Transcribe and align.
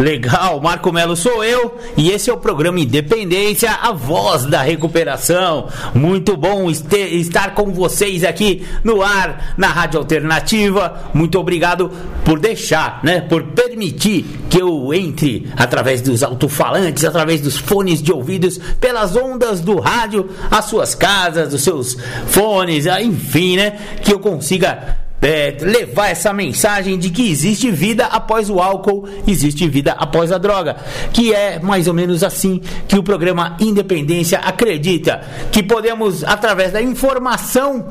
Legal, 0.00 0.58
Marco 0.62 0.90
Melo 0.90 1.14
sou 1.14 1.44
eu 1.44 1.76
e 1.94 2.10
esse 2.10 2.30
é 2.30 2.32
o 2.32 2.38
programa 2.38 2.80
Independência, 2.80 3.70
a 3.70 3.92
voz 3.92 4.46
da 4.46 4.62
recuperação. 4.62 5.68
Muito 5.94 6.38
bom 6.38 6.70
estar 6.70 7.54
com 7.54 7.70
vocês 7.70 8.24
aqui 8.24 8.66
no 8.82 9.02
ar, 9.02 9.54
na 9.58 9.66
Rádio 9.66 10.00
Alternativa. 10.00 11.10
Muito 11.12 11.38
obrigado 11.38 11.90
por 12.24 12.40
deixar, 12.40 13.00
né, 13.02 13.20
por 13.20 13.42
permitir 13.48 14.24
que 14.48 14.62
eu 14.62 14.94
entre 14.94 15.52
através 15.54 16.00
dos 16.00 16.22
alto-falantes, 16.22 17.04
através 17.04 17.42
dos 17.42 17.58
fones 17.58 18.02
de 18.02 18.10
ouvidos, 18.10 18.58
pelas 18.80 19.14
ondas 19.14 19.60
do 19.60 19.78
rádio, 19.78 20.30
às 20.50 20.64
suas 20.64 20.94
casas, 20.94 21.50
dos 21.50 21.62
seus 21.62 21.94
fones, 22.26 22.86
enfim, 22.86 23.58
né, 23.58 23.78
que 24.02 24.14
eu 24.14 24.18
consiga 24.18 24.96
é, 25.22 25.56
levar 25.60 26.08
essa 26.08 26.32
mensagem 26.32 26.98
de 26.98 27.10
que 27.10 27.30
existe 27.30 27.70
vida 27.70 28.06
após 28.06 28.48
o 28.48 28.58
álcool, 28.58 29.06
existe 29.26 29.68
vida 29.68 29.92
após 29.92 30.32
a 30.32 30.38
droga, 30.38 30.76
que 31.12 31.34
é 31.34 31.58
mais 31.58 31.86
ou 31.86 31.94
menos 31.94 32.24
assim 32.24 32.60
que 32.88 32.98
o 32.98 33.02
programa 33.02 33.56
Independência 33.60 34.38
acredita 34.38 35.20
que 35.52 35.62
podemos, 35.62 36.24
através 36.24 36.72
da 36.72 36.80
informação, 36.80 37.88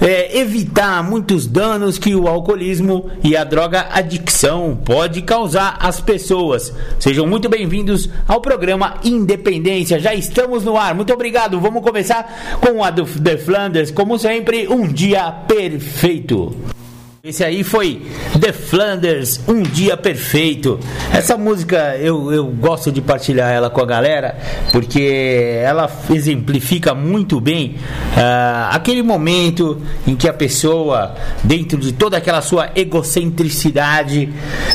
é, 0.00 0.38
evitar 0.38 1.02
muitos 1.02 1.46
danos 1.46 1.98
que 1.98 2.14
o 2.14 2.28
alcoolismo 2.28 3.10
e 3.24 3.36
a 3.36 3.44
droga 3.44 3.88
adicção 3.90 4.78
pode 4.84 5.22
causar 5.22 5.76
às 5.80 6.00
pessoas. 6.00 6.72
Sejam 6.98 7.26
muito 7.26 7.48
bem-vindos 7.48 8.08
ao 8.26 8.40
programa 8.40 8.94
Independência. 9.02 9.98
Já 9.98 10.14
estamos 10.14 10.64
no 10.64 10.76
ar. 10.76 10.94
Muito 10.94 11.12
obrigado. 11.12 11.60
Vamos 11.60 11.82
começar 11.82 12.58
com 12.60 12.84
a 12.84 12.90
do 12.90 13.04
The 13.04 13.36
Flanders, 13.38 13.90
como 13.90 14.18
sempre, 14.18 14.68
um 14.68 14.86
dia 14.86 15.30
perfeito. 15.32 16.67
Esse 17.24 17.42
aí 17.42 17.64
foi 17.64 18.06
The 18.40 18.52
Flanders, 18.52 19.40
Um 19.48 19.60
Dia 19.60 19.96
Perfeito. 19.96 20.78
Essa 21.12 21.36
música 21.36 21.96
eu, 21.96 22.32
eu 22.32 22.46
gosto 22.46 22.92
de 22.92 23.00
partilhar 23.00 23.50
ela 23.50 23.68
com 23.68 23.80
a 23.80 23.84
galera 23.84 24.38
porque 24.70 25.58
ela 25.60 25.90
exemplifica 26.10 26.94
muito 26.94 27.40
bem 27.40 27.74
uh, 28.16 28.70
aquele 28.70 29.02
momento 29.02 29.82
em 30.06 30.14
que 30.14 30.28
a 30.28 30.32
pessoa, 30.32 31.16
dentro 31.42 31.76
de 31.76 31.92
toda 31.92 32.16
aquela 32.16 32.40
sua 32.40 32.70
egocentricidade, 32.76 34.32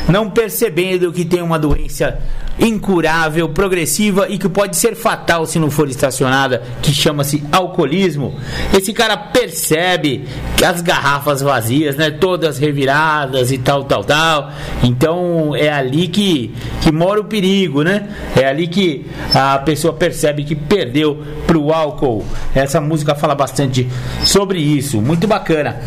não 0.09 0.29
percebendo 0.29 1.13
que 1.13 1.23
tem 1.23 1.41
uma 1.41 1.57
doença 1.57 2.19
incurável, 2.59 3.49
progressiva 3.49 4.27
e 4.29 4.37
que 4.37 4.47
pode 4.47 4.75
ser 4.75 4.95
fatal 4.95 5.45
se 5.45 5.57
não 5.59 5.71
for 5.71 5.89
estacionada, 5.89 6.63
que 6.81 6.93
chama-se 6.93 7.43
alcoolismo. 7.51 8.35
Esse 8.73 8.93
cara 8.93 9.17
percebe 9.17 10.25
que 10.55 10.63
as 10.63 10.81
garrafas 10.81 11.41
vazias, 11.41 11.95
né, 11.95 12.11
todas 12.11 12.57
reviradas 12.57 13.51
e 13.51 13.57
tal, 13.57 13.83
tal, 13.83 14.03
tal. 14.03 14.51
Então 14.83 15.55
é 15.55 15.69
ali 15.69 16.07
que, 16.07 16.53
que 16.81 16.91
mora 16.91 17.21
o 17.21 17.25
perigo, 17.25 17.83
né? 17.83 18.07
É 18.35 18.45
ali 18.45 18.67
que 18.67 19.05
a 19.33 19.57
pessoa 19.59 19.93
percebe 19.93 20.43
que 20.43 20.55
perdeu 20.55 21.23
pro 21.47 21.71
álcool. 21.73 22.25
Essa 22.53 22.79
música 22.79 23.15
fala 23.15 23.35
bastante 23.35 23.87
sobre 24.23 24.59
isso, 24.59 25.01
muito 25.01 25.27
bacana. 25.27 25.81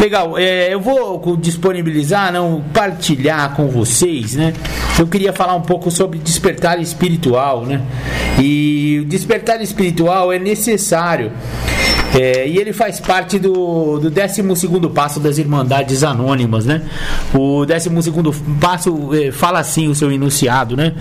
Legal, 0.00 0.36
é, 0.36 0.72
eu 0.72 0.80
vou 0.80 1.36
disponibilizar, 1.36 2.32
não 2.32 2.62
partilhar 2.72 3.54
com 3.54 3.68
vocês, 3.68 4.34
né? 4.34 4.52
Eu 4.98 5.06
queria 5.06 5.32
falar 5.32 5.54
um 5.54 5.60
pouco 5.60 5.90
sobre 5.90 6.01
despertar 6.08 6.80
espiritual, 6.80 7.64
né? 7.64 7.80
E 8.38 9.00
o 9.02 9.04
despertar 9.04 9.60
espiritual 9.60 10.32
é 10.32 10.38
necessário. 10.38 11.32
É, 12.14 12.46
e 12.46 12.58
ele 12.58 12.74
faz 12.74 13.00
parte 13.00 13.38
do, 13.38 13.98
do 13.98 14.10
12 14.10 14.42
passo 14.94 15.18
das 15.18 15.38
Irmandades 15.38 16.04
Anônimas, 16.04 16.66
né? 16.66 16.82
O 17.34 17.64
12 17.64 17.90
passo 18.60 19.10
é, 19.14 19.32
fala 19.32 19.60
assim, 19.60 19.88
o 19.88 19.94
seu 19.94 20.12
enunciado, 20.12 20.76
né? 20.76 20.92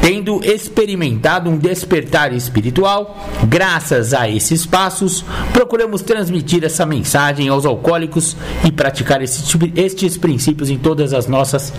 Tendo 0.00 0.40
experimentado 0.42 1.50
um 1.50 1.58
despertar 1.58 2.32
espiritual, 2.32 3.18
graças 3.44 4.14
a 4.14 4.28
esses 4.28 4.64
passos, 4.64 5.22
procuramos 5.52 6.00
transmitir 6.00 6.64
essa 6.64 6.86
mensagem 6.86 7.48
aos 7.48 7.66
alcoólicos 7.66 8.34
e 8.64 8.72
praticar 8.72 9.20
estes 9.22 10.16
princípios 10.16 10.70
em 10.70 10.78
todas 10.78 11.12
as 11.12 11.26
nossas 11.26 11.74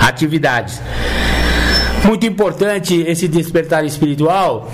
atividades. 0.00 0.80
Muito 2.08 2.24
importante 2.24 3.02
esse 3.06 3.28
despertar 3.28 3.84
espiritual 3.84 4.66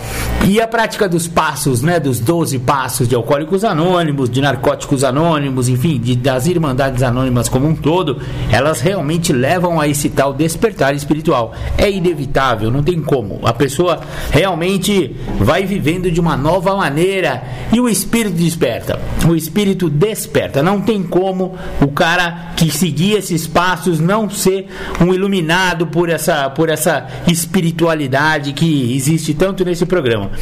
e 0.46 0.60
a 0.60 0.68
prática 0.68 1.08
dos 1.08 1.26
passos, 1.26 1.80
né, 1.80 1.98
dos 1.98 2.20
12 2.20 2.58
passos 2.58 3.08
de 3.08 3.14
alcoólicos 3.14 3.64
anônimos, 3.64 4.28
de 4.28 4.42
narcóticos 4.42 5.02
anônimos, 5.02 5.70
enfim, 5.70 5.98
de, 5.98 6.14
das 6.14 6.46
irmandades 6.46 7.02
anônimas 7.02 7.48
como 7.48 7.66
um 7.66 7.74
todo, 7.74 8.20
elas 8.52 8.82
realmente 8.82 9.32
levam 9.32 9.80
a 9.80 9.88
esse 9.88 10.10
tal 10.10 10.34
despertar 10.34 10.94
espiritual. 10.94 11.54
É 11.78 11.90
inevitável, 11.90 12.70
não 12.70 12.82
tem 12.82 13.00
como. 13.00 13.40
A 13.42 13.54
pessoa 13.54 14.00
realmente 14.30 15.16
vai 15.38 15.64
vivendo 15.64 16.10
de 16.10 16.20
uma 16.20 16.36
nova 16.36 16.76
maneira 16.76 17.42
e 17.72 17.80
o 17.80 17.88
espírito 17.88 18.36
desperta. 18.36 19.00
O 19.26 19.34
espírito 19.34 19.88
desperta. 19.88 20.62
Não 20.62 20.80
tem 20.80 21.02
como 21.02 21.54
o 21.80 21.88
cara 21.88 22.52
que 22.54 22.70
seguir 22.70 23.14
esses 23.14 23.46
passos 23.46 23.98
não 23.98 24.28
ser 24.28 24.68
um 25.00 25.12
iluminado 25.14 25.86
por 25.86 26.10
essa 26.10 26.50
por 26.50 26.68
essa 26.68 27.06
espiritualidade 27.26 28.52
que 28.52 28.94
existe 28.94 29.32
tanto 29.32 29.64
nesse 29.64 29.86
programa. 29.86 30.33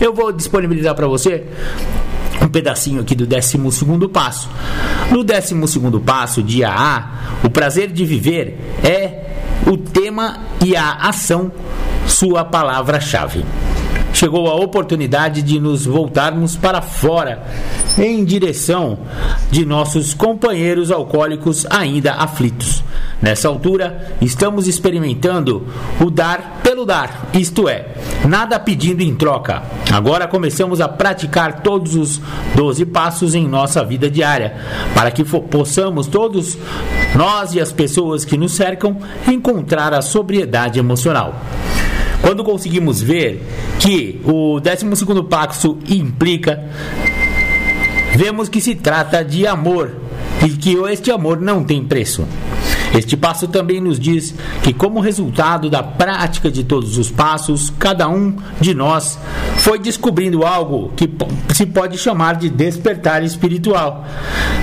Eu 0.00 0.12
vou 0.12 0.32
disponibilizar 0.32 0.94
para 0.94 1.06
você 1.06 1.44
um 2.40 2.48
pedacinho 2.48 3.00
aqui 3.00 3.14
do 3.14 3.26
12 3.26 3.58
passo. 4.12 4.48
No 5.10 5.22
12 5.22 5.54
passo, 6.04 6.42
dia 6.42 6.70
A, 6.70 7.38
o 7.44 7.50
prazer 7.50 7.90
de 7.92 8.04
viver 8.04 8.58
é 8.82 9.22
o 9.66 9.76
tema 9.76 10.40
e 10.64 10.76
a 10.76 10.92
ação, 10.94 11.52
sua 12.06 12.44
palavra-chave 12.44 13.44
chegou 14.22 14.48
a 14.48 14.54
oportunidade 14.54 15.42
de 15.42 15.58
nos 15.58 15.84
voltarmos 15.84 16.54
para 16.54 16.80
fora 16.80 17.42
em 17.98 18.24
direção 18.24 19.00
de 19.50 19.66
nossos 19.66 20.14
companheiros 20.14 20.92
alcoólicos 20.92 21.66
ainda 21.68 22.12
aflitos. 22.12 22.84
Nessa 23.20 23.48
altura, 23.48 24.14
estamos 24.20 24.68
experimentando 24.68 25.66
o 26.00 26.08
dar 26.08 26.60
pelo 26.62 26.86
dar, 26.86 27.30
isto 27.34 27.68
é, 27.68 27.94
nada 28.28 28.60
pedindo 28.60 29.02
em 29.02 29.12
troca. 29.12 29.64
Agora 29.92 30.28
começamos 30.28 30.80
a 30.80 30.88
praticar 30.88 31.60
todos 31.60 31.96
os 31.96 32.20
12 32.54 32.86
passos 32.86 33.34
em 33.34 33.48
nossa 33.48 33.84
vida 33.84 34.08
diária, 34.08 34.54
para 34.94 35.10
que 35.10 35.24
possamos 35.24 36.06
todos, 36.06 36.56
nós 37.16 37.54
e 37.54 37.60
as 37.60 37.72
pessoas 37.72 38.24
que 38.24 38.36
nos 38.36 38.52
cercam, 38.52 38.98
encontrar 39.26 39.92
a 39.92 40.00
sobriedade 40.00 40.78
emocional. 40.78 41.34
Quando 42.22 42.44
conseguimos 42.44 43.02
ver 43.02 43.42
que 43.80 44.20
o 44.24 44.60
12 44.60 45.22
passo 45.28 45.76
implica, 45.88 46.64
vemos 48.14 48.48
que 48.48 48.60
se 48.60 48.76
trata 48.76 49.24
de 49.24 49.46
amor 49.46 49.90
e 50.46 50.50
que 50.50 50.76
este 50.90 51.10
amor 51.10 51.40
não 51.40 51.64
tem 51.64 51.84
preço. 51.84 52.24
Este 52.94 53.16
passo 53.16 53.48
também 53.48 53.80
nos 53.80 53.98
diz 53.98 54.34
que, 54.62 54.72
como 54.72 55.00
resultado 55.00 55.70
da 55.70 55.82
prática 55.82 56.50
de 56.50 56.62
todos 56.62 56.98
os 56.98 57.10
passos, 57.10 57.70
cada 57.78 58.06
um 58.08 58.36
de 58.60 58.74
nós 58.74 59.18
foi 59.58 59.78
descobrindo 59.78 60.44
algo 60.44 60.92
que 60.94 61.08
se 61.54 61.64
pode 61.64 61.96
chamar 61.96 62.36
de 62.36 62.50
despertar 62.50 63.22
espiritual. 63.24 64.04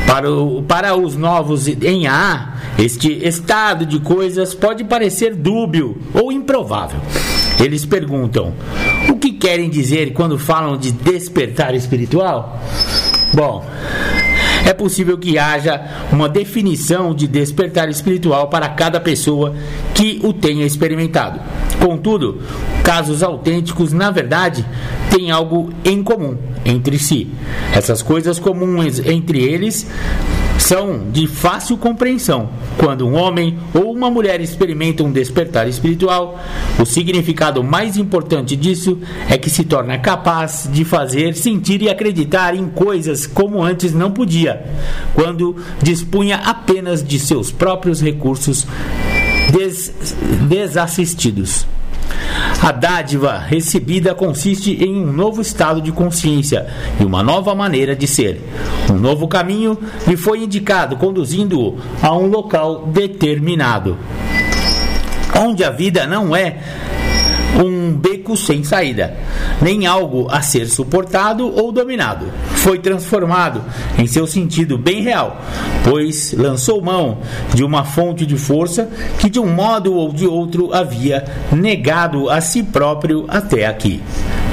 Para, 0.06 0.32
o, 0.32 0.62
para 0.62 0.96
os 0.96 1.16
novos 1.16 1.68
em 1.68 2.08
A, 2.08 2.54
este 2.78 3.12
estado 3.28 3.86
de 3.86 4.00
coisas 4.00 4.54
pode 4.54 4.84
parecer 4.84 5.36
dúbio 5.36 6.00
ou 6.14 6.32
improvável. 6.32 7.00
Eles 7.60 7.86
perguntam: 7.86 8.54
o 9.10 9.16
que 9.16 9.34
querem 9.34 9.70
dizer 9.70 10.14
quando 10.14 10.40
falam 10.40 10.78
de 10.78 10.92
despertar 10.92 11.76
espiritual? 11.76 12.60
Bom, 13.34 13.66
é 14.66 14.74
possível 14.74 15.18
que 15.18 15.38
haja 15.38 15.82
uma 16.12 16.30
definição 16.30 17.14
de 17.14 17.28
despertar 17.28 17.90
espiritual 17.90 18.48
para 18.50 18.70
cada 18.70 19.00
pessoa 19.00 19.56
que 19.94 20.20
o 20.24 20.34
tenha 20.34 20.66
experimentado. 20.66 21.40
Contudo, 21.84 22.42
casos 22.84 23.24
autênticos, 23.24 23.94
na 23.94 24.12
verdade, 24.12 24.66
têm 25.10 25.32
algo 25.32 25.72
em 25.84 26.04
comum 26.04 26.38
entre 26.66 27.00
si. 27.00 27.30
Essas 27.74 28.02
coisas 28.02 28.40
comuns 28.40 29.00
entre 29.00 29.40
eles 29.42 29.88
são 30.60 31.10
de 31.12 31.26
fácil 31.26 31.78
compreensão. 31.78 32.50
Quando 32.78 33.08
um 33.08 33.16
homem 33.16 33.58
ou 33.74 33.92
uma 33.92 34.10
mulher 34.10 34.42
experimentam 34.42 35.08
um 35.08 35.12
despertar 35.12 35.68
espiritual, 35.68 36.40
o 36.80 36.86
significado 36.86 37.64
mais 37.64 37.98
importante 37.98 38.56
disso 38.56 39.00
é 39.30 39.38
que 39.38 39.50
se 39.50 39.64
torna 39.64 39.98
capaz 39.98 40.70
de 40.72 40.86
fazer, 40.86 41.36
sentir 41.36 41.82
e 41.82 41.90
acreditar 41.90 42.56
em 42.56 42.68
coisas 42.68 43.26
como 43.26 43.64
antes 43.64 43.94
não 43.94 44.12
podia, 44.12 44.64
quando 45.14 45.56
dispunha 45.82 46.38
apenas 46.38 47.04
de 47.04 47.20
seus 47.20 47.52
próprios 47.52 48.02
recursos 48.02 48.68
des 49.52 49.94
desassistidos. 50.48 51.66
A 52.62 52.74
dádiva 52.74 53.38
recebida 53.38 54.14
consiste 54.14 54.84
em 54.84 54.94
um 54.94 55.14
novo 55.14 55.42
estado 55.42 55.82
de 55.82 55.94
consciência 55.94 56.68
e 57.00 57.06
uma 57.06 57.24
nova 57.24 57.56
maneira 57.56 57.96
de 57.96 58.06
ser. 58.06 58.42
Um 58.92 58.98
novo 58.98 59.30
caminho 59.30 59.78
lhe 60.06 60.18
foi 60.18 60.44
indicado, 60.44 60.98
conduzindo-o 60.98 61.80
a 62.02 62.14
um 62.14 62.28
local 62.28 62.86
determinado. 62.88 63.98
Onde 65.40 65.64
a 65.64 65.70
vida 65.70 66.06
não 66.06 66.36
é 66.36 66.58
um 67.58 67.92
beco 67.92 68.38
sem 68.38 68.64
saída, 68.64 69.18
nem 69.62 69.86
algo 69.86 70.28
a 70.30 70.42
ser 70.42 70.68
suportado 70.68 71.52
ou 71.54 71.72
dominado. 71.72 72.28
Foi 72.56 72.80
transformado 72.80 73.64
em 73.98 74.08
seu 74.08 74.28
sentido 74.28 74.78
bem 74.78 75.02
real, 75.02 75.42
pois 75.84 76.34
lançou 76.38 76.82
mão 76.82 77.20
de 77.54 77.64
uma 77.64 77.84
fonte 77.84 78.26
de 78.26 78.38
força 78.38 78.90
que 79.20 79.30
de 79.30 79.40
um 79.40 79.48
modo 79.48 79.94
ou 79.94 80.12
de 80.12 80.28
outro 80.28 80.74
havia 80.74 81.26
negado 81.52 82.30
a 82.30 82.42
si 82.42 82.64
próprio 82.64 83.26
até 83.28 83.66
aqui. 83.66 84.02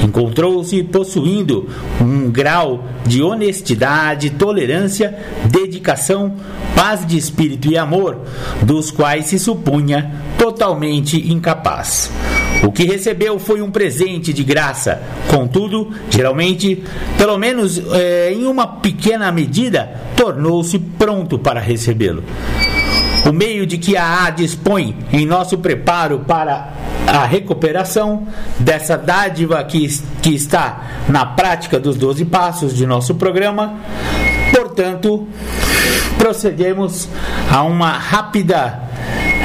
Encontrou-se 0.02 0.82
possuindo 0.84 1.69
um 2.00 2.31
grau 2.31 2.84
de 3.06 3.22
honestidade, 3.22 4.31
tolerância, 4.31 5.16
dedicação, 5.46 6.34
paz 6.75 7.06
de 7.06 7.16
espírito 7.16 7.70
e 7.70 7.78
amor, 7.78 8.20
dos 8.62 8.90
quais 8.90 9.26
se 9.26 9.38
supunha 9.38 10.12
totalmente 10.38 11.32
incapaz. 11.32 12.10
O 12.62 12.73
que 12.73 12.85
recebeu 12.85 13.38
foi 13.38 13.61
um 13.62 13.70
presente 13.70 14.32
de 14.32 14.43
graça, 14.43 15.00
contudo, 15.29 15.91
geralmente, 16.11 16.82
pelo 17.17 17.38
menos 17.38 17.81
é, 17.93 18.32
em 18.32 18.44
uma 18.44 18.67
pequena 18.67 19.31
medida, 19.31 19.91
tornou-se 20.17 20.79
pronto 20.79 21.38
para 21.38 21.61
recebê-lo. 21.61 22.25
O 23.25 23.32
meio 23.32 23.67
de 23.67 23.76
que 23.76 23.97
a 23.97 24.25
A 24.25 24.31
dispõe 24.31 24.97
em 25.12 25.26
nosso 25.26 25.58
preparo 25.58 26.20
para 26.20 26.73
a 27.06 27.25
recuperação 27.25 28.26
dessa 28.58 28.97
dádiva 28.97 29.62
que, 29.64 29.88
que 30.23 30.35
está 30.35 31.05
na 31.08 31.25
prática 31.25 31.79
dos 31.79 31.97
12 31.97 32.25
passos 32.26 32.75
de 32.75 32.87
nosso 32.87 33.14
programa. 33.14 33.81
Portanto, 34.55 35.26
procedemos 36.19 37.08
a 37.50 37.62
uma 37.62 37.93
rápida 37.93 38.81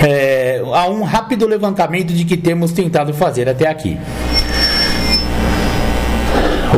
é, 0.03 0.61
a 0.73 0.89
um 0.89 1.03
rápido 1.03 1.47
levantamento 1.47 2.13
de 2.13 2.25
que 2.25 2.37
temos 2.37 2.71
tentado 2.71 3.13
fazer 3.13 3.47
até 3.47 3.67
aqui. 3.67 3.97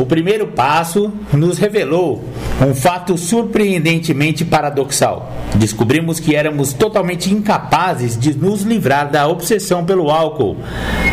O 0.00 0.04
primeiro 0.04 0.48
passo 0.48 1.12
nos 1.32 1.56
revelou 1.56 2.24
um 2.60 2.74
fato 2.74 3.16
surpreendentemente 3.16 4.44
paradoxal. 4.44 5.32
Descobrimos 5.54 6.18
que 6.18 6.34
éramos 6.34 6.72
totalmente 6.72 7.32
incapazes 7.32 8.18
de 8.18 8.34
nos 8.34 8.62
livrar 8.62 9.08
da 9.08 9.28
obsessão 9.28 9.84
pelo 9.84 10.10
álcool, 10.10 10.56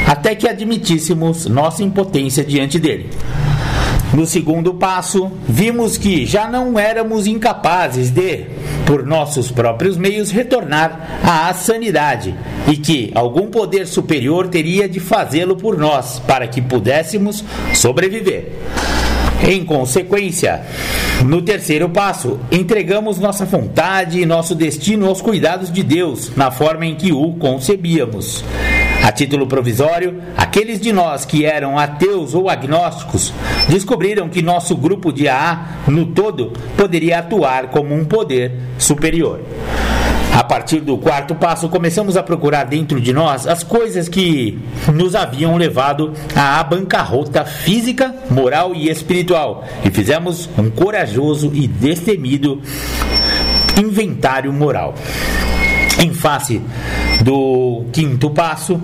até 0.08 0.34
que 0.34 0.48
admitíssemos 0.48 1.46
nossa 1.46 1.84
impotência 1.84 2.44
diante 2.44 2.80
dele. 2.80 3.12
No 4.14 4.26
segundo 4.26 4.74
passo, 4.74 5.32
vimos 5.48 5.98
que 5.98 6.26
já 6.26 6.46
não 6.46 6.78
éramos 6.78 7.28
incapazes 7.28 8.10
de, 8.10 8.46
por 8.86 9.06
nossos 9.06 9.50
próprios 9.50 9.96
meios, 9.96 10.32
retornar 10.32 11.22
à 11.24 11.54
sanidade 11.54 12.36
e 12.68 12.76
que 12.76 13.10
algum 13.16 13.48
poder 13.48 13.88
superior 13.88 14.50
teria 14.50 14.90
de 14.90 15.00
fazê-lo 15.00 15.56
por 15.56 15.78
nós 15.78 16.20
para 16.20 16.46
que 16.46 16.62
pudéssemos 16.62 17.42
sobreviver. 17.74 18.52
Em 19.48 19.64
consequência, 19.64 20.62
no 21.26 21.42
terceiro 21.42 21.90
passo, 21.90 22.38
entregamos 22.52 23.18
nossa 23.18 23.46
vontade 23.46 24.20
e 24.20 24.26
nosso 24.26 24.54
destino 24.54 25.08
aos 25.08 25.22
cuidados 25.22 25.72
de 25.72 25.82
Deus, 25.82 26.36
na 26.36 26.52
forma 26.52 26.86
em 26.86 26.96
que 26.96 27.14
o 27.14 27.32
concebíamos. 27.34 28.44
A 29.04 29.12
título 29.12 29.48
provisório, 29.48 30.22
aqueles 30.38 30.80
de 30.80 30.94
nós 30.94 31.26
que 31.26 31.44
eram 31.44 31.78
ateus 31.78 32.36
ou 32.36 32.50
agnósticos 32.50 33.34
descobriram 33.68 34.30
que 34.30 34.42
nosso 34.44 34.76
grupo 34.76 35.12
de 35.12 35.28
AA, 35.28 35.66
no 35.88 36.06
todo, 36.06 36.54
poderia 36.78 37.20
atuar 37.20 37.68
como 37.68 37.96
um 37.96 38.06
poder 38.06 38.52
superior. 38.78 39.42
A 40.34 40.44
partir 40.44 40.80
do 40.80 40.98
quarto 40.98 41.36
passo, 41.36 41.68
começamos 41.68 42.16
a 42.16 42.24
procurar 42.24 42.64
dentro 42.64 43.02
de 43.02 43.12
nós 43.12 43.46
as 43.48 43.64
coisas 43.64 44.08
que 44.08 44.58
nos 44.94 45.14
haviam 45.14 45.58
levado 45.58 46.14
à 46.36 46.64
bancarrota 46.64 47.44
física, 47.44 48.16
moral 48.30 48.74
e 48.74 48.90
espiritual, 48.90 49.66
e 49.84 49.90
fizemos 49.90 50.50
um 50.58 50.70
corajoso 50.70 51.52
e 51.54 51.68
destemido 51.68 52.62
inventário 53.78 54.54
moral. 54.54 54.94
Em 56.00 56.14
face 56.14 56.62
do 57.22 57.86
quinto 57.92 58.30
passo, 58.30 58.82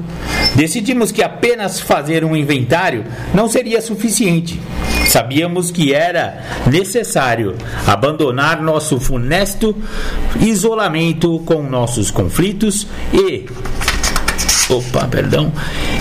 decidimos 0.56 1.12
que 1.12 1.24
apenas 1.24 1.80
fazer 1.80 2.24
um 2.24 2.36
inventário 2.36 3.06
não 3.34 3.48
seria 3.48 3.82
suficiente. 3.82 4.60
Sabíamos 5.08 5.72
que 5.72 5.94
era 5.94 6.44
necessário 6.68 7.56
abandonar 7.86 8.62
nosso 8.62 9.00
funesto 9.00 9.76
isolamento 10.42 11.40
com 11.46 11.64
nossos 11.64 12.12
conflitos 12.12 12.86
e 13.14 13.46
opa, 14.70 15.08
perdão, 15.08 15.52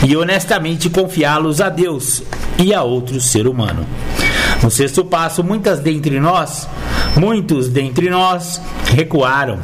e 0.06 0.16
honestamente 0.16 0.90
confiá-los 0.90 1.60
a 1.60 1.68
Deus 1.68 2.22
e 2.58 2.74
a 2.74 2.82
outro 2.82 3.20
ser 3.20 3.46
humano. 3.46 3.86
No 4.62 4.70
sexto 4.70 5.04
passo, 5.04 5.44
muitas 5.44 5.80
dentre 5.80 6.18
nós, 6.18 6.68
muitos 7.16 7.68
dentre 7.68 8.10
nós 8.10 8.60
recuaram, 8.86 9.60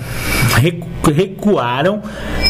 recuaram 0.62 2.02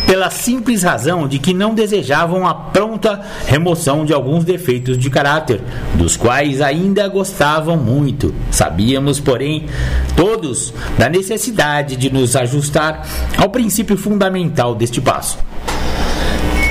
pela 0.06 0.29
simples 0.31 0.82
razão 0.82 1.26
de 1.26 1.38
que 1.38 1.55
não 1.55 1.75
desejavam 1.75 2.47
a 2.47 2.55
pronta 2.55 3.21
remoção 3.47 4.04
de 4.04 4.12
alguns 4.12 4.45
defeitos 4.45 4.99
de 4.99 5.09
caráter, 5.09 5.61
dos 5.95 6.16
quais 6.16 6.61
ainda 6.61 7.09
gostavam 7.09 7.76
muito. 7.76 8.35
Sabíamos, 8.50 9.19
porém, 9.19 9.66
todos 10.14 10.75
da 10.99 11.09
necessidade 11.09 11.97
de 11.97 12.12
nos 12.12 12.37
ajustar 12.37 13.07
ao 13.38 13.49
princípio 13.49 13.97
fundamental 13.97 14.75
deste 14.75 15.00
passo. 15.00 15.38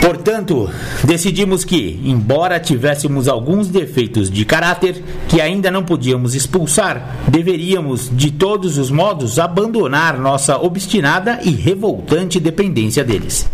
Portanto, 0.01 0.67
decidimos 1.03 1.63
que, 1.63 2.01
embora 2.03 2.59
tivéssemos 2.59 3.27
alguns 3.27 3.67
defeitos 3.67 4.31
de 4.31 4.43
caráter 4.43 5.03
que 5.29 5.39
ainda 5.39 5.69
não 5.69 5.83
podíamos 5.83 6.33
expulsar, 6.33 7.17
deveríamos, 7.27 8.09
de 8.11 8.31
todos 8.31 8.79
os 8.79 8.89
modos, 8.89 9.37
abandonar 9.37 10.17
nossa 10.17 10.57
obstinada 10.57 11.39
e 11.43 11.51
revoltante 11.51 12.39
dependência 12.39 13.03
deles. 13.03 13.47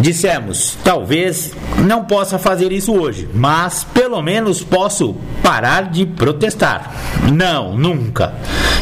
Dissemos, 0.00 0.76
talvez 0.82 1.52
não 1.78 2.04
possa 2.04 2.38
fazer 2.38 2.72
isso 2.72 2.92
hoje, 2.92 3.28
mas 3.32 3.84
pelo 3.84 4.20
menos 4.20 4.62
posso 4.62 5.16
parar 5.42 5.90
de 5.90 6.04
protestar. 6.04 6.92
Não, 7.32 7.76
nunca. 7.76 8.34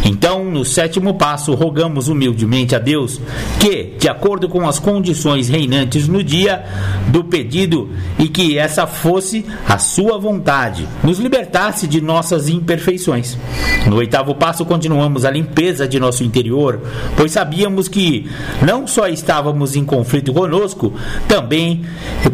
Então, 0.04 0.44
no 0.44 0.64
sétimo 0.64 1.14
passo, 1.14 1.54
rogamos 1.54 2.08
humildemente 2.08 2.74
a 2.74 2.78
Deus 2.78 3.20
que, 3.60 3.94
de 3.98 4.08
acordo 4.08 4.48
com 4.48 4.66
as 4.66 4.78
condições 4.78 5.48
reinantes 5.48 6.08
no 6.08 6.24
dia 6.24 6.64
do 7.08 7.22
pedido 7.22 7.90
e 8.18 8.28
que 8.28 8.58
essa 8.58 8.86
fosse 8.86 9.46
a 9.68 9.78
sua 9.78 10.18
vontade, 10.18 10.88
nos 11.04 11.18
libertasse 11.18 11.86
de 11.86 12.00
nossas 12.00 12.48
imperfeições. 12.48 13.38
No 13.86 13.96
oitavo 13.96 14.34
passo, 14.34 14.64
continuamos 14.64 15.24
a 15.24 15.30
limpeza 15.30 15.86
de 15.86 16.00
nosso 16.00 16.24
interior, 16.24 16.80
pois 17.16 17.32
sabíamos 17.32 17.86
que 17.86 18.28
não 18.60 18.86
só 18.86 19.06
estávamos 19.06 19.76
em 19.76 19.84
conflito 19.84 20.32
conosco, 20.32 20.92
também 21.28 21.84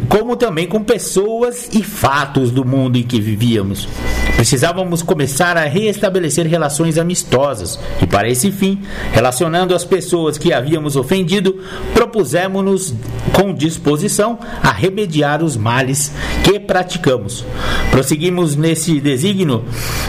como 0.09 0.35
também 0.35 0.67
com 0.67 0.83
pessoas 0.83 1.69
e 1.71 1.83
fatos 1.83 2.49
do 2.49 2.65
mundo 2.65 2.97
em 2.97 3.03
que 3.03 3.21
vivíamos. 3.21 3.87
Precisávamos 4.35 5.03
começar 5.03 5.57
a 5.57 5.65
reestabelecer 5.65 6.47
relações 6.47 6.97
amistosas 6.97 7.79
e, 8.01 8.07
para 8.07 8.29
esse 8.29 8.51
fim, 8.51 8.81
relacionando 9.11 9.75
as 9.75 9.85
pessoas 9.85 10.37
que 10.37 10.53
havíamos 10.53 10.95
ofendido, 10.95 11.61
propusemos-nos 11.93 12.93
com 13.33 13.53
disposição 13.53 14.39
a 14.63 14.71
remediar 14.71 15.43
os 15.43 15.55
males 15.55 16.11
que 16.43 16.59
praticamos. 16.59 17.45
Prosseguimos 17.91 18.55
nesse 18.55 18.99
desígnio 18.99 19.65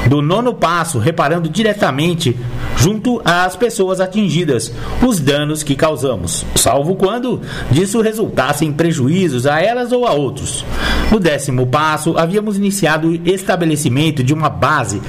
do 0.09 0.23
nono 0.23 0.55
passo, 0.55 0.99
reparando 0.99 1.49
diretamente 1.49 2.37
junto 2.77 3.21
às 3.25 3.57
pessoas 3.57 4.01
atingidas 4.01 4.73
os 5.07 5.21
danos 5.21 5.63
que 5.63 5.75
causamos, 5.75 6.47
salvo 6.55 6.95
quando 6.95 7.41
disso 7.71 8.01
resultar 8.01 8.50
causassem 8.51 8.73
prejuízos 8.73 9.47
a 9.47 9.61
elas 9.61 9.93
ou 9.93 10.07
a 10.07 10.13
outros. 10.13 10.65
No 11.11 11.19
décimo 11.19 11.67
passo, 11.67 12.17
havíamos 12.17 12.57
iniciado 12.57 13.09
o 13.09 13.29
estabelecimento 13.29 14.23
de 14.23 14.33
uma 14.33 14.49
base 14.49 15.01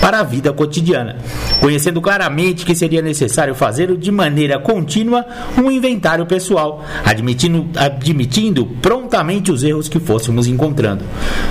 para 0.00 0.20
a 0.20 0.22
vida 0.22 0.52
cotidiana, 0.52 1.16
conhecendo 1.60 2.00
claramente 2.00 2.64
que 2.64 2.74
seria 2.74 3.02
necessário 3.02 3.54
fazer 3.54 3.94
de 3.96 4.10
maneira 4.10 4.58
contínua 4.58 5.24
um 5.58 5.70
inventário 5.70 6.24
pessoal, 6.24 6.82
admitindo, 7.04 7.68
admitindo 7.76 8.66
prontamente 8.80 9.52
os 9.52 9.62
erros 9.62 9.88
que 9.88 10.00
fôssemos 10.00 10.46
encontrando. 10.46 11.04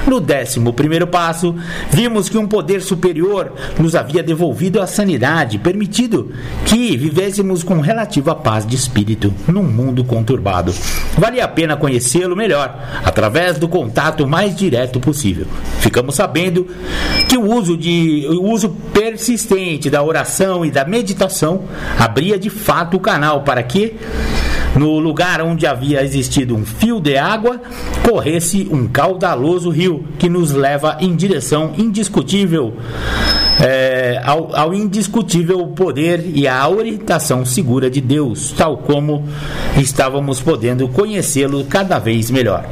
No 0.08 0.20
décimo 0.20 0.74
primeiro 0.74 1.06
passo, 1.06 1.56
vimos 1.92 2.30
que 2.30 2.38
um 2.38 2.48
poder 2.48 2.82
superior 2.82 3.54
nos 3.80 3.96
havia 3.96 4.24
devolvido 4.24 4.82
a 4.82 4.88
sanidade, 4.88 5.60
permitido 5.60 6.32
que 6.66 6.98
vivêssemos 6.98 7.64
com 7.64 7.80
relativa 7.80 8.34
paz 8.34 8.66
de 8.66 8.76
espírito 8.76 9.34
num 9.48 9.64
mundo 9.64 10.04
conturbado. 10.04 10.74
Valia 11.40 11.46
a 11.46 11.48
pena 11.48 11.78
conhecê-lo 11.78 12.36
melhor, 12.36 12.76
através 13.06 13.58
do 13.58 13.68
contato 13.68 14.28
mais 14.28 14.56
direto 14.56 15.00
possível. 15.00 15.46
Ficamos 15.80 16.16
sabendo 16.16 16.68
que 17.30 17.38
o 17.38 17.54
uso, 17.54 17.78
de, 17.78 18.28
o 18.30 18.44
uso 18.44 18.70
persistente 18.94 19.90
da 19.90 20.04
oração 20.04 20.66
e 20.66 20.72
da 20.72 20.84
meditação 20.84 21.64
abria 21.98 22.38
de 22.38 22.50
fato 22.50 22.98
o 22.98 23.00
canal 23.00 23.44
para 23.44 23.64
que 23.64 23.96
no 24.76 25.00
lugar 25.00 25.42
onde 25.42 25.66
havia 25.66 26.04
existido 26.04 26.56
um 26.56 26.66
fio 26.66 27.00
de 27.00 27.18
água, 27.18 27.62
corresse 28.08 28.68
um 28.72 28.88
caudaloso 28.88 29.70
rio 29.70 30.06
que 30.20 30.30
nos 30.30 30.52
leva 30.52 30.98
em 31.00 31.16
direção 31.16 31.74
indiscutível 31.78 32.76
é, 33.60 34.22
ao, 34.24 34.56
ao, 34.56 34.74
indiscutível 34.74 35.68
poder 35.68 36.32
e 36.34 36.48
à 36.48 36.68
orientação 36.68 37.46
segura 37.46 37.90
de 37.90 38.00
Deus, 38.00 38.54
tal 38.58 38.78
como 38.78 39.28
estávamos 39.78 40.40
podendo 40.40 40.88
conhecê-lo 40.88 41.66
cada 41.66 42.00
vez 42.00 42.32
melhor. 42.32 42.66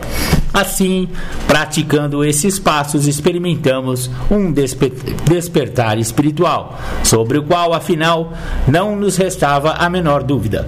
Assim, 0.53 1.07
praticando 1.45 2.23
esses 2.23 2.57
passos, 2.57 3.05
experimentamos 3.05 4.09
um 4.31 4.51
desper 4.51 4.91
despertar 5.25 5.99
espiritual, 5.99 6.79
sobre 7.03 7.37
o 7.37 7.43
qual, 7.43 7.73
afinal, 7.73 8.33
não 8.67 8.95
nos 8.95 9.17
restava 9.17 9.73
a 9.73 9.89
menor 9.89 10.23
dúvida. 10.23 10.67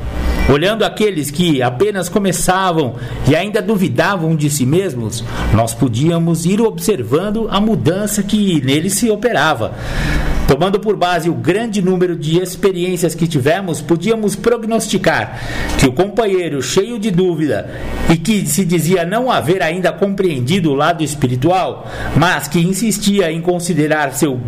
Olhando 0.51 0.83
aqueles 0.83 1.29
que 1.29 1.61
apenas 1.61 2.09
começavam 2.09 2.95
e 3.29 3.35
ainda 3.35 3.61
duvidavam 3.61 4.35
de 4.35 4.49
si 4.49 4.65
mesmos, 4.65 5.23
nós 5.53 5.75
podíamos 5.75 6.43
ir 6.43 6.59
observando 6.59 7.47
a 7.51 7.61
mudança 7.61 8.23
que 8.23 8.59
neles 8.65 8.93
se 8.93 9.11
operava. 9.11 9.75
Tomando 10.47 10.79
por 10.79 10.95
base 10.95 11.29
o 11.29 11.35
grande 11.35 11.79
número 11.79 12.15
de 12.15 12.39
experiências 12.39 13.13
que 13.13 13.27
tivemos, 13.27 13.79
podíamos 13.79 14.35
prognosticar 14.35 15.39
que 15.77 15.85
o 15.85 15.91
companheiro, 15.91 16.63
cheio 16.63 16.97
de 16.97 17.11
dúvida 17.11 17.69
e 18.11 18.17
que 18.17 18.43
se 18.47 18.65
dizia 18.65 19.05
não 19.05 19.29
haver 19.29 19.61
ainda 19.61 19.91
compreendido 19.91 20.71
o 20.71 20.75
lado 20.75 21.03
espiritual, 21.03 21.87
mas 22.17 22.47
que 22.47 22.59
insistia 22.59 23.31
em 23.31 23.39
considerar 23.39 24.13
seu 24.13 24.39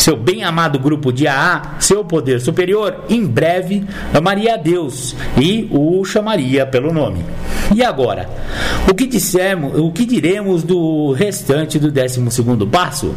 seu 0.00 0.16
bem-amado 0.16 0.78
grupo 0.78 1.12
de 1.12 1.28
AA, 1.28 1.76
seu 1.78 2.02
poder 2.02 2.40
superior, 2.40 3.04
em 3.08 3.26
breve 3.26 3.84
amaria 4.14 4.54
a 4.54 4.56
Deus 4.56 5.14
e 5.38 5.68
o 5.70 6.02
chamaria 6.06 6.64
pelo 6.64 6.90
nome. 6.92 7.22
E 7.74 7.84
agora, 7.84 8.28
o 8.90 8.94
que 8.94 9.06
dissemos, 9.06 9.78
o 9.78 9.92
que 9.92 10.06
diremos 10.06 10.62
do 10.62 11.12
restante 11.12 11.78
do 11.78 11.90
12 11.90 12.20
passo? 12.70 13.14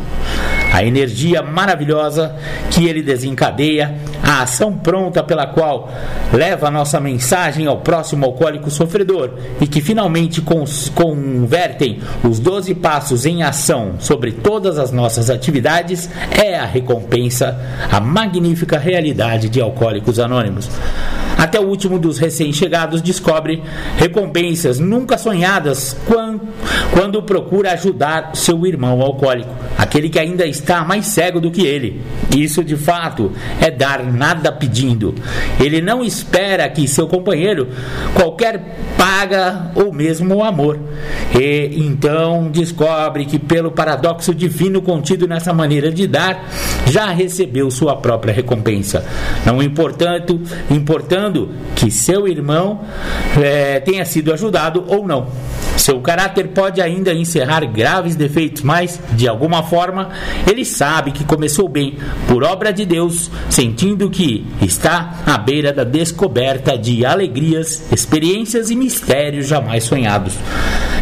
A 0.71 0.83
energia 0.83 1.41
maravilhosa 1.41 2.35
que 2.69 2.85
ele 2.87 3.01
desencadeia, 3.01 3.95
a 4.21 4.41
ação 4.41 4.73
pronta 4.73 5.23
pela 5.23 5.47
qual 5.47 5.91
leva 6.31 6.67
a 6.67 6.71
nossa 6.71 6.99
mensagem 6.99 7.67
ao 7.67 7.77
próximo 7.77 8.25
alcoólico 8.25 8.71
sofredor 8.71 9.31
e 9.61 9.67
que 9.67 9.81
finalmente 9.81 10.41
convertem 10.93 11.99
os 12.23 12.39
12 12.39 12.75
passos 12.75 13.25
em 13.25 13.43
ação 13.43 13.93
sobre 13.99 14.31
todas 14.31 14.79
as 14.79 14.91
nossas 14.91 15.29
atividades 15.29 16.09
é 16.31 16.55
a 16.57 16.65
recompensa, 16.73 17.57
a 17.91 17.99
magnífica 17.99 18.77
realidade 18.77 19.47
de 19.47 19.61
Alcoólicos 19.61 20.19
Anônimos. 20.19 20.69
Até 21.37 21.59
o 21.59 21.67
último 21.67 21.99
dos 21.99 22.19
recém-chegados 22.19 23.01
descobre 23.01 23.61
recompensas 23.97 24.79
nunca 24.79 25.17
sonhadas 25.17 25.95
quando, 26.05 26.41
quando 26.91 27.21
procura 27.21 27.73
ajudar 27.73 28.31
seu 28.33 28.65
irmão 28.65 29.01
alcoólico, 29.01 29.49
aquele 29.77 30.09
que 30.09 30.19
ainda 30.19 30.45
está 30.45 30.85
mais 30.85 31.07
cego 31.07 31.41
do 31.41 31.51
que 31.51 31.65
ele. 31.65 32.01
Isso 32.35 32.63
de 32.63 32.77
fato 32.77 33.31
é 33.59 33.69
dar 33.69 34.03
nada 34.03 34.51
pedindo. 34.51 35.13
Ele 35.59 35.81
não 35.81 36.03
espera 36.03 36.69
que 36.69 36.87
seu 36.87 37.07
companheiro 37.07 37.67
qualquer 38.13 38.77
paga 38.97 39.71
ou 39.75 39.91
mesmo 39.91 40.43
amor. 40.43 40.79
E 41.37 41.73
então 41.75 42.49
descobre 42.51 43.25
que 43.25 43.37
pelo 43.37 43.71
paradoxo 43.71 44.33
divino 44.33 44.81
contido 44.81 45.27
nessa 45.27 45.53
maneira 45.53 45.91
de 45.91 46.07
dar, 46.07 46.47
já 46.85 47.07
recebeu 47.11 47.71
sua 47.71 47.95
própria 47.95 48.33
recompensa. 48.33 49.05
Não 49.45 49.61
importando, 49.61 50.41
importando 50.69 51.49
que 51.75 51.89
seu 51.89 52.27
irmão 52.27 52.81
é, 53.41 53.79
tenha 53.79 54.05
sido 54.05 54.33
ajudado 54.33 54.83
ou 54.87 55.07
não. 55.07 55.27
Seu 55.77 55.99
caráter 56.01 56.49
pode 56.49 56.81
ainda 56.81 57.13
encerrar 57.13 57.65
graves 57.65 58.15
defeitos, 58.15 58.61
mas, 58.61 58.99
de 59.13 59.27
alguma 59.27 59.63
forma, 59.63 60.09
ele 60.49 60.63
sabe 60.63 61.11
que 61.11 61.23
começou 61.23 61.67
bem, 61.67 61.97
por 62.27 62.43
obra 62.43 62.71
de 62.71 62.85
Deus, 62.85 63.29
sentindo 63.49 64.09
que 64.09 64.45
está 64.61 65.15
à 65.25 65.37
beira 65.37 65.73
da 65.73 65.83
descoberta 65.83 66.77
de 66.77 67.05
alegrias, 67.05 67.91
experiências 67.91 68.69
e 68.69 68.75
mistérios 68.75 69.47
jamais 69.47 69.83
sonhados. 69.83 70.35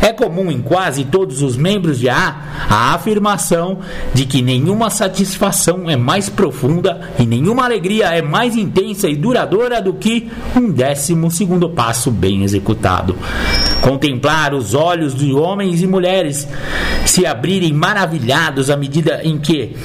É 0.02 0.12
comum 0.12 0.50
em 0.50 0.62
quase 0.62 1.04
todos 1.06 1.42
os 1.44 1.56
membros 1.56 2.00
de 2.00 2.10
A 2.10 2.52
a 2.70 2.94
afirmação 2.94 3.80
de 4.14 4.26
que 4.26 4.42
nenhuma 4.42 4.90
satisfação 4.90 5.51
é 5.90 5.96
mais 5.96 6.30
profunda 6.30 7.12
e 7.20 7.26
nenhuma 7.26 7.66
alegria 7.66 8.06
é 8.08 8.22
mais 8.22 8.56
intensa 8.56 9.10
e 9.10 9.16
duradoura 9.16 9.82
do 9.82 9.94
que 9.94 10.30
um 10.56 10.72
décimo 10.72 11.30
segundo 11.30 11.70
passo 11.70 12.10
bem 12.10 12.44
executado. 12.44 13.16
Contemplar 13.82 14.54
os 14.54 14.74
olhos 14.74 15.16
de 15.16 15.34
homens 15.34 15.82
e 15.82 15.88
mulheres 15.88 16.48
se 17.06 17.26
abrirem 17.26 17.74
maravilhados 17.74 18.70
à 18.70 18.78
medida 18.78 19.22
em 19.24 19.38
que 19.38 19.76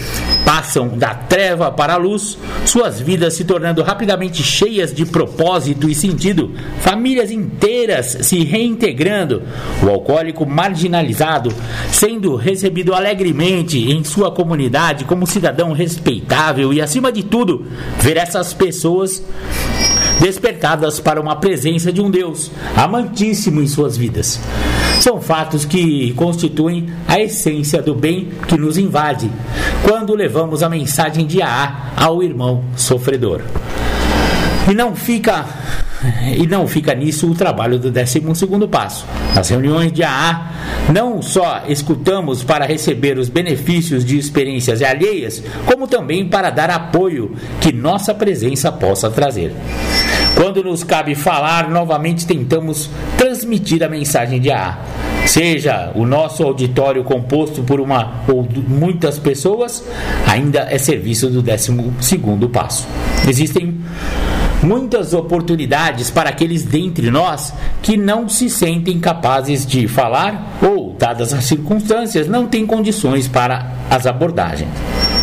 passam 0.45 0.97
da 0.97 1.13
treva 1.13 1.73
para 1.73 1.95
a 1.95 1.97
luz, 1.97 2.39
suas 2.65 3.01
vidas 3.01 3.35
se 3.35 3.45
tornando 3.45 3.83
rapidamente 3.83 4.43
cheias 4.43 4.95
de 4.95 5.05
propósito 5.05 5.89
e 5.89 5.95
sentido, 5.95 6.53
famílias 6.81 7.31
inteiras 7.31 8.19
se 8.21 8.45
reintegrando, 8.45 9.43
o 9.83 9.89
alcoólico 9.89 10.47
marginalizado 10.47 11.53
sendo 11.91 12.37
recebido 12.37 12.95
alegremente 12.95 13.91
em 13.91 14.05
sua 14.05 14.31
comunidade 14.31 15.05
como 15.05 15.27
cidadão 15.27 15.56
respeitável 15.73 16.73
e, 16.73 16.81
acima 16.81 17.11
de 17.11 17.23
tudo, 17.23 17.67
ver 17.99 18.17
essas 18.17 18.53
pessoas 18.53 19.23
despertadas 20.21 20.99
para 20.99 21.21
uma 21.21 21.37
presença 21.37 21.93
de 21.93 22.01
um 22.01 22.11
Deus 22.11 22.51
amantíssimo 22.77 23.61
em 23.61 23.67
suas 23.67 23.97
vidas. 23.97 24.41
São 25.01 25.21
fatos 25.21 25.65
que 25.65 26.13
constituem 26.15 26.89
a 27.07 27.21
essência 27.21 27.83
do 27.83 27.95
bem 27.95 28.31
que 28.49 28.57
nos 28.57 28.79
invade 28.79 29.31
quando 29.87 30.15
levamos 30.15 30.63
a 30.63 30.69
mensagem 30.69 31.27
de 31.27 31.43
AA 31.43 31.93
ao 31.97 32.23
irmão 32.23 32.65
sofredor. 32.77 33.43
E 34.71 34.75
não 34.75 34.97
fica 34.97 35.45
e 36.37 36.47
não 36.47 36.67
fica 36.67 36.95
nisso 36.95 37.31
o 37.31 37.35
trabalho 37.35 37.79
do 37.79 37.91
12 37.91 38.21
passo. 38.71 39.07
Nas 39.35 39.49
reuniões 39.49 39.93
de 39.93 40.03
AA, 40.03 40.53
não 40.93 41.23
só 41.23 41.63
escutamos 41.69 42.45
para 42.45 42.67
receber 42.67 43.19
os 43.19 43.29
benefícios 43.29 44.05
de 44.05 44.19
experiências 44.19 44.83
alheias, 44.83 45.43
como 45.65 45.87
também 45.87 46.27
para 46.27 46.51
dar 46.51 46.71
apoio 46.71 47.35
que 47.61 47.73
nossa 47.73 48.15
presença 48.15 48.71
possa 48.71 49.11
trazer. 49.11 49.55
Quando 50.35 50.63
nos 50.63 50.85
cabe 50.85 51.15
falar, 51.15 51.71
novamente 51.71 52.27
tentamos 52.27 52.91
transmitir 53.17 53.83
a 53.83 53.89
mensagem 53.89 54.41
de 54.41 54.51
AA. 54.51 54.79
Seja 55.27 55.91
o 55.95 56.07
nosso 56.07 56.43
auditório 56.43 57.03
composto 57.03 57.63
por 57.63 57.81
uma 57.81 58.23
ou 58.29 58.47
muitas 58.69 59.19
pessoas, 59.19 59.83
ainda 60.27 60.69
é 60.71 60.79
serviço 60.79 61.29
do 61.29 61.43
12 61.43 61.73
passo. 62.53 62.87
Existem 63.27 63.81
muitas 64.67 65.15
oportunidades 65.15 66.11
para 66.11 66.31
aqueles 66.31 66.65
dentre 66.65 67.11
nós 67.11 67.55
que 67.81 67.97
não 67.97 68.29
se 68.29 68.51
sentem 68.51 68.99
capazes 68.99 69.65
de 69.65 69.87
falar 69.87 70.59
ou, 70.61 70.95
dadas 70.99 71.33
as 71.33 71.45
circunstâncias, 71.45 72.27
não 72.27 72.47
têm 72.47 72.67
condições 72.67 73.29
para 73.29 73.73
as 73.89 74.07
abordagens. 74.07 74.69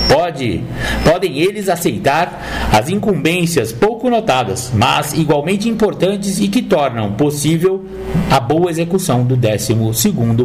Pode, 0.07 0.63
podem 1.03 1.39
eles 1.39 1.67
aceitar 1.67 2.69
as 2.71 2.89
incumbências 2.89 3.71
pouco 3.71 3.92
pouco 4.03 4.09
notadas, 4.09 4.69
mas 4.73 5.13
igualmente 5.13 5.69
importantes 5.69 6.39
e 6.39 6.49
que 6.49 6.61
tornam 6.61 7.13
possível 7.13 7.85
a 8.29 8.37
boa 8.37 8.69
execução 8.69 9.23
do 9.23 9.37
12 9.37 9.73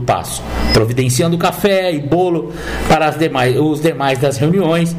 passo, 0.06 0.42
providenciando 0.72 1.36
café 1.36 1.92
e 1.92 1.98
bolo 1.98 2.52
para 2.86 3.10
demais, 3.10 3.58
os 3.58 3.80
demais 3.80 4.18
das 4.18 4.36
reuniões, 4.36 4.94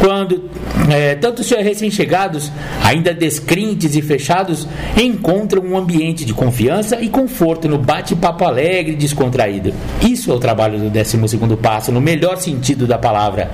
quando 0.00 0.50
é, 0.90 1.14
tanto 1.14 1.40
os 1.42 1.50
recém-chegados, 1.50 2.50
ainda 2.82 3.14
descrentes 3.14 3.94
e 3.94 4.02
fechados, 4.02 4.66
encontram 5.00 5.62
um 5.62 5.76
ambiente 5.76 6.24
de 6.24 6.34
confiança 6.34 7.00
e 7.00 7.08
conforto 7.08 7.68
no 7.68 7.78
bate-papo 7.78 8.44
alegre 8.44 8.94
e 8.94 8.96
descontraído. 8.96 9.72
Isso 10.02 10.32
é 10.32 10.34
o 10.34 10.40
trabalho 10.40 10.78
do 10.78 10.90
12 10.90 11.18
passo, 11.62 11.92
no 11.92 12.00
melhor 12.00 12.38
sentido 12.38 12.86
da 12.86 12.98
palavra. 12.98 13.50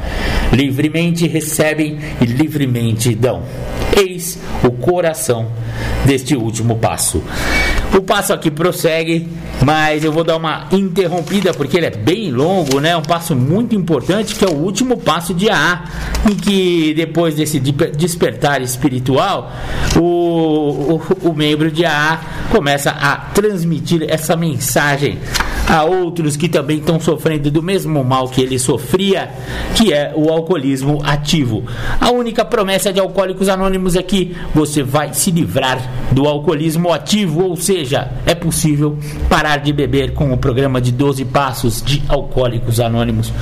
Livremente 0.52 1.26
recebem 1.26 1.98
e 2.22 2.24
livremente 2.24 3.14
dão. 3.14 3.42
Eis 3.94 4.38
o 4.62 4.70
coração 4.70 5.48
deste 6.04 6.36
último 6.36 6.76
passo. 6.76 7.22
O 7.96 8.02
passo 8.02 8.34
aqui 8.34 8.50
prossegue, 8.50 9.26
mas 9.64 10.04
eu 10.04 10.12
vou 10.12 10.22
dar 10.22 10.36
uma 10.36 10.66
interrompida 10.70 11.54
porque 11.54 11.78
ele 11.78 11.86
é 11.86 11.90
bem 11.90 12.30
longo, 12.30 12.78
né? 12.78 12.94
Um 12.94 13.00
passo 13.02 13.34
muito 13.34 13.74
importante 13.74 14.34
que 14.34 14.44
é 14.44 14.48
o 14.48 14.54
último 14.54 14.98
passo 14.98 15.32
de 15.32 15.48
AA, 15.48 15.84
em 16.30 16.34
que 16.34 16.92
depois 16.94 17.36
desse 17.36 17.58
despertar 17.58 18.60
espiritual, 18.60 19.50
o, 19.96 20.00
o, 20.02 21.02
o 21.30 21.34
membro 21.34 21.70
de 21.70 21.86
AA 21.86 22.20
começa 22.50 22.90
a 22.90 23.16
transmitir 23.16 24.04
essa 24.08 24.36
mensagem 24.36 25.18
a 25.68 25.84
outros 25.84 26.36
que 26.36 26.48
também 26.48 26.78
estão 26.78 27.00
sofrendo 27.00 27.50
do 27.50 27.62
mesmo 27.62 28.02
mal 28.04 28.28
que 28.28 28.40
ele 28.40 28.58
sofria, 28.58 29.30
que 29.74 29.92
é 29.92 30.12
o 30.14 30.30
alcoolismo 30.30 31.02
ativo. 31.04 31.64
A 32.00 32.10
única 32.10 32.44
promessa 32.44 32.92
de 32.92 33.00
Alcoólicos 33.00 33.48
Anônimos 33.48 33.96
é 33.96 34.02
que 34.02 34.36
você 34.54 34.82
vai 34.82 35.12
se 35.12 35.30
livrar 35.30 35.78
do 36.12 36.26
alcoolismo 36.26 36.92
ativo, 36.92 37.44
ou 37.44 37.56
seja, 37.56 37.85
é 38.24 38.34
possível 38.34 38.98
parar 39.28 39.58
de 39.58 39.72
beber 39.72 40.12
com 40.12 40.32
o 40.32 40.36
programa 40.38 40.80
de 40.80 40.92
12 40.92 41.24
passos 41.26 41.82
de 41.82 42.02
Alcoólicos 42.08 42.80
Anônimos. 42.80 43.32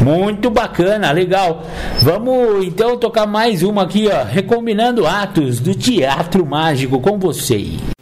Muito 0.00 0.50
bacana, 0.50 1.10
legal. 1.12 1.64
Vamos 2.00 2.64
então 2.64 2.96
tocar 2.96 3.26
mais 3.26 3.62
uma 3.62 3.82
aqui, 3.82 4.08
ó, 4.08 4.24
recombinando 4.24 5.06
atos 5.06 5.60
do 5.60 5.74
Teatro 5.74 6.44
Mágico 6.44 7.00
com 7.00 7.18
você. 7.18 7.95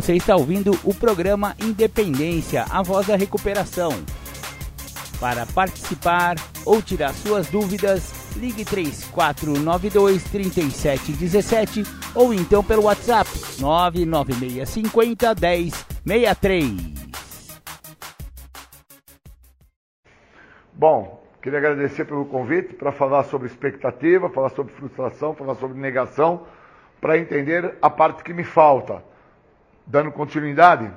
Você 0.00 0.14
está 0.14 0.34
ouvindo 0.34 0.70
o 0.82 0.94
programa 0.94 1.54
Independência, 1.62 2.64
a 2.70 2.82
voz 2.82 3.06
da 3.06 3.16
recuperação. 3.16 3.90
Para 5.20 5.44
participar 5.44 6.36
ou 6.64 6.80
tirar 6.80 7.12
suas 7.12 7.48
dúvidas, 7.48 8.10
ligue 8.34 8.64
3492 8.64 10.24
3717 10.24 11.82
ou 12.14 12.32
então 12.32 12.64
pelo 12.64 12.84
WhatsApp 12.84 13.28
99650 13.60 15.34
1063. 16.06 16.72
Bom, 20.72 21.22
queria 21.42 21.58
agradecer 21.58 22.06
pelo 22.06 22.24
convite 22.24 22.72
para 22.72 22.90
falar 22.90 23.24
sobre 23.24 23.48
expectativa, 23.48 24.30
falar 24.30 24.48
sobre 24.48 24.72
frustração, 24.72 25.34
falar 25.34 25.56
sobre 25.56 25.78
negação, 25.78 26.46
para 27.02 27.18
entender 27.18 27.76
a 27.82 27.90
parte 27.90 28.24
que 28.24 28.32
me 28.32 28.44
falta 28.44 29.09
dando 29.90 30.12
continuidade, 30.12 30.88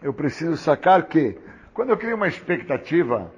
eu 0.00 0.14
preciso 0.14 0.56
sacar 0.56 1.02
que, 1.08 1.36
quando 1.74 1.90
eu 1.90 1.96
crio 1.96 2.14
uma 2.14 2.28
expectativa 2.28 3.32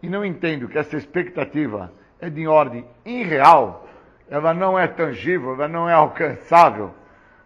e 0.00 0.08
não 0.08 0.24
entendo 0.24 0.68
que 0.68 0.78
essa 0.78 0.96
expectativa 0.96 1.92
é 2.20 2.30
de 2.30 2.46
ordem 2.46 2.86
irreal, 3.04 3.88
ela 4.30 4.54
não 4.54 4.78
é 4.78 4.86
tangível, 4.86 5.54
ela 5.54 5.66
não 5.66 5.90
é 5.90 5.92
alcançável, 5.92 6.94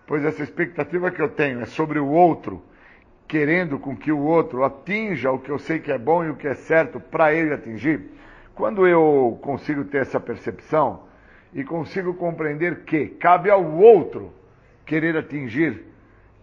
pois 0.06 0.23
essa 0.23 0.42
expectativa 0.42 1.11
que 1.11 1.21
eu 1.21 1.30
tenho 1.30 1.62
é 1.62 1.64
sobre 1.64 1.99
o 1.99 2.09
outro, 2.09 2.62
querendo 3.26 3.78
com 3.78 3.97
que 3.97 4.12
o 4.12 4.21
outro 4.21 4.62
atinja 4.62 5.32
o 5.32 5.39
que 5.39 5.50
eu 5.50 5.58
sei 5.58 5.78
que 5.78 5.91
é 5.91 5.99
bom 5.99 6.25
e 6.25 6.30
o 6.30 6.36
que 6.36 6.47
é 6.47 6.54
certo 6.54 7.00
para 7.00 7.32
ele 7.32 7.54
atingir. 7.54 8.10
Quando 8.54 8.86
eu 8.86 9.39
consigo 9.41 9.82
ter 9.86 10.02
essa 10.02 10.21
percepção 10.21 11.04
e 11.54 11.65
consigo 11.65 12.12
compreender 12.15 12.84
que 12.84 13.06
cabe 13.08 13.49
ao 13.49 13.65
outro 13.65 14.30
querer 14.84 15.17
atingir 15.17 15.96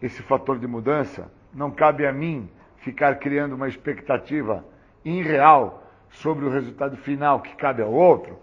esse 0.03 0.21
fator 0.21 0.59
de 0.59 0.67
mudança, 0.67 1.31
não 1.53 1.71
cabe 1.71 2.05
a 2.05 2.11
mim 2.11 2.49
ficar 2.77 3.15
criando 3.15 3.55
uma 3.55 3.69
expectativa 3.69 4.65
irreal 5.05 5.81
sobre 6.09 6.43
o 6.45 6.49
resultado 6.49 6.97
final 6.97 7.39
que 7.39 7.55
cabe 7.55 7.81
ao 7.81 7.91
outro. 7.91 8.37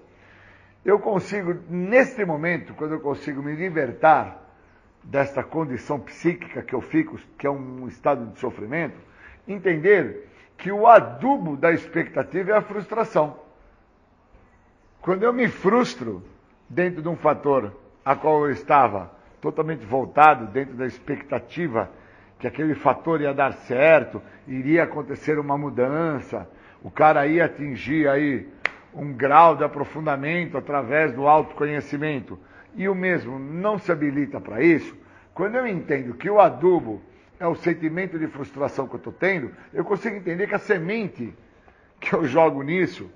Eu 0.83 0.99
consigo, 0.99 1.55
neste 1.68 2.25
momento, 2.25 2.73
quando 2.73 2.92
eu 2.92 3.01
consigo 3.01 3.42
me 3.42 3.55
libertar 3.55 4.38
desta 5.05 5.44
condição 5.44 6.01
psíquica 6.01 6.62
que 6.62 6.75
eu 6.75 6.81
fico, 6.81 7.18
que 7.37 7.46
é 7.46 7.51
um 7.51 7.87
estado 7.87 8.33
de 8.33 8.38
sofrimento, 8.38 8.96
entender 9.46 10.29
que 10.57 10.73
o 10.73 10.87
adubo 10.87 11.59
da 11.59 11.73
expectativa 11.73 12.53
é 12.53 12.57
a 12.57 12.62
frustração. 12.62 13.38
Quando 15.03 15.25
eu 15.25 15.33
me 15.33 15.49
frustro 15.49 16.23
dentro 16.68 17.03
de 17.03 17.09
um 17.09 17.16
fator 17.16 17.77
a 18.03 18.16
qual 18.16 18.46
eu 18.46 18.51
estava 18.51 19.11
totalmente 19.40 19.85
voltado 19.85 20.46
dentro 20.46 20.74
da 20.74 20.87
expectativa 20.87 21.90
que 22.38 22.46
aquele 22.46 22.74
fator 22.74 23.20
ia 23.20 23.35
dar 23.35 23.53
certo, 23.53 24.20
iria 24.48 24.85
acontecer 24.85 25.38
uma 25.38 25.59
mudança, 25.59 26.48
o 26.83 26.90
cara 26.90 27.26
ia 27.26 27.44
atingir 27.44 28.09
aí 28.09 28.48
um 28.94 29.12
grau 29.12 29.55
de 29.55 29.62
aprofundamento 29.62 30.57
através 30.57 31.12
do 31.12 31.29
autoconhecimento, 31.29 32.38
e 32.74 32.88
o 32.88 32.94
mesmo 32.94 33.38
não 33.38 33.79
se 33.79 33.92
habilita 33.92 34.40
para 34.40 34.62
isso, 34.62 34.96
quando 35.35 35.57
eu 35.57 35.66
entendo 35.66 36.14
que 36.14 36.31
o 36.31 36.40
adubo 36.40 37.03
é 37.38 37.46
o 37.46 37.55
sentimento 37.55 38.18
de 38.18 38.26
frustração 38.26 38.87
que 38.87 38.94
eu 38.94 38.98
estou 38.98 39.12
tendo, 39.12 39.50
eu 39.72 39.85
consigo 39.85 40.16
entender 40.16 40.46
que 40.46 40.55
a 40.55 40.59
semente 40.59 41.35
que 41.98 42.14
eu 42.14 42.24
jogo 42.24 42.62
nisso, 42.62 43.11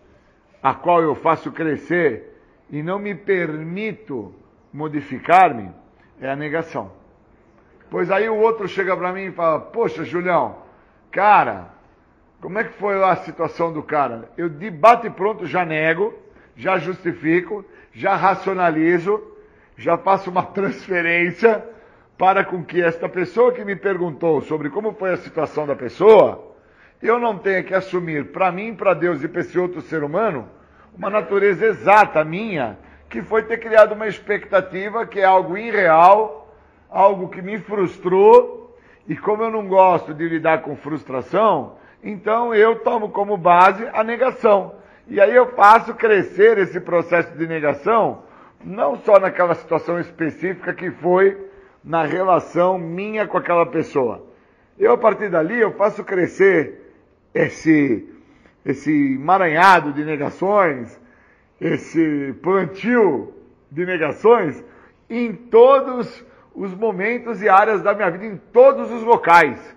a 0.62 0.74
qual 0.74 1.02
eu 1.02 1.14
faço 1.14 1.50
crescer 1.50 2.40
e 2.70 2.82
não 2.82 2.98
me 2.98 3.14
permito 3.14 4.34
modificar-me, 4.72 5.70
é 6.26 6.30
a 6.30 6.36
negação. 6.36 6.90
Pois 7.90 8.10
aí 8.10 8.28
o 8.28 8.36
outro 8.36 8.66
chega 8.66 8.96
para 8.96 9.12
mim 9.12 9.26
e 9.26 9.32
fala: 9.32 9.60
Poxa, 9.60 10.04
Julião, 10.04 10.56
cara, 11.10 11.68
como 12.40 12.58
é 12.58 12.64
que 12.64 12.72
foi 12.74 13.02
a 13.02 13.16
situação 13.16 13.72
do 13.72 13.82
cara? 13.82 14.30
Eu 14.36 14.48
de 14.48 14.70
bate 14.70 15.08
pronto 15.10 15.46
já 15.46 15.64
nego, 15.64 16.14
já 16.56 16.78
justifico, 16.78 17.64
já 17.92 18.16
racionalizo, 18.16 19.22
já 19.76 19.96
faço 19.96 20.30
uma 20.30 20.42
transferência 20.52 21.64
para 22.16 22.44
com 22.44 22.64
que 22.64 22.82
esta 22.82 23.08
pessoa 23.08 23.52
que 23.52 23.64
me 23.64 23.76
perguntou 23.76 24.40
sobre 24.40 24.70
como 24.70 24.94
foi 24.94 25.12
a 25.12 25.16
situação 25.16 25.66
da 25.66 25.74
pessoa, 25.74 26.54
eu 27.02 27.18
não 27.18 27.36
tenha 27.38 27.62
que 27.62 27.74
assumir 27.74 28.30
para 28.30 28.50
mim, 28.52 28.74
para 28.74 28.94
Deus 28.94 29.22
e 29.22 29.28
para 29.28 29.40
esse 29.40 29.58
outro 29.58 29.80
ser 29.82 30.02
humano 30.02 30.48
uma 30.96 31.10
natureza 31.10 31.66
exata 31.66 32.24
minha 32.24 32.78
que 33.14 33.22
foi 33.22 33.44
ter 33.44 33.58
criado 33.58 33.92
uma 33.92 34.08
expectativa 34.08 35.06
que 35.06 35.20
é 35.20 35.24
algo 35.24 35.56
irreal, 35.56 36.52
algo 36.90 37.28
que 37.28 37.40
me 37.40 37.60
frustrou, 37.60 38.76
e 39.06 39.16
como 39.16 39.44
eu 39.44 39.52
não 39.52 39.68
gosto 39.68 40.12
de 40.12 40.28
lidar 40.28 40.62
com 40.62 40.74
frustração, 40.74 41.76
então 42.02 42.52
eu 42.52 42.80
tomo 42.80 43.10
como 43.10 43.36
base 43.36 43.88
a 43.92 44.02
negação. 44.02 44.74
E 45.06 45.20
aí 45.20 45.32
eu 45.32 45.54
faço 45.54 45.94
crescer 45.94 46.58
esse 46.58 46.80
processo 46.80 47.38
de 47.38 47.46
negação, 47.46 48.24
não 48.64 48.96
só 48.96 49.20
naquela 49.20 49.54
situação 49.54 50.00
específica 50.00 50.74
que 50.74 50.90
foi 50.90 51.38
na 51.84 52.02
relação 52.02 52.76
minha 52.78 53.28
com 53.28 53.38
aquela 53.38 53.66
pessoa. 53.66 54.26
Eu, 54.76 54.94
a 54.94 54.98
partir 54.98 55.30
dali, 55.30 55.60
eu 55.60 55.70
faço 55.74 56.02
crescer 56.02 56.92
esse, 57.32 58.12
esse 58.66 59.14
emaranhado 59.14 59.92
de 59.92 60.02
negações, 60.02 60.98
esse 61.60 62.34
plantio 62.42 63.32
de 63.70 63.86
negações 63.86 64.62
em 65.08 65.32
todos 65.32 66.24
os 66.54 66.74
momentos 66.74 67.42
e 67.42 67.48
áreas 67.48 67.82
da 67.82 67.94
minha 67.94 68.10
vida, 68.10 68.26
em 68.26 68.36
todos 68.36 68.90
os 68.90 69.02
locais. 69.02 69.74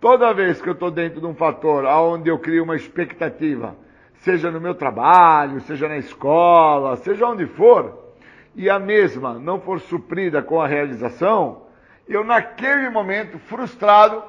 Toda 0.00 0.32
vez 0.32 0.60
que 0.60 0.68
eu 0.68 0.72
estou 0.72 0.90
dentro 0.90 1.20
de 1.20 1.26
um 1.26 1.34
fator 1.34 1.84
onde 1.84 2.30
eu 2.30 2.38
crio 2.38 2.64
uma 2.64 2.76
expectativa, 2.76 3.76
seja 4.20 4.50
no 4.50 4.60
meu 4.60 4.74
trabalho, 4.74 5.60
seja 5.60 5.88
na 5.88 5.98
escola, 5.98 6.96
seja 6.96 7.26
onde 7.26 7.46
for, 7.46 8.14
e 8.54 8.68
a 8.68 8.78
mesma 8.78 9.34
não 9.34 9.60
for 9.60 9.80
suprida 9.80 10.42
com 10.42 10.60
a 10.60 10.66
realização, 10.66 11.62
eu 12.08 12.24
naquele 12.24 12.90
momento 12.90 13.38
frustrado, 13.38 14.22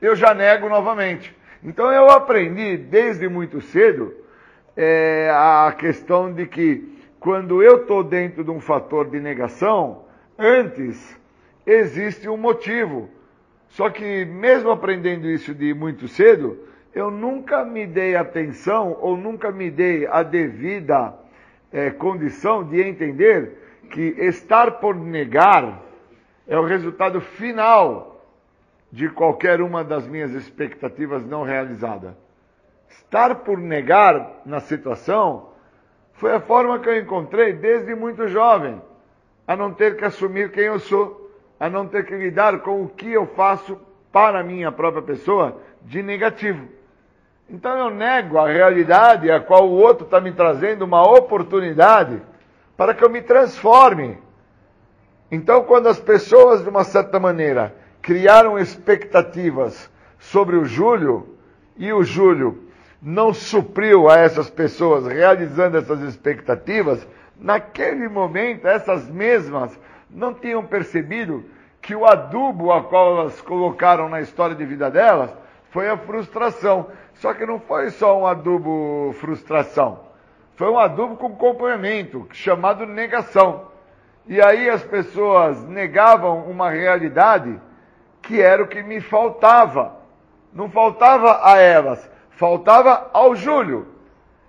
eu 0.00 0.16
já 0.16 0.32
nego 0.34 0.68
novamente. 0.68 1.36
Então 1.62 1.90
eu 1.92 2.10
aprendi 2.10 2.76
desde 2.76 3.28
muito 3.28 3.60
cedo 3.60 4.14
é 4.76 5.30
a 5.32 5.74
questão 5.78 6.32
de 6.32 6.46
que 6.46 6.92
quando 7.20 7.62
eu 7.62 7.82
estou 7.82 8.04
dentro 8.04 8.44
de 8.44 8.50
um 8.50 8.60
fator 8.60 9.08
de 9.08 9.18
negação, 9.20 10.04
antes 10.38 11.18
existe 11.66 12.28
um 12.28 12.36
motivo. 12.36 13.08
Só 13.68 13.90
que 13.90 14.24
mesmo 14.24 14.70
aprendendo 14.70 15.28
isso 15.28 15.54
de 15.54 15.72
muito 15.72 16.06
cedo, 16.06 16.58
eu 16.94 17.10
nunca 17.10 17.64
me 17.64 17.86
dei 17.86 18.14
atenção 18.14 18.96
ou 19.00 19.16
nunca 19.16 19.50
me 19.50 19.70
dei 19.70 20.06
a 20.06 20.22
devida 20.22 21.14
é, 21.72 21.90
condição 21.90 22.62
de 22.62 22.80
entender 22.80 23.58
que 23.90 24.14
estar 24.18 24.72
por 24.72 24.94
negar 24.94 25.82
é 26.46 26.58
o 26.58 26.64
resultado 26.64 27.20
final 27.20 28.22
de 28.92 29.08
qualquer 29.08 29.60
uma 29.60 29.82
das 29.82 30.06
minhas 30.06 30.32
expectativas 30.32 31.26
não 31.26 31.42
realizadas. 31.42 32.14
Estar 33.14 33.36
por 33.36 33.58
negar 33.58 34.40
na 34.44 34.58
situação 34.58 35.50
foi 36.14 36.32
a 36.32 36.40
forma 36.40 36.80
que 36.80 36.88
eu 36.88 36.98
encontrei 36.98 37.52
desde 37.52 37.94
muito 37.94 38.26
jovem, 38.26 38.82
a 39.46 39.54
não 39.54 39.72
ter 39.72 39.96
que 39.96 40.04
assumir 40.04 40.50
quem 40.50 40.64
eu 40.64 40.80
sou, 40.80 41.30
a 41.60 41.70
não 41.70 41.86
ter 41.86 42.04
que 42.06 42.16
lidar 42.16 42.58
com 42.58 42.82
o 42.82 42.88
que 42.88 43.12
eu 43.12 43.24
faço 43.24 43.78
para 44.10 44.40
a 44.40 44.42
minha 44.42 44.72
própria 44.72 45.00
pessoa 45.00 45.60
de 45.82 46.02
negativo. 46.02 46.66
Então 47.48 47.78
eu 47.78 47.88
nego 47.88 48.36
a 48.36 48.48
realidade 48.48 49.30
a 49.30 49.38
qual 49.38 49.68
o 49.68 49.78
outro 49.78 50.06
está 50.06 50.20
me 50.20 50.32
trazendo 50.32 50.84
uma 50.84 51.08
oportunidade 51.08 52.20
para 52.76 52.94
que 52.94 53.04
eu 53.04 53.08
me 53.08 53.22
transforme. 53.22 54.18
Então, 55.30 55.62
quando 55.62 55.86
as 55.86 56.00
pessoas, 56.00 56.64
de 56.64 56.68
uma 56.68 56.82
certa 56.82 57.20
maneira, 57.20 57.76
criaram 58.02 58.58
expectativas 58.58 59.88
sobre 60.18 60.56
o 60.56 60.64
Júlio, 60.64 61.38
e 61.76 61.92
o 61.92 62.02
Júlio 62.02 62.64
não 63.04 63.34
supriu 63.34 64.08
a 64.08 64.16
essas 64.16 64.48
pessoas 64.48 65.06
realizando 65.06 65.76
essas 65.76 66.00
expectativas, 66.00 67.06
naquele 67.38 68.08
momento 68.08 68.66
essas 68.66 69.10
mesmas 69.10 69.78
não 70.08 70.32
tinham 70.32 70.64
percebido 70.64 71.44
que 71.82 71.94
o 71.94 72.06
adubo 72.06 72.72
a 72.72 72.82
qual 72.82 73.18
elas 73.18 73.38
colocaram 73.42 74.08
na 74.08 74.22
história 74.22 74.56
de 74.56 74.64
vida 74.64 74.90
delas 74.90 75.30
foi 75.70 75.90
a 75.90 75.98
frustração. 75.98 76.86
Só 77.16 77.34
que 77.34 77.44
não 77.44 77.60
foi 77.60 77.90
só 77.90 78.18
um 78.18 78.26
adubo 78.26 79.14
frustração, 79.20 80.00
foi 80.56 80.70
um 80.70 80.78
adubo 80.78 81.16
com 81.16 81.36
complemento, 81.36 82.26
chamado 82.32 82.86
negação. 82.86 83.66
E 84.26 84.40
aí 84.40 84.70
as 84.70 84.82
pessoas 84.82 85.62
negavam 85.64 86.44
uma 86.44 86.70
realidade 86.70 87.60
que 88.22 88.40
era 88.40 88.62
o 88.62 88.66
que 88.66 88.82
me 88.82 89.02
faltava. 89.02 89.92
Não 90.54 90.70
faltava 90.70 91.40
a 91.44 91.58
elas, 91.58 92.08
faltava 92.36 93.10
ao 93.12 93.34
Júlio. 93.34 93.88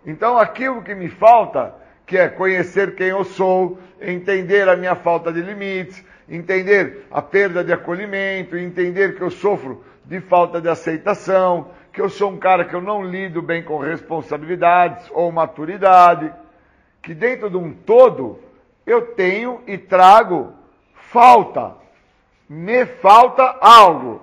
Então 0.06 0.38
aquilo 0.38 0.84
que 0.84 0.94
me 0.94 1.10
falta, 1.10 1.74
que 2.06 2.18
é 2.18 2.30
conhecer 2.30 2.96
quem 2.96 3.08
eu 3.08 3.24
sou, 3.24 3.80
entender 4.00 4.70
a 4.70 4.76
minha 4.76 4.96
falta 4.96 5.32
de 5.32 5.42
limites, 5.42 6.04
entender 6.30 7.08
a 7.12 7.22
perda 7.22 7.64
de 7.64 7.74
acolhimento, 7.74 8.58
entender 8.58 9.16
que 9.16 9.22
eu 9.22 9.32
sofro 9.32 9.84
de 10.04 10.20
falta 10.22 10.62
de 10.62 10.70
aceitação, 10.70 11.72
que 11.92 12.02
eu 12.02 12.10
sou 12.10 12.32
um 12.32 12.38
cara 12.38 12.66
que 12.66 12.76
eu 12.76 12.82
não 12.82 13.04
lido 13.04 13.42
bem 13.42 13.64
com 13.64 13.80
responsabilidades 13.80 15.10
ou 15.12 15.32
maturidade, 15.32 16.32
que 17.02 17.14
dentro 17.14 17.50
de 17.50 17.58
um 17.58 17.74
todo 17.74 18.40
eu 18.86 19.14
tenho 19.14 19.62
e 19.66 19.78
trago 19.78 20.54
falta. 20.94 21.74
Me 22.48 22.86
falta 22.86 23.58
algo. 23.60 24.22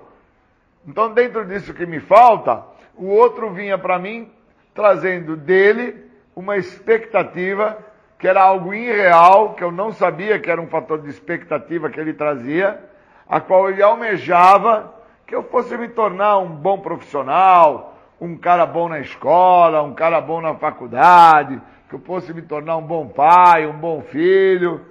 Então, 0.87 1.13
dentro 1.13 1.45
disso 1.45 1.73
que 1.73 1.85
me 1.85 1.99
falta, 1.99 2.63
o 2.95 3.07
outro 3.07 3.51
vinha 3.51 3.77
para 3.77 3.97
mim 3.99 4.31
trazendo 4.73 5.35
dele 5.35 6.09
uma 6.35 6.57
expectativa 6.57 7.77
que 8.17 8.27
era 8.27 8.41
algo 8.41 8.73
irreal, 8.73 9.53
que 9.53 9.63
eu 9.63 9.71
não 9.71 9.91
sabia 9.91 10.39
que 10.39 10.49
era 10.49 10.61
um 10.61 10.67
fator 10.67 11.01
de 11.01 11.09
expectativa 11.09 11.89
que 11.89 11.99
ele 11.99 12.13
trazia, 12.13 12.79
a 13.27 13.41
qual 13.41 13.69
ele 13.69 13.83
almejava 13.83 14.93
que 15.27 15.35
eu 15.35 15.43
fosse 15.43 15.77
me 15.77 15.89
tornar 15.89 16.37
um 16.37 16.47
bom 16.47 16.79
profissional, 16.79 17.97
um 18.19 18.37
cara 18.37 18.65
bom 18.65 18.87
na 18.87 18.99
escola, 18.99 19.81
um 19.81 19.93
cara 19.93 20.21
bom 20.21 20.39
na 20.39 20.55
faculdade, 20.55 21.61
que 21.89 21.95
eu 21.95 21.99
fosse 21.99 22.33
me 22.33 22.41
tornar 22.41 22.77
um 22.77 22.81
bom 22.81 23.07
pai, 23.07 23.67
um 23.67 23.77
bom 23.77 24.01
filho. 24.01 24.81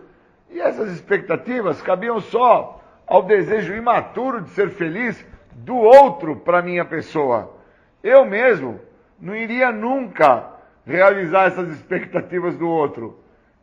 E 0.50 0.60
essas 0.60 0.92
expectativas 0.92 1.80
cabiam 1.80 2.20
só 2.20 2.80
ao 3.06 3.22
desejo 3.22 3.74
imaturo 3.74 4.42
de 4.42 4.50
ser 4.50 4.70
feliz 4.70 5.26
do 5.52 5.76
outro 5.76 6.36
para 6.36 6.60
minha 6.60 6.84
pessoa. 6.84 7.51
Eu 8.02 8.24
mesmo 8.24 8.80
não 9.20 9.34
iria 9.34 9.70
nunca 9.70 10.50
realizar 10.84 11.46
essas 11.46 11.68
expectativas 11.70 12.56
do 12.56 12.68
outro. 12.68 13.20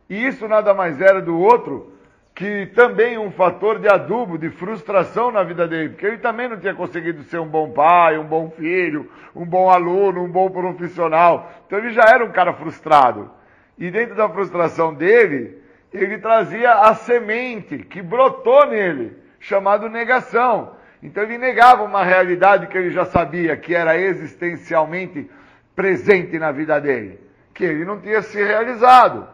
E 0.08 0.26
isso 0.26 0.48
nada 0.48 0.72
mais 0.74 1.00
era 1.00 1.20
do 1.20 1.38
outro 1.38 1.92
que 2.34 2.66
também 2.74 3.18
um 3.18 3.30
fator 3.30 3.78
de 3.78 3.86
adubo, 3.86 4.38
de 4.38 4.48
frustração 4.48 5.30
na 5.30 5.42
vida 5.42 5.68
dele, 5.68 5.90
porque 5.90 6.06
ele 6.06 6.18
também 6.18 6.48
não 6.48 6.58
tinha 6.58 6.74
conseguido 6.74 7.22
ser 7.24 7.38
um 7.38 7.46
bom 7.46 7.70
pai, 7.70 8.16
um 8.16 8.24
bom 8.24 8.50
filho, 8.50 9.10
um 9.36 9.44
bom 9.44 9.68
aluno, 9.68 10.24
um 10.24 10.30
bom 10.30 10.48
profissional. 10.48 11.52
Então 11.66 11.78
ele 11.78 11.90
já 11.90 12.04
era 12.04 12.24
um 12.24 12.32
cara 12.32 12.54
frustrado. 12.54 13.30
E 13.76 13.90
dentro 13.90 14.14
da 14.14 14.28
frustração 14.28 14.94
dele, 14.94 15.58
ele 15.92 16.16
trazia 16.18 16.72
a 16.72 16.94
semente 16.94 17.78
que 17.78 18.00
brotou 18.00 18.66
nele, 18.66 19.16
chamado 19.38 19.88
negação. 19.88 20.76
Então 21.02 21.22
ele 21.22 21.38
negava 21.38 21.82
uma 21.82 22.04
realidade 22.04 22.66
que 22.66 22.76
ele 22.76 22.90
já 22.90 23.04
sabia 23.04 23.56
que 23.56 23.74
era 23.74 23.96
existencialmente 23.98 25.30
presente 25.74 26.38
na 26.38 26.52
vida 26.52 26.78
dele, 26.80 27.18
que 27.54 27.64
ele 27.64 27.84
não 27.84 28.00
tinha 28.00 28.20
se 28.20 28.42
realizado. 28.42 29.26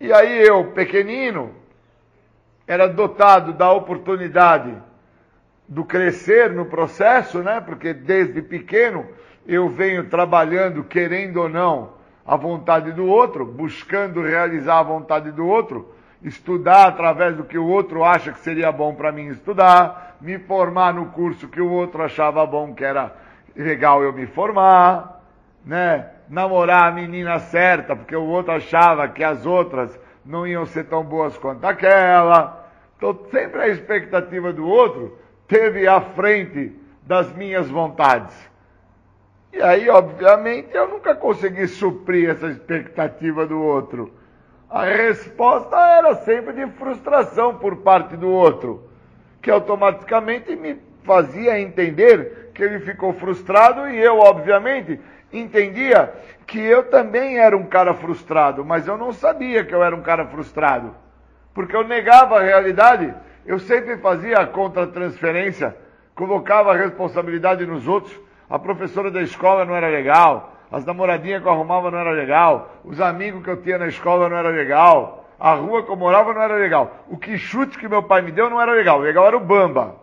E 0.00 0.12
aí 0.12 0.42
eu, 0.42 0.72
pequenino, 0.72 1.54
era 2.66 2.86
dotado 2.86 3.52
da 3.52 3.70
oportunidade 3.72 4.74
do 5.68 5.84
crescer 5.84 6.50
no 6.50 6.66
processo, 6.66 7.42
né? 7.42 7.60
Porque 7.60 7.92
desde 7.92 8.40
pequeno 8.40 9.06
eu 9.46 9.68
venho 9.68 10.08
trabalhando, 10.08 10.82
querendo 10.84 11.42
ou 11.42 11.48
não, 11.48 11.94
a 12.26 12.36
vontade 12.36 12.92
do 12.92 13.06
outro, 13.06 13.44
buscando 13.44 14.20
realizar 14.22 14.80
a 14.80 14.82
vontade 14.82 15.30
do 15.30 15.46
outro, 15.46 15.94
estudar 16.22 16.88
através 16.88 17.36
do 17.36 17.44
que 17.44 17.58
o 17.58 17.66
outro 17.66 18.04
acha 18.04 18.32
que 18.32 18.40
seria 18.40 18.72
bom 18.72 18.94
para 18.94 19.12
mim 19.12 19.28
estudar, 19.28 20.16
me 20.20 20.38
formar 20.38 20.94
no 20.94 21.06
curso 21.06 21.48
que 21.48 21.60
o 21.60 21.70
outro 21.70 22.02
achava 22.02 22.44
bom, 22.46 22.74
que 22.74 22.84
era 22.84 23.14
legal 23.54 24.02
eu 24.02 24.12
me 24.12 24.26
formar, 24.26 25.22
né? 25.64 26.10
Namorar 26.28 26.88
a 26.88 26.92
menina 26.92 27.38
certa, 27.38 27.94
porque 27.94 28.16
o 28.16 28.24
outro 28.24 28.52
achava 28.52 29.08
que 29.08 29.22
as 29.22 29.46
outras 29.46 29.98
não 30.24 30.46
iam 30.46 30.66
ser 30.66 30.84
tão 30.84 31.04
boas 31.04 31.36
quanto 31.38 31.64
aquela. 31.64 32.68
Então 32.96 33.18
sempre 33.30 33.60
a 33.60 33.68
expectativa 33.68 34.52
do 34.52 34.66
outro 34.66 35.18
teve 35.46 35.86
à 35.86 36.00
frente 36.00 36.72
das 37.02 37.32
minhas 37.32 37.70
vontades. 37.70 38.34
E 39.52 39.62
aí, 39.62 39.88
obviamente, 39.88 40.74
eu 40.74 40.88
nunca 40.88 41.14
consegui 41.14 41.66
suprir 41.66 42.28
essa 42.28 42.48
expectativa 42.48 43.46
do 43.46 43.58
outro. 43.58 44.12
A 44.68 44.84
resposta 44.84 45.76
era 45.76 46.14
sempre 46.16 46.52
de 46.52 46.66
frustração 46.72 47.54
por 47.54 47.76
parte 47.76 48.16
do 48.16 48.28
outro, 48.28 48.90
que 49.40 49.50
automaticamente 49.50 50.56
me 50.56 50.76
fazia 51.04 51.60
entender 51.60 52.50
que 52.52 52.64
ele 52.64 52.80
ficou 52.80 53.12
frustrado 53.12 53.88
e 53.88 53.96
eu, 53.96 54.18
obviamente, 54.18 54.98
entendia 55.32 56.12
que 56.46 56.58
eu 56.58 56.84
também 56.90 57.38
era 57.38 57.56
um 57.56 57.66
cara 57.66 57.94
frustrado, 57.94 58.64
mas 58.64 58.88
eu 58.88 58.96
não 58.96 59.12
sabia 59.12 59.64
que 59.64 59.74
eu 59.74 59.84
era 59.84 59.94
um 59.94 60.02
cara 60.02 60.26
frustrado, 60.26 60.94
porque 61.54 61.76
eu 61.76 61.86
negava 61.86 62.38
a 62.38 62.42
realidade, 62.42 63.14
eu 63.44 63.60
sempre 63.60 63.96
fazia 63.98 64.38
a 64.38 64.46
contra-transferência, 64.46 65.76
colocava 66.14 66.72
a 66.72 66.76
responsabilidade 66.76 67.64
nos 67.64 67.86
outros, 67.86 68.18
a 68.50 68.58
professora 68.58 69.12
da 69.12 69.22
escola 69.22 69.64
não 69.64 69.76
era 69.76 69.88
legal, 69.88 70.55
as 70.70 70.84
namoradinhas 70.84 71.42
que 71.42 71.48
eu 71.48 71.52
arrumava 71.52 71.90
não 71.90 71.98
era 71.98 72.10
legal, 72.10 72.70
os 72.84 73.00
amigos 73.00 73.42
que 73.42 73.50
eu 73.50 73.62
tinha 73.62 73.78
na 73.78 73.86
escola 73.86 74.28
não 74.28 74.36
era 74.36 74.48
legal, 74.48 75.24
a 75.38 75.54
rua 75.54 75.84
que 75.84 75.90
eu 75.90 75.96
morava 75.96 76.32
não 76.32 76.42
era 76.42 76.56
legal, 76.56 77.04
o 77.08 77.16
que 77.16 77.36
chute 77.38 77.78
que 77.78 77.88
meu 77.88 78.02
pai 78.02 78.22
me 78.22 78.32
deu 78.32 78.48
não 78.50 78.60
era 78.60 78.72
legal, 78.72 78.98
legal 78.98 79.26
era 79.26 79.36
o 79.36 79.40
bamba. 79.40 79.96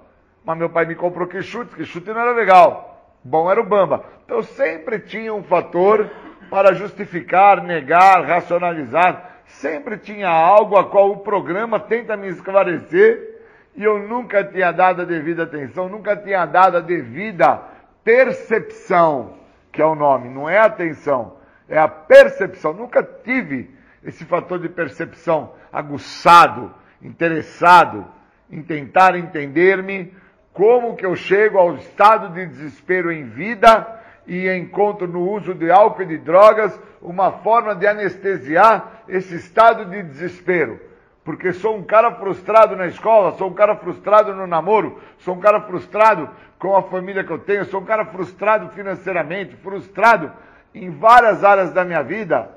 Mas 0.46 0.58
meu 0.58 0.70
pai 0.70 0.86
me 0.86 0.96
comprou 0.96 1.28
que 1.28 1.42
chute, 1.42 1.74
que 1.76 1.86
chute 1.86 2.10
não 2.12 2.20
era 2.20 2.34
legal. 2.34 3.18
Bom 3.24 3.50
era 3.50 3.62
o 3.62 3.66
bamba. 3.66 4.04
Então 4.26 4.44
sempre 4.44 5.00
tinha 5.00 5.34
um 5.34 5.42
fator 5.44 6.10
para 6.50 6.74
justificar, 6.74 7.64
negar, 7.64 8.26
racionalizar. 8.26 9.32
Sempre 9.46 9.98
tinha 9.98 10.30
algo 10.30 10.78
a 10.78 10.84
qual 10.84 11.12
o 11.12 11.18
programa 11.18 11.80
tenta 11.80 12.18
me 12.18 12.28
esclarecer 12.28 13.34
e 13.76 13.84
eu 13.84 14.00
nunca 14.00 14.44
tinha 14.44 14.72
dado 14.72 15.02
a 15.02 15.06
devida 15.06 15.44
atenção, 15.44 15.90
nunca 15.90 16.16
tinha 16.16 16.46
dado 16.46 16.78
a 16.78 16.82
devida 16.82 17.60
percepção, 18.04 19.34
que 19.74 19.82
é 19.82 19.86
o 19.86 19.96
nome, 19.96 20.30
não 20.30 20.48
é 20.48 20.60
atenção, 20.60 21.36
é 21.68 21.78
a 21.78 21.88
percepção. 21.88 22.74
Nunca 22.74 23.02
tive 23.04 23.76
esse 24.04 24.24
fator 24.24 24.60
de 24.60 24.70
percepção 24.70 25.54
aguçado, 25.72 26.72
interessado 27.02 28.06
em 28.52 28.62
tentar 28.62 29.16
entender-me 29.16 30.14
como 30.54 30.96
que 30.96 31.06
eu 31.06 31.16
chego 31.16 31.58
ao 31.58 31.76
estado 31.76 32.30
de 32.34 32.46
desespero 32.46 33.12
em 33.12 33.24
vida 33.24 34.00
e 34.28 34.48
encontro 34.48 35.08
no 35.08 35.28
uso 35.28 35.56
de 35.56 35.72
álcool 35.72 36.04
e 36.04 36.06
de 36.06 36.18
drogas 36.20 36.80
uma 37.02 37.32
forma 37.32 37.76
de 37.76 37.88
anestesiar 37.88 39.04
esse 39.08 39.36
estado 39.36 39.86
de 39.86 40.04
desespero. 40.04 40.80
Porque 41.24 41.54
sou 41.54 41.78
um 41.78 41.84
cara 41.84 42.12
frustrado 42.12 42.76
na 42.76 42.88
escola, 42.88 43.32
sou 43.38 43.50
um 43.50 43.54
cara 43.54 43.76
frustrado 43.76 44.34
no 44.34 44.46
namoro, 44.46 45.02
sou 45.20 45.36
um 45.36 45.40
cara 45.40 45.62
frustrado 45.62 46.30
com 46.60 46.76
a 46.76 46.84
família 46.84 47.24
que 47.24 47.32
eu 47.32 47.40
tenho, 47.40 47.66
sou 47.66 47.82
um 47.82 47.86
cara 47.86 48.06
frustrado 48.06 48.70
financeiramente, 48.70 49.56
frustrado 49.56 50.32
em 50.74 50.90
várias 50.90 51.44
áreas 51.44 51.72
da 51.72 51.86
minha 51.86 52.02
vida. 52.02 52.50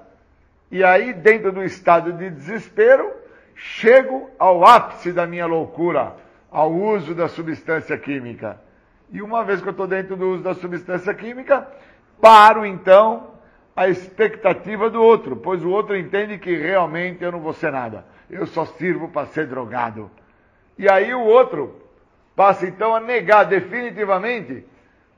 E 0.70 0.82
aí, 0.82 1.12
dentro 1.12 1.52
do 1.52 1.62
estado 1.62 2.12
de 2.12 2.28
desespero, 2.30 3.12
chego 3.54 4.30
ao 4.38 4.64
ápice 4.66 5.12
da 5.12 5.26
minha 5.26 5.46
loucura, 5.46 6.16
ao 6.50 6.72
uso 6.72 7.14
da 7.14 7.28
substância 7.28 7.96
química. 7.96 8.60
E 9.12 9.22
uma 9.22 9.44
vez 9.44 9.60
que 9.60 9.68
eu 9.68 9.72
estou 9.72 9.86
dentro 9.86 10.16
do 10.16 10.30
uso 10.30 10.42
da 10.42 10.54
substância 10.54 11.14
química, 11.14 11.68
paro 12.20 12.66
então 12.66 13.30
a 13.76 13.88
expectativa 13.88 14.90
do 14.90 15.00
outro, 15.02 15.36
pois 15.36 15.64
o 15.64 15.70
outro 15.70 15.96
entende 15.96 16.38
que 16.38 16.56
realmente 16.56 17.22
eu 17.22 17.30
não 17.30 17.40
vou 17.40 17.52
ser 17.52 17.70
nada. 17.70 18.04
Eu 18.30 18.46
só 18.46 18.64
sirvo 18.64 19.08
para 19.08 19.26
ser 19.28 19.46
drogado. 19.46 20.10
E 20.78 20.90
aí 20.90 21.14
o 21.14 21.20
outro 21.20 21.80
passa 22.34 22.66
então 22.66 22.94
a 22.94 23.00
negar 23.00 23.44
definitivamente 23.44 24.64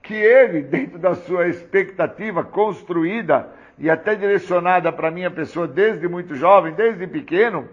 que 0.03 0.15
ele, 0.15 0.63
dentro 0.63 0.99
da 0.99 1.15
sua 1.15 1.49
expectativa 1.49 2.45
construída 2.45 3.49
e 3.79 3.91
até 3.91 4.15
direcionada 4.15 4.93
para 4.93 5.11
minha 5.11 5.31
pessoa 5.31 5.67
desde 5.67 6.09
muito 6.09 6.35
jovem, 6.35 6.73
desde 6.75 7.07
pequeno, 7.07 7.69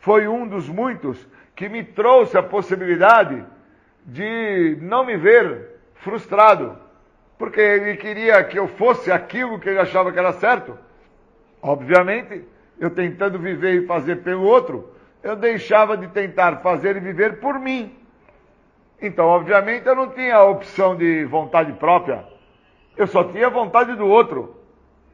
foi 0.00 0.26
um 0.28 0.46
dos 0.46 0.68
muitos 0.68 1.26
que 1.54 1.68
me 1.68 1.84
trouxe 1.84 2.38
a 2.38 2.42
possibilidade 2.42 3.44
de 4.06 4.78
não 4.80 5.04
me 5.04 5.16
ver 5.16 5.76
frustrado, 5.96 6.78
porque 7.36 7.60
ele 7.60 7.96
queria 7.96 8.42
que 8.44 8.58
eu 8.58 8.68
fosse 8.68 9.10
aquilo 9.10 9.58
que 9.58 9.68
ele 9.68 9.78
achava 9.78 10.12
que 10.12 10.18
era 10.18 10.32
certo. 10.32 10.78
Obviamente, 11.60 12.44
eu 12.80 12.90
tentando 12.90 13.38
viver 13.38 13.82
e 13.82 13.86
fazer 13.86 14.16
pelo 14.16 14.44
outro, 14.44 14.92
eu 15.22 15.34
deixava 15.34 15.96
de 15.96 16.08
tentar 16.08 16.58
fazer 16.58 16.96
e 16.96 17.00
viver 17.00 17.40
por 17.40 17.58
mim. 17.58 17.94
Então, 19.00 19.26
obviamente, 19.26 19.86
eu 19.86 19.94
não 19.94 20.10
tinha 20.10 20.36
a 20.36 20.44
opção 20.44 20.96
de 20.96 21.24
vontade 21.24 21.72
própria. 21.74 22.24
Eu 22.96 23.06
só 23.06 23.24
tinha 23.24 23.48
vontade 23.48 23.94
do 23.94 24.06
outro. 24.06 24.56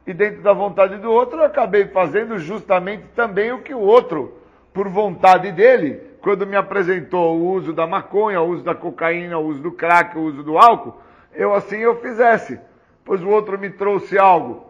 E 0.07 0.13
dentro 0.13 0.41
da 0.41 0.53
vontade 0.53 0.97
do 0.97 1.11
outro, 1.11 1.39
eu 1.39 1.45
acabei 1.45 1.85
fazendo 1.87 2.37
justamente 2.37 3.03
também 3.15 3.51
o 3.51 3.61
que 3.61 3.73
o 3.73 3.79
outro, 3.79 4.39
por 4.73 4.87
vontade 4.87 5.51
dele, 5.51 6.01
quando 6.21 6.45
me 6.45 6.55
apresentou 6.55 7.37
o 7.37 7.51
uso 7.51 7.73
da 7.73 7.85
maconha, 7.87 8.41
o 8.41 8.49
uso 8.49 8.63
da 8.63 8.75
cocaína, 8.75 9.37
o 9.37 9.45
uso 9.45 9.61
do 9.61 9.71
crack, 9.71 10.17
o 10.17 10.21
uso 10.21 10.43
do 10.43 10.57
álcool, 10.57 10.99
eu 11.33 11.53
assim 11.53 11.77
eu 11.77 12.01
fizesse. 12.01 12.59
Pois 13.03 13.21
o 13.21 13.29
outro 13.29 13.59
me 13.59 13.69
trouxe 13.69 14.17
algo, 14.17 14.65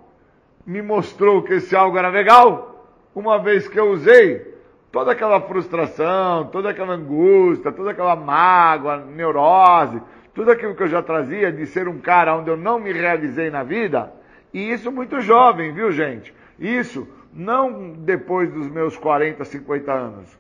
me 0.65 0.81
mostrou 0.81 1.41
que 1.41 1.53
esse 1.53 1.73
algo 1.73 1.97
era 1.97 2.10
legal, 2.10 2.74
uma 3.15 3.39
vez 3.39 3.67
que 3.67 3.80
eu 3.80 3.89
usei, 3.91 4.54
toda 4.91 5.13
aquela 5.13 5.39
frustração, 5.39 6.47
toda 6.47 6.69
aquela 6.69 6.93
angústia, 6.93 7.71
toda 7.71 7.91
aquela 7.91 8.15
mágoa, 8.15 8.97
neurose, 8.97 10.01
tudo 10.34 10.51
aquilo 10.51 10.75
que 10.75 10.84
eu 10.84 10.88
já 10.88 11.01
trazia 11.01 11.51
de 11.51 11.65
ser 11.65 11.88
um 11.88 11.99
cara 11.99 12.36
onde 12.36 12.49
eu 12.49 12.58
não 12.58 12.78
me 12.78 12.91
realizei 12.91 13.49
na 13.49 13.63
vida, 13.63 14.13
e 14.54 14.71
isso 14.71 14.91
muito 14.91 15.21
jovem, 15.21 15.73
viu 15.73 15.91
gente? 15.91 16.34
Isso 16.60 17.08
não 17.34 17.91
depois 17.91 18.51
dos 18.51 18.67
meus 18.67 18.95
40, 18.97 19.43
50 19.43 19.91
anos. 19.91 20.39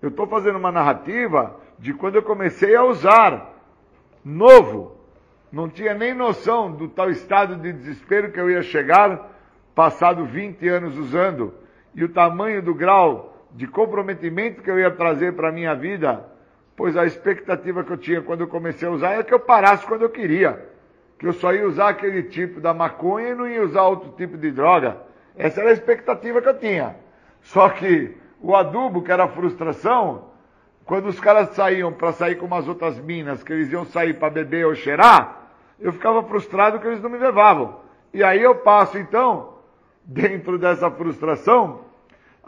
Eu 0.00 0.10
estou 0.10 0.26
fazendo 0.26 0.58
uma 0.58 0.70
narrativa 0.70 1.56
de 1.78 1.92
quando 1.92 2.16
eu 2.16 2.22
comecei 2.22 2.74
a 2.76 2.84
usar, 2.84 3.52
novo. 4.24 4.96
Não 5.50 5.68
tinha 5.68 5.94
nem 5.94 6.14
noção 6.14 6.70
do 6.70 6.88
tal 6.88 7.10
estado 7.10 7.56
de 7.56 7.72
desespero 7.72 8.30
que 8.30 8.38
eu 8.38 8.50
ia 8.50 8.62
chegar, 8.62 9.32
passado 9.74 10.24
20 10.24 10.68
anos 10.68 10.96
usando, 10.96 11.54
e 11.98 12.04
o 12.04 12.08
tamanho 12.08 12.62
do 12.62 12.72
grau 12.72 13.34
de 13.50 13.66
comprometimento 13.66 14.62
que 14.62 14.70
eu 14.70 14.78
ia 14.78 14.88
trazer 14.88 15.32
para 15.32 15.48
a 15.48 15.52
minha 15.52 15.74
vida, 15.74 16.24
pois 16.76 16.96
a 16.96 17.04
expectativa 17.04 17.82
que 17.82 17.90
eu 17.90 17.96
tinha 17.96 18.22
quando 18.22 18.42
eu 18.42 18.46
comecei 18.46 18.86
a 18.86 18.92
usar 18.92 19.14
é 19.14 19.22
que 19.24 19.34
eu 19.34 19.40
parasse 19.40 19.84
quando 19.84 20.02
eu 20.02 20.08
queria. 20.08 20.64
Que 21.18 21.26
eu 21.26 21.32
só 21.32 21.52
ia 21.52 21.66
usar 21.66 21.88
aquele 21.88 22.22
tipo 22.22 22.60
da 22.60 22.72
maconha 22.72 23.30
e 23.30 23.34
não 23.34 23.48
ia 23.48 23.64
usar 23.64 23.82
outro 23.82 24.12
tipo 24.12 24.38
de 24.38 24.52
droga. 24.52 24.96
Essa 25.36 25.60
era 25.60 25.70
a 25.70 25.72
expectativa 25.72 26.40
que 26.40 26.48
eu 26.48 26.56
tinha. 26.56 26.94
Só 27.42 27.68
que 27.68 28.16
o 28.40 28.54
adubo, 28.54 29.02
que 29.02 29.10
era 29.10 29.24
a 29.24 29.28
frustração, 29.28 30.26
quando 30.84 31.06
os 31.06 31.18
caras 31.18 31.48
saíam 31.48 31.92
para 31.92 32.12
sair 32.12 32.36
com 32.36 32.46
umas 32.46 32.68
outras 32.68 32.96
minas, 33.00 33.42
que 33.42 33.52
eles 33.52 33.72
iam 33.72 33.84
sair 33.84 34.14
para 34.14 34.30
beber 34.30 34.66
ou 34.66 34.74
cheirar, 34.76 35.48
eu 35.80 35.92
ficava 35.92 36.22
frustrado 36.22 36.78
que 36.78 36.86
eles 36.86 37.02
não 37.02 37.10
me 37.10 37.18
levavam. 37.18 37.80
E 38.14 38.22
aí 38.22 38.40
eu 38.40 38.54
passo, 38.54 38.96
então, 38.98 39.54
dentro 40.04 40.60
dessa 40.60 40.88
frustração, 40.92 41.87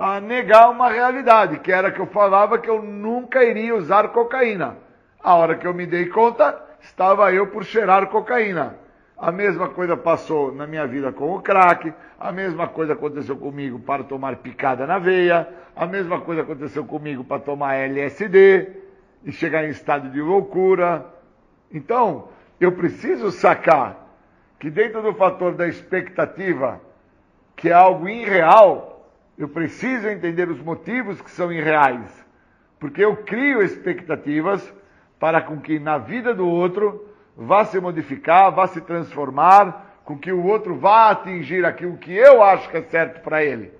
a 0.00 0.18
negar 0.18 0.70
uma 0.70 0.88
realidade, 0.88 1.58
que 1.58 1.70
era 1.70 1.90
que 1.90 2.00
eu 2.00 2.06
falava 2.06 2.58
que 2.58 2.70
eu 2.70 2.82
nunca 2.82 3.44
iria 3.44 3.76
usar 3.76 4.08
cocaína. 4.08 4.78
A 5.22 5.34
hora 5.34 5.56
que 5.56 5.66
eu 5.66 5.74
me 5.74 5.84
dei 5.84 6.06
conta, 6.06 6.58
estava 6.80 7.30
eu 7.34 7.48
por 7.48 7.64
cheirar 7.64 8.06
cocaína. 8.06 8.76
A 9.18 9.30
mesma 9.30 9.68
coisa 9.68 9.98
passou 9.98 10.54
na 10.54 10.66
minha 10.66 10.86
vida 10.86 11.12
com 11.12 11.36
o 11.36 11.42
crack, 11.42 11.92
a 12.18 12.32
mesma 12.32 12.66
coisa 12.66 12.94
aconteceu 12.94 13.36
comigo 13.36 13.78
para 13.78 14.02
tomar 14.02 14.36
picada 14.36 14.86
na 14.86 14.98
veia, 14.98 15.46
a 15.76 15.84
mesma 15.84 16.18
coisa 16.22 16.40
aconteceu 16.40 16.86
comigo 16.86 17.22
para 17.22 17.42
tomar 17.42 17.74
LSD 17.74 18.70
e 19.22 19.30
chegar 19.30 19.66
em 19.66 19.68
estado 19.68 20.08
de 20.08 20.22
loucura. 20.22 21.04
Então, 21.70 22.28
eu 22.58 22.72
preciso 22.72 23.30
sacar 23.30 23.98
que 24.58 24.70
dentro 24.70 25.02
do 25.02 25.12
fator 25.12 25.52
da 25.52 25.68
expectativa, 25.68 26.80
que 27.54 27.68
é 27.68 27.74
algo 27.74 28.08
irreal, 28.08 28.89
eu 29.40 29.48
preciso 29.48 30.06
entender 30.06 30.50
os 30.50 30.60
motivos 30.60 31.18
que 31.22 31.30
são 31.30 31.50
irreais. 31.50 32.26
Porque 32.78 33.02
eu 33.02 33.16
crio 33.16 33.62
expectativas 33.62 34.70
para 35.18 35.40
com 35.40 35.58
que 35.58 35.78
na 35.78 35.96
vida 35.96 36.34
do 36.34 36.46
outro 36.46 37.08
vá 37.34 37.64
se 37.64 37.80
modificar, 37.80 38.52
vá 38.52 38.66
se 38.66 38.82
transformar, 38.82 40.02
com 40.04 40.18
que 40.18 40.30
o 40.30 40.44
outro 40.44 40.76
vá 40.76 41.08
atingir 41.08 41.64
aquilo 41.64 41.96
que 41.96 42.14
eu 42.14 42.42
acho 42.42 42.68
que 42.68 42.76
é 42.76 42.82
certo 42.82 43.22
para 43.22 43.42
ele. 43.42 43.72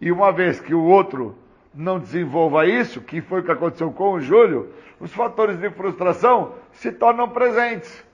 E 0.00 0.10
uma 0.10 0.32
vez 0.32 0.58
que 0.58 0.72
o 0.72 0.82
outro 0.82 1.36
não 1.74 1.98
desenvolva 1.98 2.64
isso, 2.64 3.02
que 3.02 3.20
foi 3.20 3.40
o 3.40 3.44
que 3.44 3.52
aconteceu 3.52 3.92
com 3.92 4.12
o 4.12 4.20
Júlio, 4.22 4.72
os 4.98 5.12
fatores 5.12 5.58
de 5.58 5.68
frustração 5.68 6.54
se 6.72 6.90
tornam 6.90 7.28
presentes. 7.28 8.06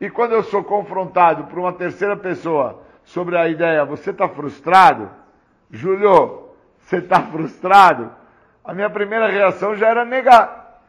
E 0.00 0.08
quando 0.08 0.32
eu 0.32 0.42
sou 0.44 0.64
confrontado 0.64 1.44
por 1.44 1.58
uma 1.58 1.74
terceira 1.74 2.16
pessoa 2.16 2.82
sobre 3.04 3.36
a 3.36 3.46
ideia, 3.46 3.84
você 3.84 4.12
está 4.12 4.26
frustrado? 4.26 5.23
Júlio, 5.74 6.50
você 6.78 6.98
está 6.98 7.20
frustrado? 7.20 8.12
A 8.64 8.72
minha 8.72 8.88
primeira 8.88 9.26
reação 9.26 9.74
já 9.74 9.88
era 9.88 10.04
negar. 10.04 10.80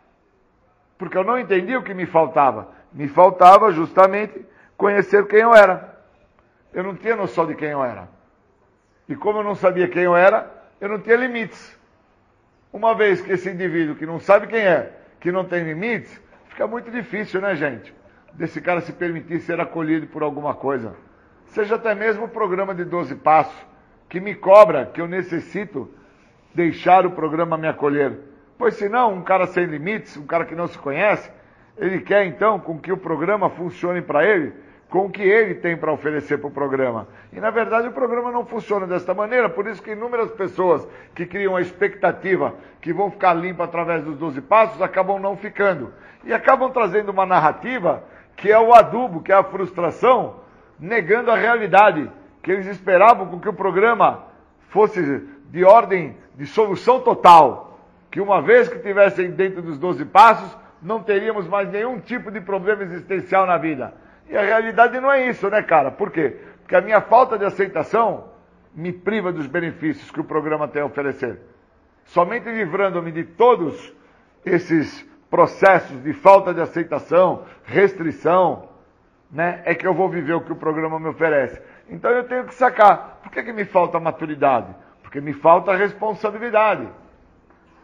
Porque 0.97 1.17
eu 1.17 1.23
não 1.23 1.39
entendi 1.39 1.75
o 1.75 1.81
que 1.83 1.93
me 1.93 2.05
faltava. 2.05 2.69
Me 2.93 3.07
faltava 3.07 3.71
justamente 3.71 4.45
conhecer 4.77 5.27
quem 5.27 5.39
eu 5.39 5.55
era. 5.55 5.99
Eu 6.71 6.83
não 6.83 6.95
tinha 6.95 7.15
noção 7.15 7.47
de 7.47 7.55
quem 7.55 7.69
eu 7.69 7.83
era. 7.83 8.07
E 9.09 9.15
como 9.15 9.39
eu 9.39 9.43
não 9.43 9.55
sabia 9.55 9.87
quem 9.87 10.03
eu 10.03 10.15
era, 10.15 10.51
eu 10.79 10.87
não 10.87 10.99
tinha 10.99 11.15
limites. 11.15 11.77
Uma 12.71 12.93
vez 12.93 13.21
que 13.21 13.31
esse 13.31 13.49
indivíduo 13.49 13.95
que 13.95 14.05
não 14.05 14.19
sabe 14.19 14.47
quem 14.47 14.61
é, 14.61 14.93
que 15.19 15.31
não 15.31 15.45
tem 15.45 15.63
limites, 15.63 16.21
fica 16.49 16.67
muito 16.67 16.91
difícil, 16.91 17.41
né, 17.41 17.55
gente? 17.55 17.93
Desse 18.33 18.61
cara 18.61 18.81
se 18.81 18.93
permitir 18.93 19.39
ser 19.39 19.59
acolhido 19.59 20.07
por 20.07 20.21
alguma 20.21 20.53
coisa. 20.53 20.95
Seja 21.47 21.75
até 21.75 21.95
mesmo 21.95 22.25
o 22.25 22.29
programa 22.29 22.75
de 22.75 22.83
12 22.83 23.15
passos, 23.15 23.55
que 24.09 24.19
me 24.19 24.35
cobra 24.35 24.85
que 24.85 25.01
eu 25.01 25.07
necessito 25.07 25.89
deixar 26.53 27.05
o 27.05 27.11
programa 27.11 27.57
me 27.57 27.67
acolher. 27.67 28.17
Pois 28.57 28.75
senão, 28.75 29.13
um 29.13 29.21
cara 29.21 29.47
sem 29.47 29.65
limites, 29.65 30.15
um 30.15 30.25
cara 30.25 30.45
que 30.45 30.55
não 30.55 30.67
se 30.67 30.77
conhece, 30.77 31.29
ele 31.77 31.99
quer 31.99 32.25
então 32.25 32.59
com 32.59 32.79
que 32.79 32.91
o 32.91 32.97
programa 32.97 33.49
funcione 33.49 34.01
para 34.01 34.25
ele, 34.25 34.53
com 34.89 35.07
o 35.07 35.09
que 35.09 35.21
ele 35.21 35.55
tem 35.55 35.75
para 35.75 35.91
oferecer 35.91 36.37
para 36.37 36.47
o 36.47 36.51
programa. 36.51 37.07
E 37.33 37.39
na 37.39 37.49
verdade 37.49 37.87
o 37.87 37.91
programa 37.91 38.31
não 38.31 38.45
funciona 38.45 38.87
desta 38.87 39.13
maneira, 39.13 39.49
por 39.49 39.67
isso 39.67 39.81
que 39.81 39.91
inúmeras 39.91 40.31
pessoas 40.31 40.87
que 41.13 41.25
criam 41.25 41.55
a 41.55 41.61
expectativa 41.61 42.53
que 42.79 42.93
vão 42.93 43.11
ficar 43.11 43.33
limpas 43.33 43.67
através 43.67 44.03
dos 44.03 44.17
12 44.17 44.41
passos 44.41 44.81
acabam 44.81 45.19
não 45.19 45.35
ficando. 45.35 45.91
E 46.23 46.33
acabam 46.33 46.71
trazendo 46.71 47.09
uma 47.09 47.25
narrativa 47.25 48.03
que 48.37 48.51
é 48.51 48.59
o 48.59 48.73
adubo, 48.73 49.21
que 49.21 49.31
é 49.31 49.35
a 49.35 49.43
frustração, 49.43 50.37
negando 50.79 51.31
a 51.31 51.35
realidade, 51.35 52.09
que 52.45 52.51
eles 52.51 52.67
esperavam 52.67 53.25
com 53.25 53.39
que 53.39 53.49
o 53.49 53.53
programa 53.53 54.25
fosse 54.69 55.01
de 55.49 55.65
ordem 55.65 56.15
de 56.35 56.45
solução 56.45 56.99
total, 56.99 57.79
que 58.11 58.21
uma 58.21 58.39
vez 58.39 58.69
que 58.69 58.77
tivessem 58.77 59.31
dentro 59.31 59.63
dos 59.63 59.79
12 59.79 60.05
passos, 60.05 60.55
não 60.79 61.01
teríamos 61.01 61.47
mais 61.47 61.67
nenhum 61.71 61.99
tipo 61.99 62.29
de 62.29 62.39
problema 62.39 62.83
existencial 62.83 63.47
na 63.47 63.57
vida. 63.57 63.95
E 64.29 64.37
a 64.37 64.43
realidade 64.43 64.99
não 64.99 65.11
é 65.11 65.27
isso, 65.27 65.49
né, 65.49 65.63
cara? 65.63 65.89
Por 65.89 66.11
quê? 66.11 66.37
Porque 66.61 66.75
a 66.75 66.81
minha 66.81 67.01
falta 67.01 67.35
de 67.35 67.45
aceitação 67.45 68.25
me 68.75 68.93
priva 68.93 69.33
dos 69.33 69.47
benefícios 69.47 70.11
que 70.11 70.21
o 70.21 70.23
programa 70.23 70.67
tem 70.67 70.83
a 70.83 70.85
oferecer. 70.85 71.39
Somente 72.03 72.47
livrando-me 72.47 73.11
de 73.11 73.23
todos 73.23 73.91
esses 74.45 75.01
processos 75.31 76.03
de 76.03 76.13
falta 76.13 76.53
de 76.53 76.61
aceitação, 76.61 77.43
restrição, 77.63 78.69
né, 79.31 79.63
é 79.65 79.73
que 79.73 79.87
eu 79.87 79.95
vou 79.95 80.07
viver 80.07 80.33
o 80.33 80.41
que 80.41 80.51
o 80.51 80.55
programa 80.55 80.99
me 80.99 81.07
oferece. 81.07 81.59
Então 81.89 82.11
eu 82.11 82.23
tenho 82.23 82.45
que 82.45 82.53
sacar. 82.55 83.19
Por 83.23 83.31
que, 83.31 83.43
que 83.43 83.53
me 83.53 83.65
falta 83.65 83.99
maturidade? 83.99 84.73
Porque 85.01 85.21
me 85.21 85.33
falta 85.33 85.75
responsabilidade. 85.75 86.87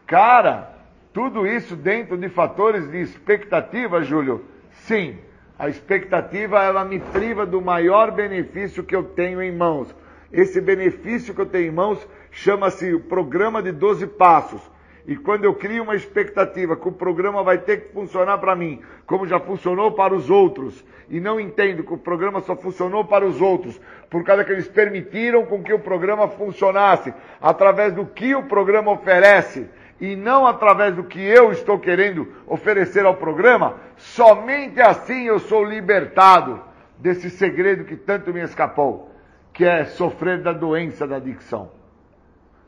Cara, 0.07 0.71
tudo 1.13 1.45
isso 1.45 1.75
dentro 1.75 2.17
de 2.17 2.29
fatores 2.29 2.89
de 2.89 2.97
expectativa, 3.01 4.03
Júlio? 4.03 4.45
Sim. 4.71 5.17
A 5.57 5.69
expectativa, 5.69 6.63
ela 6.63 6.83
me 6.83 6.99
priva 6.99 7.45
do 7.45 7.61
maior 7.61 8.11
benefício 8.11 8.83
que 8.83 8.95
eu 8.95 9.03
tenho 9.03 9.41
em 9.41 9.55
mãos. 9.55 9.93
Esse 10.31 10.59
benefício 10.59 11.35
que 11.35 11.41
eu 11.41 11.45
tenho 11.45 11.67
em 11.67 11.75
mãos 11.75 12.07
chama-se 12.31 12.93
o 12.93 12.99
programa 13.01 13.61
de 13.61 13.71
12 13.71 14.07
passos. 14.07 14.61
E 15.07 15.15
quando 15.15 15.45
eu 15.45 15.53
crio 15.53 15.83
uma 15.83 15.95
expectativa 15.95 16.75
que 16.75 16.87
o 16.87 16.91
programa 16.91 17.43
vai 17.43 17.57
ter 17.57 17.81
que 17.81 17.93
funcionar 17.93 18.37
para 18.37 18.55
mim, 18.55 18.81
como 19.05 19.25
já 19.25 19.39
funcionou 19.39 19.91
para 19.91 20.13
os 20.13 20.29
outros, 20.29 20.83
e 21.09 21.19
não 21.19 21.39
entendo 21.39 21.83
que 21.83 21.93
o 21.93 21.97
programa 21.97 22.39
só 22.41 22.55
funcionou 22.55 23.03
para 23.03 23.25
os 23.25 23.41
outros, 23.41 23.79
por 24.09 24.23
causa 24.23 24.45
que 24.45 24.51
eles 24.51 24.67
permitiram 24.67 25.45
com 25.45 25.63
que 25.63 25.73
o 25.73 25.79
programa 25.79 26.27
funcionasse 26.27 27.13
através 27.41 27.93
do 27.93 28.05
que 28.05 28.35
o 28.35 28.43
programa 28.43 28.91
oferece 28.91 29.67
e 29.99 30.15
não 30.15 30.47
através 30.47 30.95
do 30.95 31.03
que 31.03 31.21
eu 31.21 31.51
estou 31.51 31.77
querendo 31.77 32.27
oferecer 32.47 33.05
ao 33.05 33.15
programa, 33.15 33.75
somente 33.97 34.81
assim 34.81 35.25
eu 35.27 35.37
sou 35.37 35.63
libertado 35.63 36.59
desse 36.97 37.29
segredo 37.29 37.85
que 37.85 37.95
tanto 37.95 38.33
me 38.33 38.41
escapou, 38.41 39.11
que 39.53 39.63
é 39.63 39.85
sofrer 39.85 40.41
da 40.41 40.53
doença 40.53 41.05
da 41.05 41.17
adicção. 41.17 41.71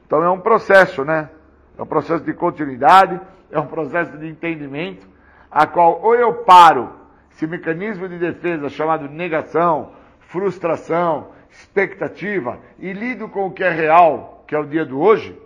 Então 0.06 0.24
é 0.24 0.30
um 0.30 0.39
processo, 0.39 1.04
né? 1.04 1.30
É 1.78 1.82
um 1.82 1.86
processo 1.86 2.24
de 2.24 2.34
continuidade, 2.34 3.20
é 3.52 3.60
um 3.60 3.68
processo 3.68 4.18
de 4.18 4.28
entendimento, 4.28 5.08
a 5.50 5.66
qual 5.66 6.02
ou 6.02 6.16
eu 6.16 6.34
paro 6.44 6.92
esse 7.32 7.48
mecanismo 7.48 8.08
de 8.08 8.18
defesa 8.18 8.70
chamado 8.70 9.10
negação, 9.10 9.92
frustração, 10.20 11.28
expectativa 11.50 12.60
e 12.80 12.94
lido 12.94 13.28
com 13.28 13.48
o 13.48 13.52
que 13.52 13.64
é 13.64 13.70
real, 13.70 14.44
que 14.48 14.56
é 14.56 14.60
o 14.60 14.66
dia 14.66 14.86
do 14.86 15.00
hoje, 15.00 15.40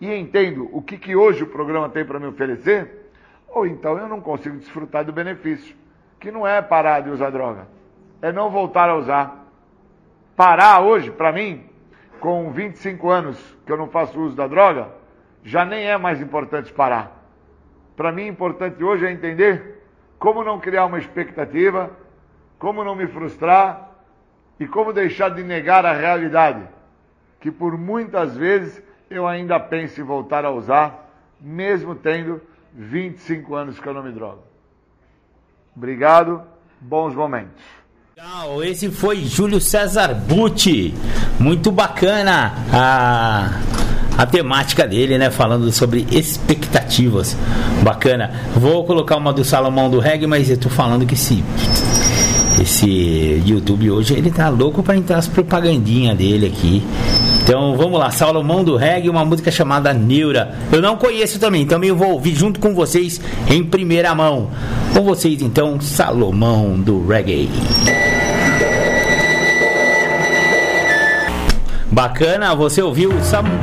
e 0.00 0.12
entendo 0.12 0.68
o 0.72 0.82
que, 0.82 0.98
que 0.98 1.14
hoje 1.14 1.44
o 1.44 1.48
programa 1.48 1.88
tem 1.88 2.04
para 2.04 2.18
me 2.18 2.26
oferecer, 2.26 3.10
ou 3.48 3.66
então 3.66 3.96
eu 3.98 4.08
não 4.08 4.20
consigo 4.20 4.56
desfrutar 4.56 5.04
do 5.04 5.12
benefício, 5.12 5.76
que 6.18 6.30
não 6.30 6.46
é 6.46 6.60
parar 6.60 7.00
de 7.00 7.10
usar 7.10 7.30
droga, 7.30 7.66
é 8.20 8.32
não 8.32 8.50
voltar 8.50 8.88
a 8.88 8.96
usar. 8.96 9.44
Parar 10.36 10.80
hoje, 10.80 11.10
para 11.10 11.30
mim, 11.30 11.64
com 12.18 12.50
25 12.50 13.08
anos 13.08 13.56
que 13.64 13.70
eu 13.70 13.76
não 13.76 13.88
faço 13.88 14.18
uso 14.18 14.34
da 14.34 14.46
droga, 14.46 14.88
já 15.44 15.64
nem 15.64 15.84
é 15.84 15.96
mais 15.98 16.20
importante 16.20 16.72
parar. 16.72 17.22
Para 17.94 18.10
mim, 18.10 18.26
importante 18.26 18.82
hoje 18.82 19.06
é 19.06 19.12
entender 19.12 19.82
como 20.18 20.42
não 20.42 20.58
criar 20.58 20.86
uma 20.86 20.98
expectativa, 20.98 21.90
como 22.58 22.82
não 22.82 22.96
me 22.96 23.06
frustrar 23.06 23.90
e 24.58 24.66
como 24.66 24.92
deixar 24.92 25.28
de 25.28 25.42
negar 25.42 25.84
a 25.84 25.92
realidade, 25.92 26.62
que 27.40 27.50
por 27.50 27.76
muitas 27.76 28.36
vezes 28.36 28.82
eu 29.10 29.28
ainda 29.28 29.60
penso 29.60 30.00
em 30.00 30.04
voltar 30.04 30.44
a 30.44 30.50
usar, 30.50 31.10
mesmo 31.40 31.94
tendo 31.94 32.40
25 32.72 33.54
anos 33.54 33.78
que 33.78 33.86
eu 33.86 33.94
não 33.94 34.02
me 34.02 34.12
drogo. 34.12 34.42
Obrigado, 35.76 36.42
bons 36.80 37.14
momentos. 37.14 37.62
Esse 38.64 38.90
foi 38.90 39.18
Júlio 39.18 39.60
César 39.60 40.14
Butti. 40.14 40.94
Muito 41.38 41.70
bacana 41.70 42.54
a, 42.72 43.50
a 44.16 44.26
temática 44.26 44.86
dele, 44.86 45.18
né? 45.18 45.30
Falando 45.30 45.70
sobre 45.72 46.06
expectativas. 46.10 47.36
Bacana. 47.82 48.30
Vou 48.54 48.84
colocar 48.84 49.16
uma 49.16 49.32
do 49.32 49.44
Salomão 49.44 49.90
do 49.90 49.98
Reggae, 49.98 50.26
mas 50.26 50.50
eu 50.50 50.56
tô 50.56 50.68
falando 50.68 51.06
que 51.06 51.14
esse, 51.14 51.44
esse 52.60 53.42
YouTube 53.44 53.90
hoje 53.90 54.14
ele 54.14 54.30
tá 54.30 54.48
louco 54.48 54.82
para 54.82 54.96
entrar 54.96 55.18
as 55.18 55.28
propagandinhas 55.28 56.16
dele 56.16 56.46
aqui. 56.46 56.82
Então 57.42 57.76
vamos 57.76 57.98
lá, 57.98 58.10
Salomão 58.10 58.64
do 58.64 58.74
Reggae, 58.74 59.10
uma 59.10 59.22
música 59.22 59.50
chamada 59.50 59.92
Neura. 59.92 60.54
Eu 60.72 60.80
não 60.80 60.96
conheço 60.96 61.38
também, 61.38 61.66
também 61.66 61.92
vou 61.92 62.12
ouvir 62.12 62.34
junto 62.34 62.58
com 62.58 62.74
vocês 62.74 63.20
em 63.50 63.62
primeira 63.62 64.14
mão. 64.14 64.48
Com 64.94 65.02
vocês 65.02 65.42
então, 65.42 65.78
Salomão 65.78 66.80
do 66.80 67.06
Reggae. 67.06 67.50
Bacana, 71.94 72.56
você 72.56 72.82
ouviu 72.82 73.12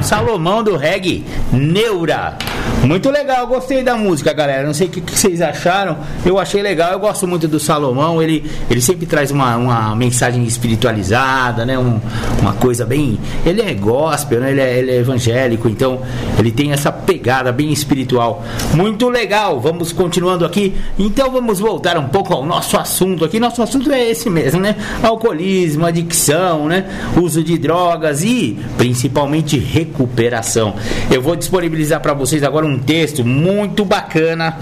Salomão 0.02 0.64
do 0.64 0.78
Reggae, 0.78 1.26
Neura. 1.52 2.38
Muito 2.84 3.12
legal, 3.12 3.46
gostei 3.46 3.84
da 3.84 3.96
música, 3.96 4.34
galera. 4.34 4.66
Não 4.66 4.74
sei 4.74 4.88
o 4.88 4.90
que, 4.90 5.02
que, 5.02 5.18
vocês 5.18 5.40
acharam. 5.40 5.98
Eu 6.26 6.40
achei 6.40 6.64
legal, 6.64 6.92
eu 6.92 7.00
gosto 7.00 7.28
muito 7.28 7.48
do 7.48 7.60
Salomão. 7.60 8.22
Ele, 8.22 8.44
ele 8.70 8.82
sempre 8.82 9.06
traz 9.06 9.30
uma, 9.30 9.56
uma 9.56 9.96
mensagem 9.96 10.44
espiritualizada, 10.44 11.64
né? 11.64 11.78
Um, 11.78 12.00
uma 12.40 12.54
coisa 12.54 12.84
bem. 12.84 13.20
Ele 13.46 13.62
é 13.62 13.74
gospel, 13.76 14.40
né? 14.42 14.52
Ele 14.52 14.62
é, 14.62 14.80
ele 14.80 14.92
é 14.92 14.98
evangélico, 14.98 15.70
então 15.70 16.02
ele 16.40 16.52
tem 16.52 16.72
essa 16.72 16.92
pegada 16.92 17.52
bem 17.52 17.72
espiritual. 17.72 18.44
Muito 18.74 19.10
legal, 19.10 19.60
vamos 19.60 19.94
continuando 19.94 20.44
aqui. 20.44 20.74
Então 20.98 21.30
vamos 21.30 21.60
voltar 21.60 21.98
um 22.00 22.10
pouco 22.10 22.34
ao 22.34 22.44
nosso 22.44 22.78
assunto 22.78 23.24
aqui. 23.24 23.40
Nosso 23.40 23.62
assunto 23.62 23.92
é 23.92 24.10
esse 24.10 24.28
mesmo, 24.28 24.60
né? 24.60 24.76
Alcoolismo, 25.04 25.86
adicção, 25.86 26.68
né? 26.68 26.86
Uso 27.16 27.44
de 27.44 27.60
drogas 27.60 28.24
e 28.24 28.58
principalmente 28.76 29.60
recuperação. 29.60 30.74
Eu 31.12 31.22
vou 31.22 31.36
disponibilizar 31.36 32.02
para 32.02 32.14
vocês 32.14 32.42
agora 32.42 32.61
um 32.64 32.78
texto 32.78 33.24
muito 33.24 33.84
bacana. 33.86 34.58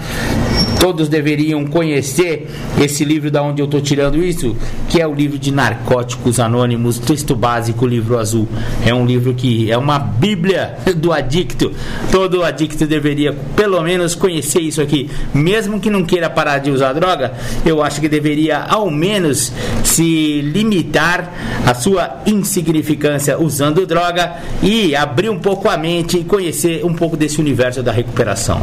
Todos 0.78 1.08
deveriam 1.08 1.64
conhecer 1.66 2.48
esse 2.78 3.04
livro 3.04 3.30
da 3.30 3.42
onde 3.42 3.60
eu 3.60 3.66
estou 3.66 3.80
tirando 3.80 4.16
isso, 4.16 4.56
que 4.88 5.00
é 5.00 5.06
o 5.06 5.14
livro 5.14 5.38
de 5.38 5.50
Narcóticos 5.50 6.40
Anônimos, 6.40 6.98
texto 6.98 7.34
básico, 7.34 7.86
livro 7.86 8.18
azul. 8.18 8.48
É 8.84 8.94
um 8.94 9.04
livro 9.04 9.34
que 9.34 9.70
é 9.70 9.76
uma 9.76 9.98
bíblia 9.98 10.76
do 10.96 11.12
adicto. 11.12 11.72
Todo 12.10 12.42
adicto 12.42 12.86
deveria 12.86 13.32
pelo 13.54 13.82
menos 13.82 14.14
conhecer 14.14 14.60
isso 14.60 14.80
aqui, 14.80 15.10
mesmo 15.34 15.80
que 15.80 15.90
não 15.90 16.04
queira 16.04 16.30
parar 16.30 16.58
de 16.58 16.70
usar 16.70 16.92
droga. 16.92 17.32
Eu 17.64 17.82
acho 17.82 18.00
que 18.00 18.08
deveria 18.08 18.58
ao 18.58 18.90
menos 18.90 19.52
se 19.84 20.40
limitar 20.42 21.32
a 21.66 21.74
sua 21.74 22.22
insignificância 22.26 23.38
usando 23.38 23.86
droga 23.86 24.36
e 24.62 24.94
abrir 24.94 25.28
um 25.28 25.38
pouco 25.38 25.68
a 25.68 25.76
mente 25.76 26.18
e 26.18 26.24
conhecer 26.24 26.84
um 26.84 26.94
pouco 26.94 27.16
desse 27.16 27.40
universo 27.40 27.82
da 27.82 27.92
recuperação. 27.92 28.62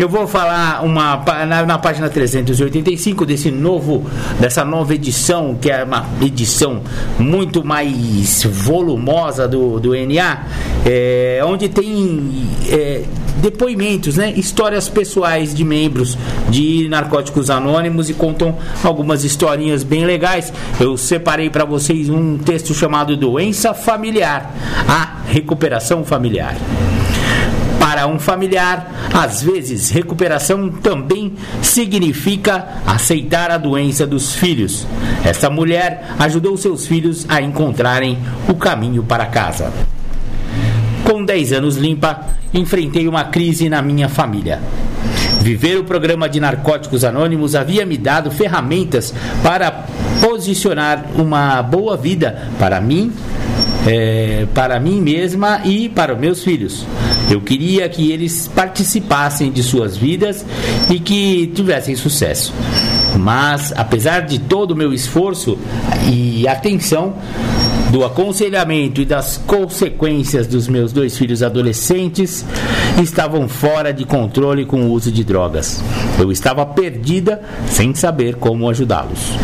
Eu 0.00 0.08
vou 0.08 0.26
falar 0.26 0.84
uma 0.84 1.13
na, 1.46 1.66
na, 1.66 1.78
página 1.78 2.08
385 2.08 3.26
desse 3.26 3.50
novo 3.50 4.04
dessa 4.40 4.64
nova 4.64 4.94
edição, 4.94 5.56
que 5.60 5.70
é 5.70 5.84
uma 5.84 6.06
edição 6.20 6.82
muito 7.18 7.64
mais 7.64 8.42
volumosa 8.44 9.46
do, 9.46 9.78
do 9.80 9.90
NA, 9.94 10.46
é, 10.84 11.40
onde 11.44 11.68
tem 11.68 12.46
é, 12.68 13.02
depoimentos, 13.36 14.16
né, 14.16 14.32
histórias 14.36 14.88
pessoais 14.88 15.54
de 15.54 15.64
membros 15.64 16.16
de 16.48 16.88
Narcóticos 16.88 17.50
Anônimos 17.50 18.08
e 18.08 18.14
contam 18.14 18.56
algumas 18.82 19.24
historinhas 19.24 19.82
bem 19.82 20.04
legais. 20.04 20.52
Eu 20.80 20.96
separei 20.96 21.50
para 21.50 21.64
vocês 21.64 22.08
um 22.08 22.38
texto 22.38 22.72
chamado 22.72 23.16
Doença 23.16 23.74
Familiar, 23.74 24.54
a 24.88 25.22
recuperação 25.26 26.04
familiar. 26.04 26.56
Para 27.94 28.08
um 28.08 28.18
familiar, 28.18 28.92
às 29.14 29.40
vezes, 29.40 29.88
recuperação 29.88 30.68
também 30.68 31.34
significa 31.62 32.66
aceitar 32.84 33.52
a 33.52 33.56
doença 33.56 34.04
dos 34.04 34.34
filhos. 34.34 34.84
Essa 35.24 35.48
mulher 35.48 36.04
ajudou 36.18 36.56
seus 36.56 36.88
filhos 36.88 37.24
a 37.28 37.40
encontrarem 37.40 38.18
o 38.48 38.54
caminho 38.56 39.04
para 39.04 39.26
casa. 39.26 39.72
Com 41.04 41.24
10 41.24 41.52
anos 41.52 41.76
limpa, 41.76 42.18
enfrentei 42.52 43.06
uma 43.06 43.26
crise 43.26 43.68
na 43.68 43.80
minha 43.80 44.08
família. 44.08 44.58
Viver 45.40 45.78
o 45.78 45.84
programa 45.84 46.28
de 46.28 46.40
Narcóticos 46.40 47.04
Anônimos 47.04 47.54
havia 47.54 47.86
me 47.86 47.96
dado 47.96 48.28
ferramentas 48.28 49.14
para 49.40 49.84
posicionar 50.20 51.04
uma 51.14 51.62
boa 51.62 51.96
vida 51.96 52.48
para 52.58 52.80
mim 52.80 53.12
é, 53.86 54.46
para 54.54 54.78
mim 54.80 55.00
mesma 55.00 55.60
e 55.64 55.88
para 55.88 56.14
meus 56.14 56.42
filhos. 56.42 56.86
Eu 57.30 57.40
queria 57.40 57.88
que 57.88 58.10
eles 58.10 58.48
participassem 58.54 59.50
de 59.50 59.62
suas 59.62 59.96
vidas 59.96 60.44
e 60.90 60.98
que 60.98 61.46
tivessem 61.54 61.96
sucesso. 61.96 62.52
Mas, 63.18 63.72
apesar 63.76 64.20
de 64.20 64.38
todo 64.38 64.72
o 64.72 64.76
meu 64.76 64.92
esforço 64.92 65.58
e 66.10 66.46
atenção, 66.48 67.14
do 67.90 68.04
aconselhamento 68.04 69.00
e 69.00 69.04
das 69.04 69.36
consequências 69.36 70.48
dos 70.48 70.66
meus 70.66 70.92
dois 70.92 71.16
filhos 71.16 71.44
adolescentes 71.44 72.44
estavam 73.00 73.48
fora 73.48 73.92
de 73.92 74.04
controle 74.04 74.66
com 74.66 74.82
o 74.82 74.90
uso 74.90 75.12
de 75.12 75.22
drogas. 75.22 75.80
Eu 76.18 76.32
estava 76.32 76.66
perdida 76.66 77.40
sem 77.68 77.94
saber 77.94 78.34
como 78.34 78.68
ajudá-los. 78.68 79.38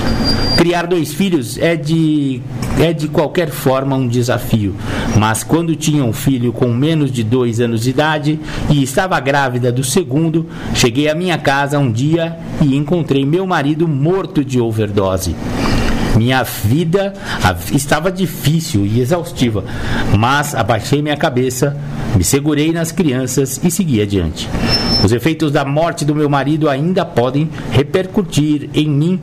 Criar 0.60 0.86
dois 0.86 1.14
filhos 1.14 1.56
é 1.56 1.74
de, 1.74 2.42
é 2.78 2.92
de 2.92 3.08
qualquer 3.08 3.48
forma 3.48 3.96
um 3.96 4.06
desafio, 4.06 4.76
mas 5.16 5.42
quando 5.42 5.74
tinha 5.74 6.04
um 6.04 6.12
filho 6.12 6.52
com 6.52 6.68
menos 6.68 7.10
de 7.10 7.24
dois 7.24 7.60
anos 7.60 7.80
de 7.80 7.88
idade 7.88 8.38
e 8.68 8.82
estava 8.82 9.18
grávida 9.20 9.72
do 9.72 9.82
segundo, 9.82 10.46
cheguei 10.74 11.08
à 11.08 11.14
minha 11.14 11.38
casa 11.38 11.78
um 11.78 11.90
dia 11.90 12.36
e 12.60 12.76
encontrei 12.76 13.24
meu 13.24 13.46
marido 13.46 13.88
morto 13.88 14.44
de 14.44 14.60
overdose. 14.60 15.34
Minha 16.14 16.42
vida 16.42 17.14
estava 17.72 18.12
difícil 18.12 18.84
e 18.84 19.00
exaustiva, 19.00 19.64
mas 20.18 20.54
abaixei 20.54 21.00
minha 21.00 21.16
cabeça, 21.16 21.74
me 22.14 22.22
segurei 22.22 22.70
nas 22.70 22.92
crianças 22.92 23.58
e 23.64 23.70
segui 23.70 24.02
adiante. 24.02 24.46
Os 25.04 25.12
efeitos 25.12 25.50
da 25.50 25.64
morte 25.64 26.04
do 26.04 26.14
meu 26.14 26.28
marido 26.28 26.68
ainda 26.68 27.04
podem 27.04 27.48
repercutir 27.70 28.68
em 28.74 28.88
mim 28.88 29.20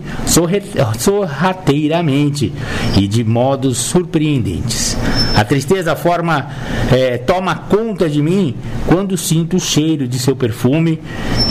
sorrateiramente 0.97 2.51
e 2.97 3.07
de 3.07 3.23
modos 3.23 3.77
surpreendentes. 3.77 4.97
A 5.35 5.43
tristeza 5.43 5.95
forma 5.95 6.47
é, 6.91 7.17
toma 7.19 7.53
conta 7.55 8.09
de 8.09 8.23
mim 8.23 8.55
quando 8.87 9.15
sinto 9.15 9.57
o 9.57 9.59
cheiro 9.59 10.07
de 10.07 10.17
seu 10.17 10.35
perfume, 10.35 10.99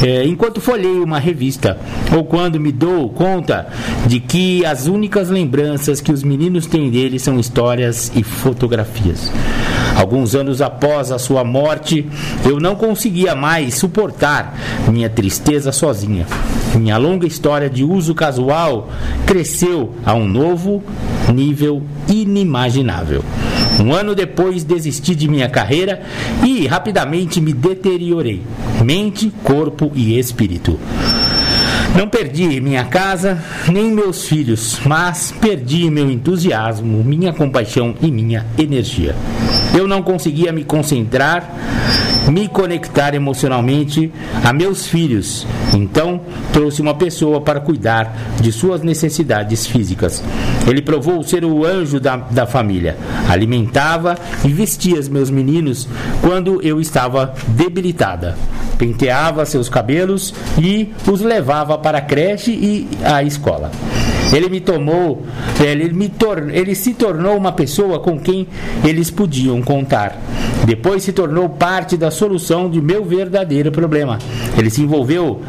é, 0.03 0.25
enquanto 0.25 0.61
folheio 0.61 1.05
uma 1.05 1.21
revista, 1.21 1.79
ou 2.15 2.25
quando 2.25 2.59
me 2.59 2.73
dou 2.73 3.09
conta 3.11 3.69
de 4.07 4.19
que 4.19 4.65
as 4.67 4.87
únicas 4.87 5.29
lembranças 5.31 6.01
que 6.01 6.11
os 6.11 6.25
meninos 6.25 6.67
têm 6.67 6.91
dele 6.91 7.19
são 7.21 7.39
histórias 7.39 8.11
e 8.17 8.25
fotografias. 8.25 9.31
Alguns 9.97 10.35
anos 10.35 10.61
após 10.61 11.11
a 11.11 11.19
sua 11.19 11.43
morte, 11.43 12.07
eu 12.45 12.61
não 12.61 12.75
conseguia 12.75 13.35
mais 13.35 13.75
suportar 13.75 14.55
minha 14.93 15.09
tristeza 15.09 15.73
sozinha. 15.73 16.27
Minha 16.75 16.99
longa 16.99 17.27
história 17.27 17.71
de 17.71 17.83
uso 17.83 18.15
casual 18.15 18.91
cresceu 19.27 19.95
a 20.05 20.13
um 20.13 20.29
novo 20.29 20.83
nível 21.33 21.83
inimaginável. 22.09 23.25
Um 23.81 23.93
ano 23.95 24.15
depois 24.15 24.65
desisti 24.65 25.15
de 25.15 25.29
minha 25.29 25.49
carreira 25.49 26.03
e 26.45 26.67
rapidamente 26.67 27.41
me 27.41 27.53
deteriorei, 27.53 28.43
mente, 28.85 29.33
corpo 29.43 29.91
e 29.95 30.19
espírito. 30.19 30.79
Não 31.97 32.09
perdi 32.09 32.61
minha 32.61 32.85
casa, 32.85 33.43
nem 33.73 33.91
meus 33.91 34.27
filhos, 34.27 34.79
mas 34.85 35.33
perdi 35.41 35.91
meu 35.91 36.11
entusiasmo, 36.11 37.03
minha 37.03 37.33
compaixão 37.33 37.95
e 38.03 38.11
minha 38.11 38.45
energia. 38.59 39.15
Eu 39.77 39.87
não 39.87 40.03
conseguia 40.03 40.53
me 40.53 40.65
concentrar, 40.65 41.53
me 42.31 42.49
conectar 42.49 43.15
emocionalmente 43.15 44.11
a 44.43 44.53
meus 44.53 44.87
filhos. 44.87 45.47
Então, 45.75 46.21
trouxe 46.53 46.81
uma 46.81 46.95
pessoa 46.95 47.41
para 47.41 47.61
cuidar 47.61 48.17
de 48.41 48.51
suas 48.51 48.83
necessidades 48.83 49.67
físicas. 49.67 50.25
Ele 50.67 50.81
provou 50.81 51.23
ser 51.23 51.45
o 51.45 51.65
anjo 51.65 52.01
da, 52.01 52.17
da 52.17 52.47
família. 52.47 52.97
Alimentava 53.29 54.17
e 54.45 54.49
vestia 54.49 54.99
os 54.99 55.09
meus 55.09 55.29
meninos 55.29 55.87
quando 56.23 56.63
eu 56.63 56.81
estava 56.81 57.35
debilitada 57.49 58.37
penteava 58.77 59.47
seus 59.47 59.69
cabelos 59.69 60.35
e 60.59 60.93
os 61.11 61.21
levava 61.21 61.79
para 61.79 61.99
a 61.99 62.03
creche 62.03 62.51
e 62.53 62.89
a 63.03 63.23
escola. 63.23 63.71
Ele 64.33 64.49
me 64.49 64.61
tomou, 64.61 65.25
ele, 65.61 65.93
me 65.93 66.09
tor 66.09 66.51
ele 66.51 66.75
se 66.75 66.95
tornou 66.95 67.37
uma 67.37 67.53
pessoa 67.53 68.01
com 68.01 68.19
quem 68.19 68.47
eles 68.85 69.11
podiam 69.11 69.63
contar. 69.63 70.17
Depois 70.65 71.03
se 71.05 71.13
tornou 71.13 71.49
parte 71.49 71.97
da 71.97 72.11
solução 72.11 72.69
de 72.69 72.81
meu 72.81 73.05
verdadeiro 73.05 73.71
problema. 73.71 74.19
Ele 74.59 74.69
se 74.69 74.83
envolveu 74.83 75.43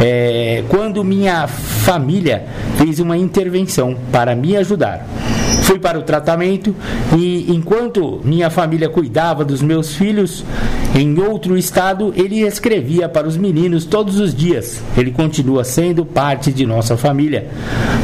é, 0.00 0.64
quando 0.68 1.04
minha 1.04 1.46
família 1.46 2.44
fez 2.76 2.98
uma 2.98 3.16
intervenção 3.16 3.96
para 4.10 4.34
me 4.34 4.56
ajudar. 4.56 5.06
Fui 5.62 5.78
para 5.78 5.98
o 5.98 6.02
tratamento 6.02 6.74
e 7.16 7.52
enquanto 7.52 8.20
minha 8.24 8.50
família 8.50 8.88
cuidava 8.88 9.44
dos 9.44 9.62
meus 9.62 9.94
filhos 9.94 10.44
em 10.94 11.18
outro 11.18 11.56
estado, 11.56 12.12
ele 12.16 12.42
escrevia 12.42 13.08
para 13.08 13.26
os 13.26 13.36
meninos 13.36 13.84
todos 13.84 14.20
os 14.20 14.34
dias. 14.34 14.82
Ele 14.96 15.10
continua 15.10 15.64
sendo 15.64 16.04
parte 16.04 16.52
de 16.52 16.64
nossa 16.64 16.96
família, 16.96 17.48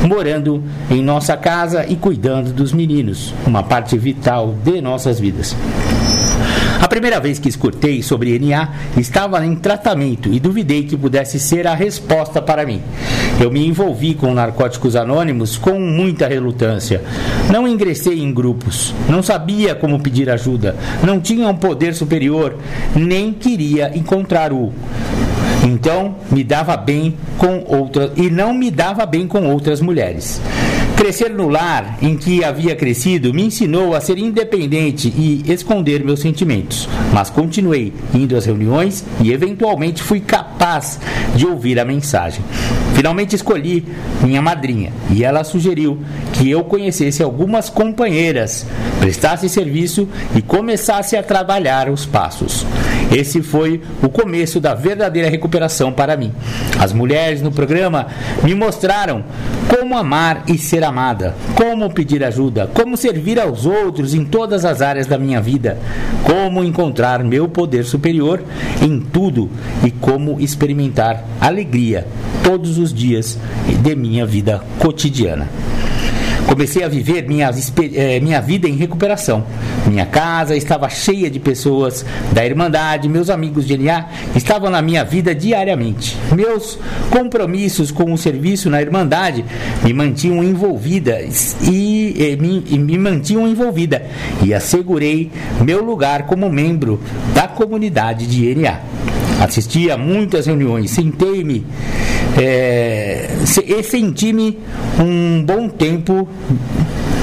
morando 0.07 0.63
em 0.91 1.03
nossa 1.03 1.37
casa 1.37 1.87
e 1.87 1.97
cuidando 1.97 2.53
dos 2.53 2.73
meninos, 2.73 3.33
uma 3.47 3.63
parte 3.63 3.97
vital 3.97 4.55
de 4.65 4.81
nossas 4.81 5.21
vidas. 5.21 5.55
Primeira 6.91 7.21
vez 7.21 7.39
que 7.39 7.49
escutei 7.49 8.03
sobre 8.03 8.37
NA, 8.41 8.69
estava 8.97 9.47
em 9.47 9.55
tratamento 9.55 10.29
e 10.35 10.41
duvidei 10.41 10.83
que 10.83 10.97
pudesse 10.97 11.39
ser 11.39 11.65
a 11.69 11.73
resposta 11.73 12.43
para 12.43 12.67
mim. 12.67 12.83
Eu 13.41 13.49
me 13.49 13.65
envolvi 13.65 14.13
com 14.13 14.35
narcóticos 14.35 14.97
anônimos 14.97 15.57
com 15.57 15.79
muita 15.79 16.27
relutância. 16.27 17.01
Não 17.49 17.69
ingressei 17.69 18.21
em 18.21 18.35
grupos, 18.35 18.93
não 19.09 19.23
sabia 19.23 19.73
como 19.73 20.01
pedir 20.01 20.29
ajuda, 20.29 20.77
não 21.05 21.21
tinha 21.21 21.47
um 21.47 21.55
poder 21.55 21.95
superior, 21.95 22.59
nem 22.97 23.33
queria 23.33 23.97
encontrar-o. 23.97 24.73
Então, 25.65 26.17
me 26.29 26.43
dava 26.43 26.77
bem 26.77 27.15
com 27.39 27.65
outras 27.69 28.11
e 28.17 28.29
não 28.29 28.53
me 28.53 28.69
dava 28.69 29.07
bem 29.07 29.29
com 29.29 29.49
outras 29.49 29.81
mulheres. 29.81 30.41
Crescer 31.01 31.31
no 31.31 31.49
lar 31.49 31.97
em 32.03 32.15
que 32.15 32.45
havia 32.45 32.77
crescido 32.77 33.33
me 33.33 33.43
ensinou 33.43 33.95
a 33.95 34.03
ser 34.03 34.19
independente 34.19 35.09
e 35.09 35.43
esconder 35.51 36.05
meus 36.05 36.21
sentimentos, 36.21 36.87
mas 37.11 37.31
continuei 37.31 37.95
indo 38.13 38.37
às 38.37 38.45
reuniões 38.45 39.03
e 39.23 39.33
eventualmente 39.33 40.03
fui 40.03 40.21
capaz 40.21 41.01
de 41.35 41.47
ouvir 41.47 41.81
a 41.81 41.87
mensagem. 41.87 42.45
Finalmente 42.95 43.35
escolhi 43.35 43.83
minha 44.23 44.43
madrinha 44.43 44.93
e 45.11 45.25
ela 45.25 45.43
sugeriu 45.43 45.99
que 46.35 46.51
eu 46.51 46.65
conhecesse 46.65 47.23
algumas 47.23 47.71
companheiras, 47.71 48.67
prestasse 49.01 49.49
serviço 49.49 50.07
e 50.37 50.43
começasse 50.43 51.17
a 51.17 51.23
trabalhar 51.23 51.89
os 51.89 52.05
passos. 52.05 52.67
Esse 53.11 53.43
foi 53.43 53.81
o 54.03 54.09
começo 54.09 54.61
da 54.61 54.75
verdadeira 54.75 55.29
recuperação 55.29 55.93
para 55.93 56.17
mim. 56.17 56.33
As 56.79 56.93
mulheres 56.93 57.43
no 57.43 57.51
programa 57.51 58.07
me 58.43 58.55
mostraram 58.55 59.25
como 59.69 59.97
amar 59.97 60.45
e 60.47 60.57
ser 60.57 60.85
amada, 60.85 61.35
como 61.55 61.93
pedir 61.93 62.23
ajuda, 62.25 62.71
como 62.73 62.97
servir 62.97 63.39
aos 63.39 63.67
outros 63.67 64.15
em 64.15 64.25
todas 64.25 64.65
as 64.65 64.81
áreas 64.81 65.07
da 65.07 65.19
minha 65.19 65.41
vida, 65.41 65.79
como 66.25 66.65
encontrar 66.65 67.25
meu 67.25 67.49
poder 67.49 67.85
superior 67.85 68.43
em 68.83 69.01
tudo 69.01 69.51
e 69.85 69.91
como 69.91 70.41
experimentar 70.41 71.25
alegria 71.41 72.07
todos 72.43 72.79
os 72.79 72.93
dias 72.93 73.39
de 73.83 73.95
minha 73.95 74.25
vida 74.27 74.63
cotidiana. 74.79 75.49
Comecei 76.47 76.83
a 76.83 76.89
viver 76.89 77.27
minha, 77.27 77.51
eh, 77.95 78.21
minha 78.21 78.41
vida 78.41 78.69
em 78.69 78.77
recuperação. 78.77 79.45
Minha 79.87 80.07
casa 80.07 80.57
estava 80.57 80.89
cheia 80.89 81.31
de 81.31 81.39
pessoas 81.39 82.05
da 82.33 82.45
Irmandade, 82.45 83.09
meus 83.09 83.31
amigos 83.31 83.67
de 83.67 83.79
NA 83.79 84.09
estavam 84.35 84.71
na 84.71 84.83
minha 84.83 85.05
vida 85.05 85.35
diariamente. 85.35 86.17
Meus 86.35 86.79
compromissos 87.11 87.91
com 87.91 88.13
o 88.13 88.19
serviço 88.19 88.69
na 88.69 88.81
Irmandade 88.81 89.45
me 89.83 89.93
mantinham 89.93 90.43
envolvida 90.43 91.21
e, 91.63 92.15
e, 92.17 92.37
me, 92.37 92.65
e 92.67 92.79
me 92.79 92.99
mantinham 92.99 93.49
envolvida 93.49 94.03
e 94.43 94.53
assegurei 94.53 95.31
meu 95.63 95.85
lugar 95.85 96.27
como 96.27 96.51
membro 96.51 97.01
da 97.35 97.49
comunidade 97.49 98.27
de 98.27 98.55
NA. 98.55 99.20
Assisti 99.41 99.91
a 99.91 99.97
muitas 99.97 100.47
reuniões, 100.47 100.91
sentei-me 100.91 101.67
é, 102.39 103.31
e 103.67 103.83
senti-me 103.83 104.59
um 104.99 105.43
bom 105.43 105.69
tempo 105.69 106.29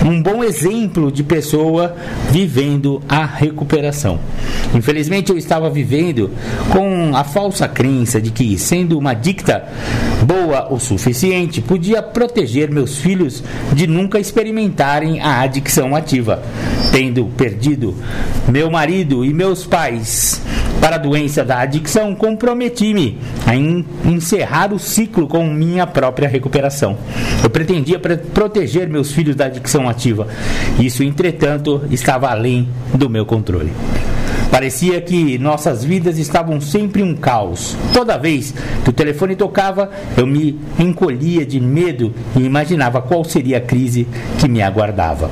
um 0.05 0.21
bom 0.21 0.43
exemplo 0.43 1.11
de 1.11 1.23
pessoa 1.23 1.95
vivendo 2.31 3.01
a 3.09 3.25
recuperação. 3.25 4.19
Infelizmente, 4.73 5.31
eu 5.31 5.37
estava 5.37 5.69
vivendo 5.69 6.31
com 6.71 7.15
a 7.15 7.23
falsa 7.23 7.67
crença 7.67 8.21
de 8.21 8.31
que, 8.31 8.57
sendo 8.57 8.97
uma 8.97 9.13
dicta 9.13 9.67
boa 10.23 10.71
o 10.71 10.79
suficiente, 10.79 11.61
podia 11.61 12.01
proteger 12.01 12.71
meus 12.71 12.97
filhos 12.97 13.43
de 13.73 13.85
nunca 13.87 14.19
experimentarem 14.19 15.19
a 15.19 15.41
adicção 15.41 15.95
ativa. 15.95 16.41
Tendo 16.97 17.25
perdido 17.25 17.93
meu 18.49 18.71
marido 18.71 19.23
e 19.23 19.31
meus 19.31 19.67
pais 19.67 20.41
para 20.81 20.95
a 20.95 20.97
doença 20.97 21.45
da 21.45 21.59
adicção, 21.59 22.15
comprometi-me 22.15 23.19
a 23.45 23.55
encerrar 24.09 24.73
o 24.73 24.79
ciclo 24.79 25.27
com 25.27 25.45
minha 25.45 25.85
própria 25.85 26.27
recuperação. 26.27 26.97
Eu 27.43 27.51
pretendia 27.51 27.99
proteger 28.33 28.89
meus 28.89 29.11
filhos 29.11 29.35
da 29.35 29.45
adicção 29.45 29.87
ativa. 29.87 30.27
Isso, 30.79 31.03
entretanto, 31.03 31.83
estava 31.91 32.31
além 32.31 32.67
do 32.95 33.07
meu 33.07 33.27
controle. 33.27 33.71
Parecia 34.51 35.01
que 35.01 35.37
nossas 35.37 35.83
vidas 35.83 36.17
estavam 36.17 36.59
sempre 36.61 37.03
um 37.03 37.15
caos. 37.15 37.75
Toda 37.93 38.17
vez 38.17 38.53
que 38.83 38.89
o 38.89 38.93
telefone 38.93 39.35
tocava, 39.35 39.89
eu 40.15 40.25
me 40.25 40.59
encolhia 40.79 41.45
de 41.45 41.59
medo 41.59 42.13
e 42.35 42.39
imaginava 42.39 43.01
qual 43.01 43.23
seria 43.23 43.57
a 43.57 43.61
crise 43.61 44.07
que 44.39 44.47
me 44.47 44.61
aguardava. 44.61 45.29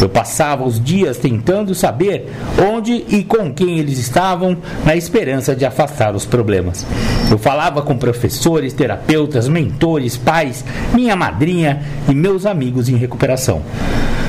Eu 0.00 0.08
passava 0.08 0.64
os 0.64 0.82
dias 0.82 1.16
tentando 1.16 1.74
saber 1.74 2.32
onde 2.60 3.04
e 3.08 3.22
com 3.22 3.52
quem 3.52 3.78
eles 3.78 3.98
estavam, 3.98 4.56
na 4.84 4.96
esperança 4.96 5.54
de 5.54 5.64
afastar 5.64 6.14
os 6.14 6.24
problemas. 6.24 6.86
Eu 7.30 7.38
falava 7.38 7.82
com 7.82 7.96
professores, 7.96 8.72
terapeutas, 8.72 9.48
mentores, 9.48 10.16
pais, 10.16 10.64
minha 10.92 11.14
madrinha 11.14 11.82
e 12.08 12.14
meus 12.14 12.46
amigos 12.46 12.88
em 12.88 12.96
recuperação. 12.96 13.62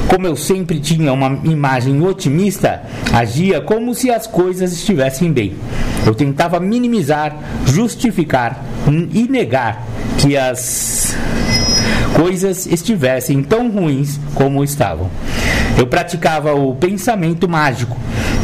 Como 0.07 0.27
eu 0.27 0.36
sempre 0.36 0.79
tinha 0.79 1.11
uma 1.11 1.39
imagem 1.43 2.05
otimista, 2.05 2.84
agia 3.11 3.61
como 3.61 3.95
se 3.95 4.11
as 4.11 4.22
coisas 4.28 4.74
estivessem 4.74 5.32
bem. 5.32 5.55
Eu 6.05 6.13
tentava 6.13 6.59
minimizar, 6.59 7.36
justificar 7.65 8.63
e 9.11 9.28
negar 9.28 9.86
que 10.17 10.38
as 10.38 11.15
coisas 12.15 12.65
estivessem 12.65 13.41
tão 13.43 13.69
ruins 13.69 14.19
como 14.36 14.63
estavam. 14.63 15.09
Eu 15.78 15.88
praticava 15.88 16.53
o 16.53 16.76
pensamento 16.76 17.49
mágico, 17.49 17.97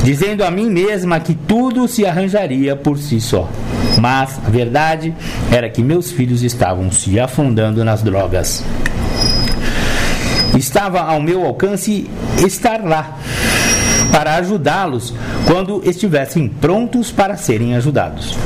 dizendo 0.03 0.43
a 0.43 0.49
mim 0.49 0.69
mesma 0.69 1.19
que 1.19 1.35
tudo 1.35 1.87
se 1.87 2.05
arranjaria 2.05 2.75
por 2.75 2.97
si 2.97 3.21
só. 3.21 3.49
Mas 3.99 4.39
a 4.45 4.49
verdade 4.49 5.13
era 5.51 5.69
que 5.69 5.83
meus 5.83 6.11
filhos 6.11 6.41
estavam 6.41 6.91
se 6.91 7.19
afundando 7.19 7.83
nas 7.83 8.01
drogas. 8.01 8.63
Estava 10.57 11.01
ao 11.01 11.21
meu 11.21 11.45
alcance 11.45 12.09
estar 12.43 12.83
lá 12.83 13.17
para 14.11 14.35
ajudá-los 14.35 15.13
quando 15.45 15.81
estivessem 15.83 16.47
prontos 16.47 17.11
para 17.11 17.37
serem 17.37 17.75
ajudados. 17.75 18.37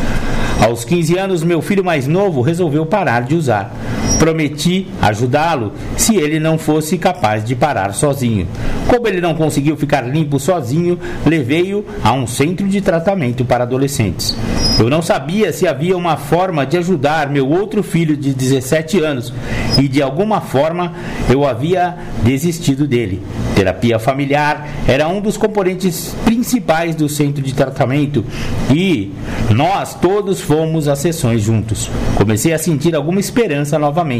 Aos 0.63 0.85
15 0.85 1.17
anos, 1.17 1.43
meu 1.43 1.61
filho 1.61 1.83
mais 1.83 2.07
novo 2.07 2.41
resolveu 2.41 2.85
parar 2.85 3.23
de 3.23 3.35
usar. 3.35 3.73
Prometi 4.19 4.87
ajudá-lo 5.01 5.73
se 5.97 6.15
ele 6.15 6.39
não 6.39 6.57
fosse 6.57 6.97
capaz 6.97 7.43
de 7.43 7.55
parar 7.55 7.93
sozinho. 7.93 8.47
Como 8.87 9.07
ele 9.07 9.21
não 9.21 9.35
conseguiu 9.35 9.75
ficar 9.75 10.01
limpo 10.01 10.39
sozinho, 10.39 10.99
levei-o 11.25 11.85
a 12.03 12.13
um 12.13 12.27
centro 12.27 12.67
de 12.67 12.81
tratamento 12.81 13.43
para 13.43 13.63
adolescentes. 13.63 14.35
Eu 14.79 14.89
não 14.89 15.01
sabia 15.01 15.53
se 15.53 15.67
havia 15.67 15.95
uma 15.95 16.17
forma 16.17 16.65
de 16.65 16.77
ajudar 16.77 17.29
meu 17.29 17.47
outro 17.47 17.83
filho 17.83 18.17
de 18.17 18.33
17 18.33 18.99
anos 18.99 19.33
e 19.77 19.87
de 19.87 20.01
alguma 20.01 20.41
forma 20.41 20.93
eu 21.29 21.45
havia 21.45 21.95
desistido 22.23 22.87
dele. 22.87 23.21
Terapia 23.55 23.99
familiar 23.99 24.67
era 24.87 25.07
um 25.07 25.21
dos 25.21 25.37
componentes 25.37 26.15
principais 26.25 26.95
do 26.95 27.07
centro 27.07 27.43
de 27.43 27.53
tratamento 27.53 28.25
e 28.73 29.11
nós 29.51 29.93
todos 29.93 30.41
fomos 30.41 30.87
às 30.87 30.99
sessões 30.99 31.41
juntos. 31.41 31.89
Comecei 32.15 32.53
a 32.53 32.57
sentir 32.57 32.95
alguma 32.95 33.19
esperança 33.19 33.77
novamente. 33.77 34.12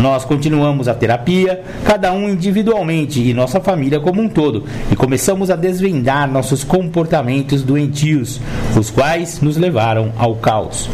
Nós 0.00 0.24
continuamos 0.24 0.88
a 0.88 0.94
terapia, 0.94 1.62
cada 1.84 2.12
um 2.12 2.28
individualmente 2.28 3.20
e 3.20 3.32
nossa 3.32 3.60
família 3.60 3.98
como 3.98 4.20
um 4.20 4.28
todo, 4.28 4.64
e 4.90 4.96
começamos 4.96 5.50
a 5.50 5.56
desvendar 5.56 6.30
nossos 6.30 6.62
comportamentos 6.62 7.62
doentios, 7.62 8.40
os 8.78 8.90
quais 8.90 9.40
nos 9.40 9.56
levaram 9.56 10.12
ao 10.18 10.36
caos. 10.36 10.88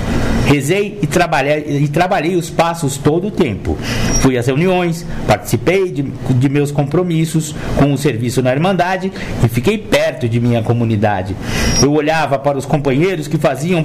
Rezei 0.53 0.99
e 1.01 1.07
trabalhei, 1.07 1.79
e 1.83 1.89
trabalhei 1.89 2.37
os 2.37 2.51
passos 2.51 2.99
todo 2.99 3.29
o 3.29 3.31
tempo. 3.31 3.79
Fui 4.21 4.37
às 4.37 4.47
reuniões, 4.47 5.07
participei 5.27 5.91
de, 5.91 6.03
de 6.03 6.49
meus 6.51 6.71
compromissos 6.71 7.55
com 7.79 7.91
o 7.91 7.97
serviço 7.97 8.43
na 8.43 8.53
Irmandade 8.53 9.11
e 9.43 9.49
fiquei 9.49 9.79
perto 9.79 10.29
de 10.29 10.39
minha 10.39 10.63
comunidade. 10.63 11.35
Eu 11.81 11.93
olhava 11.95 12.39
para 12.39 12.59
os 12.59 12.67
companheiros 12.67 13.27
que 13.27 13.39
faziam 13.39 13.83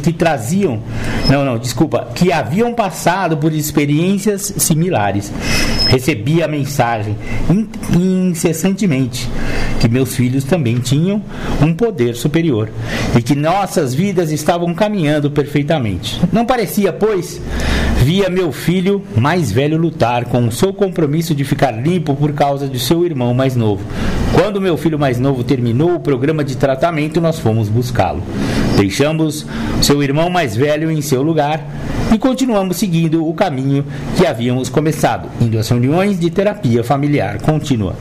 que 0.00 0.12
traziam, 0.12 0.80
não, 1.28 1.44
não, 1.44 1.58
desculpa, 1.58 2.08
que 2.14 2.30
haviam 2.30 2.72
passado 2.72 3.36
por 3.36 3.52
experiências 3.52 4.54
similares. 4.56 5.32
Recebia 5.88 6.44
a 6.44 6.48
mensagem 6.48 7.16
incessantemente 7.92 9.28
que 9.84 9.88
meus 9.88 10.16
filhos 10.16 10.44
também 10.44 10.78
tinham 10.78 11.22
um 11.60 11.74
poder 11.74 12.14
superior 12.14 12.70
e 13.14 13.20
que 13.20 13.34
nossas 13.34 13.94
vidas 13.94 14.32
estavam 14.32 14.72
caminhando 14.74 15.30
perfeitamente. 15.30 16.03
Não 16.32 16.44
parecia, 16.44 16.92
pois, 16.92 17.40
via 18.04 18.28
meu 18.28 18.52
filho 18.52 19.02
mais 19.16 19.50
velho 19.50 19.78
lutar 19.78 20.26
com 20.26 20.46
o 20.46 20.52
seu 20.52 20.72
compromisso 20.72 21.34
de 21.34 21.44
ficar 21.44 21.70
limpo 21.70 22.14
por 22.14 22.32
causa 22.32 22.68
de 22.68 22.78
seu 22.78 23.04
irmão 23.04 23.32
mais 23.32 23.56
novo. 23.56 23.82
Quando 24.34 24.60
meu 24.60 24.76
filho 24.76 24.98
mais 24.98 25.18
novo 25.18 25.44
terminou 25.44 25.94
o 25.94 26.00
programa 26.00 26.44
de 26.44 26.56
tratamento, 26.56 27.20
nós 27.20 27.38
fomos 27.38 27.68
buscá-lo. 27.68 28.22
Deixamos 28.76 29.46
seu 29.80 30.02
irmão 30.02 30.28
mais 30.28 30.56
velho 30.56 30.90
em 30.90 31.00
seu 31.00 31.22
lugar 31.22 31.64
e 32.12 32.18
continuamos 32.18 32.76
seguindo 32.76 33.26
o 33.26 33.32
caminho 33.32 33.84
que 34.16 34.26
havíamos 34.26 34.68
começado, 34.68 35.28
indo 35.40 35.58
às 35.58 35.68
reuniões 35.68 36.18
de 36.18 36.30
terapia 36.30 36.84
familiar 36.84 37.40
contínua. 37.40 37.94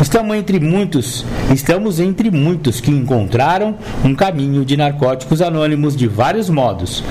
Estamos 0.00 0.36
entre 0.36 0.60
muitos, 0.60 1.24
estamos 1.52 1.98
entre 1.98 2.30
muitos 2.30 2.80
que 2.80 2.90
encontraram 2.90 3.74
um 4.04 4.14
caminho 4.14 4.64
de 4.64 4.76
narcóticos 4.76 5.42
anônimos 5.42 5.96
de 5.96 6.06
vários 6.06 6.48
modos 6.48 7.02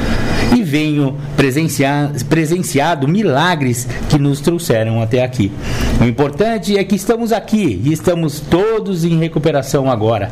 e 0.56 0.64
venho 0.64 1.16
presenciar, 1.36 2.12
presenciado 2.26 3.08
milagres 3.08 3.88
que 4.10 4.18
nos 4.18 4.40
trouxeram 4.40 5.02
até 5.02 5.24
aqui. 5.24 5.52
O 6.02 6.06
importante 6.06 6.78
é 6.78 6.84
que 6.84 6.96
estamos 6.96 7.32
aqui 7.32 7.82
e 7.84 7.92
estamos 7.92 8.40
todos 8.40 9.04
em 9.04 9.18
recuperação 9.20 9.90
agora. 9.90 10.32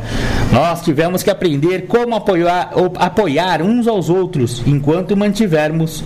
Nós 0.52 0.82
tivemos 0.82 1.24
que 1.24 1.30
aprender 1.30 1.88
como 1.88 2.16
apoiar, 2.16 2.72
apoiar 2.98 3.62
uns 3.62 3.88
aos 3.88 4.10
outros 4.10 4.62
enquanto 4.66 5.16
mantivermos 5.18 6.04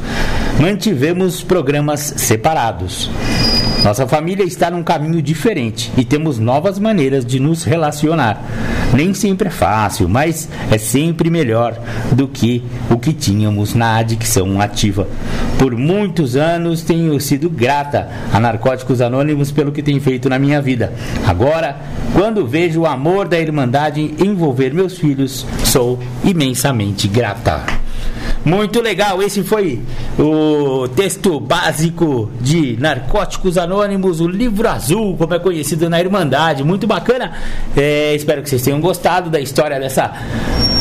mantivemos 0.60 1.42
programas 1.42 2.14
separados. 2.18 3.10
Nossa 3.84 4.06
família 4.06 4.44
está 4.44 4.70
num 4.70 4.84
caminho 4.84 5.22
diferente 5.22 5.90
e 5.96 6.04
temos 6.04 6.38
novas 6.38 6.78
maneiras 6.78 7.26
de 7.26 7.40
nos 7.40 7.64
relacionar. 7.64 8.44
Nem 8.94 9.14
sempre 9.14 9.48
é 9.48 9.52
fácil, 9.52 10.10
mas 10.10 10.50
é 10.70 10.78
sempre 10.78 11.30
melhor 11.30 11.80
do 12.12 12.28
que 12.28 12.62
o 12.90 12.98
que 12.98 13.14
tínhamos 13.14 13.74
na 13.74 13.96
adicção 13.96 14.60
ativa. 14.60 15.08
Por 15.58 15.78
muitos 15.78 16.36
anos 16.36 16.82
tenho 16.82 17.18
sido 17.22 17.50
grata 17.50 18.10
a 18.34 18.40
Narcóticos 18.40 19.00
Anônimos 19.00 19.52
pelo 19.52 19.72
que 19.72 19.82
tem 19.82 19.98
feito 20.02 20.28
na 20.28 20.38
minha 20.38 20.62
vida. 20.62 20.92
Agora, 21.26 21.78
quando 22.14 22.46
vejo 22.46 22.82
o 22.82 22.86
amor 22.86 23.30
da 23.30 23.40
Irmandade 23.40 24.14
envolver 24.20 24.74
meus 24.74 24.98
filhos, 24.98 25.46
sou 25.64 26.00
imensamente 26.26 27.08
grata. 27.08 27.89
Muito 28.46 28.82
legal, 28.82 29.22
esse 29.22 29.44
foi 29.44 29.82
o 30.18 30.88
texto 30.88 31.40
básico 31.40 32.32
de 32.40 32.78
Narcóticos 32.80 33.58
Anônimos, 33.58 34.22
o 34.22 34.28
livro 34.28 34.68
azul, 34.68 35.18
como 35.18 35.34
é 35.34 35.40
conhecido 35.40 35.90
na 35.90 36.00
Irmandade. 36.00 36.64
Muito 36.64 36.88
bacana. 36.88 37.34
É, 37.76 38.16
espero 38.16 38.42
que 38.42 38.50
vocês 38.50 38.62
tenham 38.62 38.80
gostado 38.80 39.30
da 39.30 39.40
história 39.40 39.80
dessa 39.80 40.14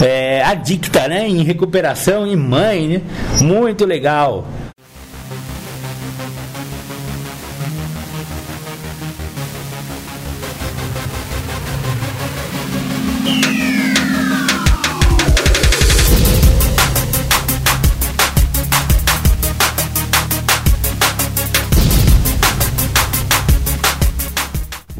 é, 0.00 0.42
adicta, 0.44 1.08
né? 1.08 1.28
Em 1.28 1.42
recuperação 1.42 2.26
e 2.26 2.36
mãe, 2.36 2.88
né? 2.88 3.02
Muito 3.40 3.84
legal. 3.84 4.46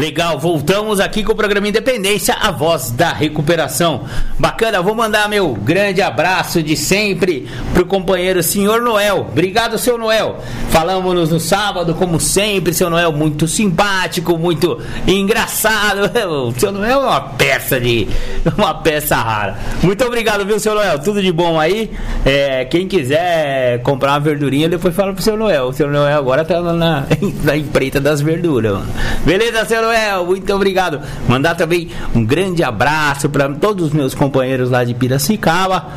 Legal, 0.00 0.38
voltamos 0.38 0.98
aqui 0.98 1.22
com 1.22 1.32
o 1.32 1.36
programa 1.36 1.68
Independência, 1.68 2.34
a 2.40 2.50
voz 2.50 2.90
da 2.90 3.12
recuperação. 3.12 4.06
Bacana, 4.38 4.80
vou 4.80 4.94
mandar 4.94 5.28
meu 5.28 5.52
grande 5.52 6.00
abraço 6.00 6.62
de 6.62 6.74
sempre 6.74 7.46
pro 7.74 7.84
companheiro 7.84 8.42
Senhor 8.42 8.80
Noel. 8.80 9.26
Obrigado, 9.30 9.76
seu 9.76 9.98
Noel. 9.98 10.38
Falamos 10.70 11.28
no 11.28 11.38
sábado, 11.38 11.94
como 11.94 12.18
sempre, 12.18 12.72
seu 12.72 12.88
Noel 12.88 13.12
muito 13.12 13.46
simpático, 13.46 14.38
muito 14.38 14.80
engraçado. 15.06 16.10
O 16.30 16.58
seu 16.58 16.72
Noel 16.72 17.02
é 17.02 17.06
uma 17.06 17.20
peça 17.20 17.78
de 17.78 18.08
uma 18.56 18.72
peça 18.72 19.16
rara. 19.16 19.58
Muito 19.82 20.02
obrigado, 20.04 20.46
viu, 20.46 20.58
seu 20.58 20.74
Noel? 20.74 20.98
Tudo 21.00 21.20
de 21.20 21.30
bom 21.30 21.60
aí. 21.60 21.90
É, 22.24 22.64
quem 22.64 22.88
quiser 22.88 23.82
comprar 23.82 24.12
uma 24.12 24.20
verdurinha, 24.20 24.68
depois 24.68 24.94
fala 24.94 25.12
pro 25.12 25.22
seu 25.22 25.36
Noel. 25.36 25.66
O 25.66 25.72
seu 25.74 25.90
Noel 25.90 26.16
agora 26.16 26.42
tá 26.44 26.60
na, 26.62 27.04
na 27.44 27.56
empreita 27.56 28.00
das 28.00 28.22
verduras. 28.22 28.72
Mano. 28.72 28.86
Beleza, 29.26 29.64
seu 29.66 29.82
Noel? 29.82 29.89
Noel, 29.90 30.24
muito 30.24 30.54
obrigado. 30.54 31.00
Mandar 31.28 31.56
também 31.56 31.88
um 32.14 32.24
grande 32.24 32.62
abraço 32.62 33.28
para 33.28 33.48
todos 33.48 33.86
os 33.86 33.92
meus 33.92 34.14
companheiros 34.14 34.70
lá 34.70 34.84
de 34.84 34.94
Piracicaba. 34.94 35.88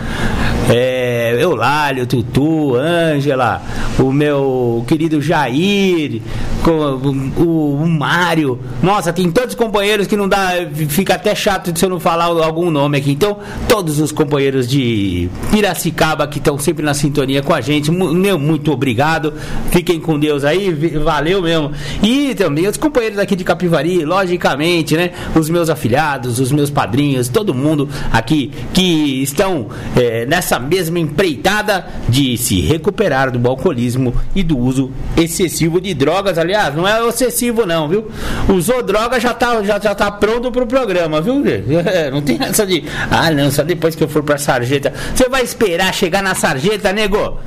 É, 0.69 1.37
Eulálio, 1.39 2.07
Tutu, 2.07 2.75
Ângela, 2.75 3.61
o 3.99 4.11
meu 4.11 4.83
querido 4.87 5.21
Jair, 5.21 6.21
o, 6.65 7.83
o 7.83 7.87
Mário. 7.87 8.59
Nossa, 8.81 9.11
tem 9.11 9.29
tantos 9.29 9.55
companheiros 9.55 10.07
que 10.07 10.15
não 10.15 10.27
dá, 10.27 10.51
fica 10.87 11.15
até 11.15 11.35
chato 11.35 11.77
se 11.77 11.85
eu 11.85 11.89
não 11.89 11.99
falar 11.99 12.25
algum 12.25 12.71
nome 12.71 12.97
aqui. 12.97 13.11
Então, 13.11 13.37
todos 13.67 13.99
os 13.99 14.11
companheiros 14.11 14.67
de 14.67 15.29
Piracicaba 15.51 16.27
que 16.27 16.37
estão 16.37 16.57
sempre 16.57 16.83
na 16.83 16.93
sintonia 16.93 17.41
com 17.43 17.53
a 17.53 17.59
gente, 17.59 17.91
meu 17.91 18.39
muito 18.39 18.71
obrigado. 18.71 19.33
Fiquem 19.69 19.99
com 19.99 20.17
Deus 20.17 20.45
aí, 20.45 20.71
valeu 21.03 21.41
mesmo. 21.41 21.71
E 22.01 22.33
também 22.35 22.67
os 22.67 22.77
companheiros 22.77 23.19
aqui 23.19 23.35
de 23.35 23.43
Capivari, 23.43 23.82
logicamente, 24.05 24.95
né? 24.95 25.11
Os 25.35 25.49
meus 25.49 25.69
afilhados, 25.69 26.39
os 26.39 26.51
meus 26.51 26.69
padrinhos, 26.69 27.27
todo 27.27 27.53
mundo 27.53 27.89
aqui 28.11 28.51
que 28.73 29.21
estão 29.21 29.67
é, 29.95 30.25
nessa 30.25 30.59
mesma 30.59 30.99
empreitada 30.99 31.85
de 32.07 32.37
se 32.37 32.61
recuperar 32.61 33.31
do 33.31 33.49
alcoolismo 33.49 34.13
e 34.35 34.43
do 34.43 34.57
uso 34.57 34.91
excessivo 35.17 35.79
de 35.79 35.93
drogas. 35.93 36.37
Aliás, 36.37 36.75
não 36.75 36.87
é 36.87 37.05
excessivo 37.07 37.65
não, 37.65 37.87
viu? 37.87 38.07
Usou 38.49 38.81
droga 38.81 39.19
já 39.19 39.33
tá, 39.33 39.61
já, 39.63 39.79
já 39.79 39.93
tá 39.95 40.11
pronto 40.11 40.51
pro 40.51 40.65
programa, 40.65 41.21
viu? 41.21 41.43
É, 41.93 42.09
não 42.09 42.21
tem 42.21 42.37
essa 42.41 42.65
de, 42.65 42.83
ah 43.11 43.29
não, 43.29 43.51
só 43.51 43.61
depois 43.63 43.93
que 43.95 44.03
eu 44.03 44.07
for 44.07 44.23
pra 44.23 44.37
sarjeta. 44.37 44.93
Você 45.13 45.27
vai 45.27 45.43
esperar 45.43 45.93
chegar 45.93 46.23
na 46.23 46.33
sarjeta, 46.33 46.93
nego? 46.93 47.39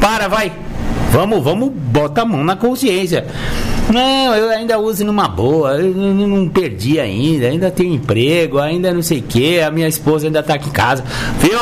Para, 0.00 0.28
vai. 0.28 0.52
Vamos, 1.10 1.44
vamos, 1.44 1.70
bota 1.72 2.22
a 2.22 2.24
mão 2.24 2.42
na 2.42 2.56
consciência. 2.56 3.24
Não, 3.92 4.34
eu 4.34 4.50
ainda 4.50 4.78
uso 4.78 5.04
numa 5.04 5.28
boa, 5.28 5.76
eu 5.76 5.94
não 5.94 6.48
perdi 6.48 6.98
ainda, 6.98 7.46
ainda 7.46 7.70
tenho 7.70 7.94
emprego, 7.94 8.58
ainda 8.58 8.92
não 8.92 9.02
sei 9.02 9.18
o 9.18 9.22
que, 9.22 9.60
a 9.60 9.70
minha 9.70 9.86
esposa 9.86 10.26
ainda 10.26 10.42
tá 10.42 10.54
aqui 10.54 10.68
em 10.68 10.72
casa. 10.72 11.04
Viu? 11.38 11.58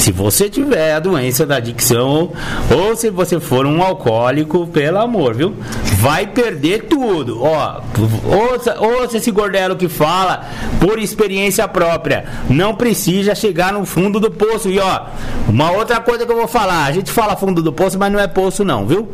Se 0.00 0.12
você 0.12 0.48
tiver 0.48 0.94
a 0.94 0.98
doença 0.98 1.44
da 1.44 1.56
adicção 1.56 2.32
ou 2.74 2.96
se 2.96 3.10
você 3.10 3.38
for 3.38 3.66
um 3.66 3.82
alcoólico, 3.82 4.66
pelo 4.66 4.98
amor, 4.98 5.34
viu? 5.34 5.54
Vai 5.98 6.26
perder 6.26 6.84
tudo. 6.84 7.42
Ó, 7.42 7.82
ouça, 8.24 8.80
ouça 8.80 9.18
esse 9.18 9.30
gordelo 9.30 9.76
que 9.76 9.88
fala 9.88 10.48
por 10.80 10.98
experiência 10.98 11.68
própria. 11.68 12.24
Não 12.48 12.74
precisa 12.74 13.34
chegar 13.34 13.74
no 13.74 13.84
fundo 13.84 14.18
do 14.18 14.30
poço. 14.30 14.70
E 14.70 14.80
ó, 14.80 15.02
uma 15.46 15.70
outra 15.72 16.00
coisa 16.00 16.24
que 16.24 16.32
eu 16.32 16.36
vou 16.36 16.48
falar: 16.48 16.86
a 16.86 16.92
gente 16.92 17.10
fala 17.10 17.36
fundo 17.36 17.62
do 17.62 17.70
poço, 17.70 17.98
mas 17.98 18.10
não 18.10 18.18
é 18.18 18.26
poço, 18.26 18.64
não, 18.64 18.86
viu? 18.86 19.06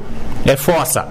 É 0.45 0.57
fossa. 0.57 1.09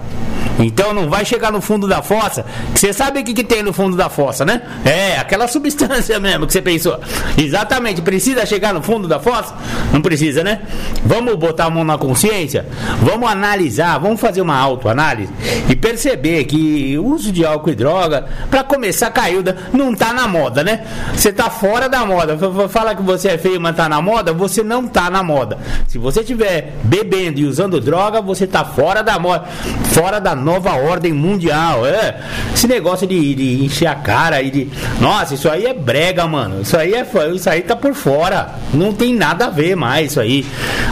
Então 0.58 0.92
não 0.92 1.08
vai 1.08 1.24
chegar 1.24 1.52
no 1.52 1.60
fundo 1.60 1.86
da 1.86 2.02
fossa, 2.02 2.44
você 2.74 2.92
sabe 2.92 3.20
o 3.20 3.24
que, 3.24 3.34
que 3.34 3.44
tem 3.44 3.62
no 3.62 3.72
fundo 3.72 3.96
da 3.96 4.08
fossa, 4.08 4.44
né? 4.44 4.62
É, 4.84 5.18
aquela 5.18 5.46
substância 5.48 6.18
mesmo 6.18 6.46
que 6.46 6.52
você 6.52 6.62
pensou. 6.62 6.98
Exatamente, 7.36 8.00
precisa 8.02 8.46
chegar 8.46 8.72
no 8.72 8.82
fundo 8.82 9.06
da 9.06 9.20
fossa? 9.20 9.54
Não 9.92 10.00
precisa, 10.00 10.42
né? 10.42 10.60
Vamos 11.04 11.34
botar 11.36 11.66
a 11.66 11.70
mão 11.70 11.84
na 11.84 11.98
consciência, 11.98 12.66
vamos 13.02 13.30
analisar, 13.30 13.98
vamos 13.98 14.20
fazer 14.20 14.40
uma 14.40 14.56
autoanálise 14.56 15.32
e 15.68 15.76
perceber 15.76 16.44
que 16.44 16.96
o 16.98 17.06
uso 17.06 17.32
de 17.32 17.44
álcool 17.44 17.70
e 17.70 17.74
droga, 17.74 18.26
para 18.50 18.64
começar, 18.64 19.10
caiu, 19.10 19.42
não 19.72 19.94
tá 19.94 20.12
na 20.12 20.26
moda, 20.26 20.62
né? 20.62 20.84
Você 21.14 21.32
tá 21.32 21.50
fora 21.50 21.88
da 21.88 22.04
moda. 22.04 22.36
Fala 22.68 22.94
que 22.94 23.02
você 23.02 23.28
é 23.28 23.38
feio, 23.38 23.60
mas 23.60 23.76
tá 23.76 23.88
na 23.88 24.00
moda, 24.00 24.32
você 24.32 24.62
não 24.62 24.86
tá 24.86 25.10
na 25.10 25.22
moda. 25.22 25.58
Se 25.88 25.98
você 25.98 26.20
estiver 26.20 26.74
bebendo 26.84 27.40
e 27.40 27.44
usando 27.44 27.80
droga, 27.80 28.20
você 28.20 28.46
tá 28.46 28.64
fora 28.64 29.02
da 29.02 29.18
moda, 29.18 29.44
fora 29.92 30.20
da 30.20 30.34
nova 30.46 30.76
ordem 30.76 31.12
mundial. 31.12 31.84
É. 31.84 32.20
Esse 32.54 32.68
negócio 32.68 33.06
de, 33.06 33.34
de, 33.34 33.64
encher 33.64 33.88
a 33.88 33.96
cara 33.96 34.40
e 34.40 34.50
de. 34.50 34.68
Nossa, 35.00 35.34
isso 35.34 35.50
aí 35.50 35.66
é 35.66 35.74
brega, 35.74 36.26
mano. 36.26 36.62
Isso 36.62 36.76
aí 36.76 36.94
é. 36.94 37.04
Isso 37.34 37.50
aí 37.50 37.62
tá 37.62 37.74
por 37.74 37.92
fora. 37.92 38.54
Não 38.72 38.92
tem 38.92 39.12
nada 39.12 39.46
a 39.46 39.50
ver 39.50 39.74
mais 39.74 40.12
isso 40.12 40.20
aí. 40.20 40.46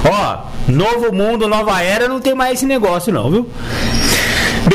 Ó, 0.04 0.38
novo 0.66 1.14
mundo, 1.14 1.46
nova 1.46 1.80
era, 1.80 2.08
não 2.08 2.20
tem 2.20 2.34
mais 2.34 2.54
esse 2.54 2.66
negócio, 2.66 3.12
não, 3.12 3.30
viu? 3.30 3.48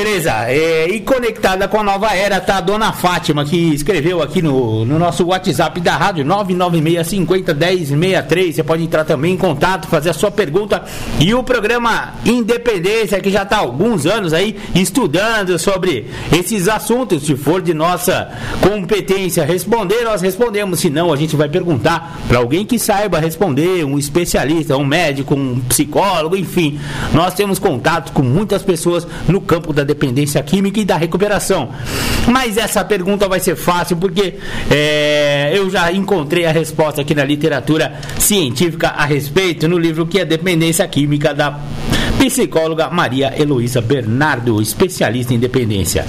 Beleza, 0.02 0.45
é, 0.47 0.88
e 0.88 1.02
conectada 1.02 1.68
com 1.68 1.82
a 1.82 1.84
nova 1.84 2.16
era 2.16 2.39
tá 2.39 2.60
a 2.60 2.62
dona 2.62 2.93
Fátima, 2.93 3.43
que 3.43 3.74
escreveu 3.74 4.22
aqui 4.22 4.41
no, 4.41 4.86
no 4.86 4.97
nosso 4.97 5.26
WhatsApp 5.26 5.82
da 5.82 5.97
rádio 5.97 6.24
996501063. 6.24 8.54
Você 8.54 8.64
pode 8.64 8.82
entrar 8.82 9.04
também 9.04 9.34
em 9.34 9.38
contato, 9.38 9.89
fazer 9.89 10.12
a 10.12 10.14
sua 10.14 10.32
pergunta. 10.32 10.86
E 11.20 11.34
o 11.34 11.43
programa 11.43 12.14
Independência, 12.26 13.20
que 13.20 13.30
já 13.30 13.43
está 13.43 13.58
alguns 13.58 14.06
anos 14.06 14.32
aí 14.32 14.56
estudando 14.74 15.60
sobre 15.60 16.10
esses 16.32 16.70
assuntos. 16.70 17.26
Se 17.26 17.36
for 17.36 17.62
de 17.62 17.74
nossa 17.74 18.32
competência 18.62 19.43
responder, 19.43 20.06
nós 20.06 20.22
respondemos. 20.22 20.80
Se 20.80 20.89
não, 20.89 21.12
a 21.12 21.18
gente 21.18 21.36
vai 21.36 21.50
perguntar 21.50 22.22
para 22.26 22.38
alguém 22.38 22.66
que 22.66 22.80
saiba 22.80 23.20
responder, 23.20 23.84
um 23.84 24.00
especialista, 24.00 24.78
um 24.78 24.86
médico, 24.86 25.36
um 25.36 25.60
psicólogo, 25.60 26.38
enfim. 26.38 26.80
Nós 27.14 27.34
temos 27.34 27.60
contato 27.60 28.14
com 28.14 28.22
muitas 28.22 28.64
pessoas 28.64 29.06
no 29.28 29.41
campo 29.41 29.74
da 29.74 29.89
dependência 29.90 30.42
química 30.44 30.80
e 30.80 30.86
da 30.86 30.96
recuperação. 30.98 31.70
Mas 32.28 32.58
essa 32.58 32.86
pergunta 32.86 33.28
vai 33.28 33.40
ser 33.40 33.56
fácil 33.56 33.98
porque 33.98 34.36
é, 34.70 35.52
eu 35.54 35.68
já 35.70 35.92
encontrei 35.92 36.46
a 36.46 36.52
resposta 36.52 37.02
aqui 37.02 37.16
na 37.16 37.24
literatura 37.24 37.94
científica 38.20 38.90
a 38.90 39.06
respeito 39.06 39.68
no 39.68 39.80
livro 39.80 40.06
que 40.06 40.20
é 40.20 40.26
Dependência 40.26 40.88
Química 40.88 41.34
da 41.34 41.60
psicóloga 42.20 42.90
Maria 42.90 43.34
Heloísa 43.36 43.82
Bernardo, 43.82 44.62
especialista 44.62 45.34
em 45.34 45.40
dependência. 45.40 46.06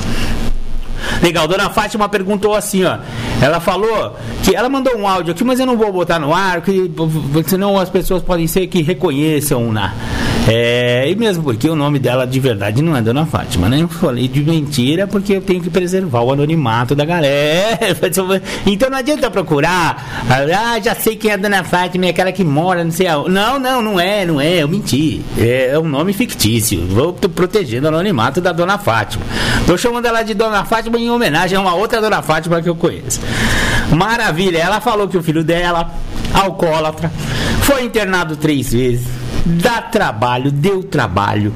Legal, 1.23 1.49
dona 1.49 1.71
Fátima 1.71 2.09
perguntou 2.09 2.55
assim, 2.55 2.85
ó. 2.85 2.99
Ela 3.41 3.61
falou 3.61 4.17
que 4.45 4.55
ela 4.55 4.69
mandou 4.69 4.97
um 4.99 5.09
áudio 5.09 5.33
aqui, 5.33 5.43
mas 5.43 5.59
eu 5.59 5.65
não 5.65 5.77
vou 5.77 5.91
botar 5.91 6.19
no 6.19 6.35
ar, 6.35 6.61
que, 6.61 6.91
senão 7.47 7.79
as 7.79 7.89
pessoas 7.89 8.23
podem 8.23 8.47
ser 8.47 8.67
que 8.67 8.83
reconheçam 8.83 9.73
na. 9.73 9.95
É, 10.53 11.09
e 11.09 11.15
mesmo 11.15 11.45
porque 11.45 11.71
o 11.71 11.77
nome 11.77 12.01
dela 12.01 12.27
de 12.27 12.41
verdade 12.41 12.83
não 12.83 12.97
é 12.97 13.01
Dona 13.01 13.25
Fátima, 13.25 13.69
né? 13.69 13.81
Eu 13.83 13.87
falei 13.87 14.27
de 14.27 14.43
mentira 14.43 15.07
porque 15.07 15.35
eu 15.35 15.41
tenho 15.41 15.61
que 15.61 15.71
preservar 15.71 16.23
o 16.23 16.33
anonimato 16.33 16.93
da 16.97 17.05
galera. 17.05 17.79
Então 18.67 18.91
não 18.91 18.99
adianta 18.99 19.31
procurar. 19.31 20.27
Ah, 20.29 20.81
já 20.81 20.95
sei 20.95 21.15
quem 21.15 21.31
é 21.31 21.35
a 21.35 21.37
Dona 21.37 21.63
Fátima, 21.63 22.07
é 22.07 22.09
aquela 22.09 22.33
que 22.33 22.43
mora, 22.43 22.83
não 22.83 22.91
sei 22.91 23.07
aonde. 23.07 23.31
Não, 23.31 23.59
não, 23.61 23.81
não 23.81 24.01
é, 24.01 24.27
não 24.27 24.41
é, 24.41 24.63
eu 24.63 24.69
menti. 24.69 25.23
É, 25.39 25.69
é 25.69 25.79
um 25.79 25.89
nome 25.89 26.13
fictício. 26.13 26.85
Vou 26.89 27.13
protegendo 27.13 27.87
o 27.87 27.89
anonimato 27.89 28.41
da 28.41 28.51
Dona 28.51 28.77
Fátima. 28.77 29.25
Tô 29.67 29.79
chamando 29.79 30.07
ela 30.07 30.23
de 30.23 30.35
Dona 30.35 30.65
Fátima 30.65 30.99
em 30.99 31.11
homenagem 31.11 31.57
a 31.57 31.61
uma 31.61 31.75
outra 31.75 32.01
Dona 32.01 32.23
Fátima 32.23 32.61
que 32.61 32.69
eu 32.69 32.75
conheço. 32.75 33.21
Maravilha, 33.95 34.59
ela 34.59 34.81
falou 34.81 35.07
que 35.07 35.17
o 35.17 35.23
filho 35.23 35.45
dela, 35.45 35.93
alcoólatra, 36.35 37.11
foi 37.63 37.85
internado 37.85 38.37
três 38.37 38.73
vezes 38.73 39.20
dá 39.45 39.83
trabalho, 39.83 40.51
deu 40.51 40.83
trabalho. 40.83 41.53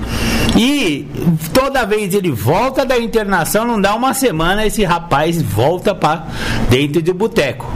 E 0.56 1.06
toda 1.52 1.84
vez 1.84 2.14
ele 2.14 2.30
volta 2.30 2.84
da 2.84 2.98
internação, 2.98 3.66
não 3.66 3.80
dá 3.80 3.94
uma 3.94 4.14
semana, 4.14 4.66
esse 4.66 4.84
rapaz 4.84 5.42
volta 5.42 5.94
para 5.94 6.26
dentro 6.70 7.02
do 7.02 7.12
boteco. 7.12 7.70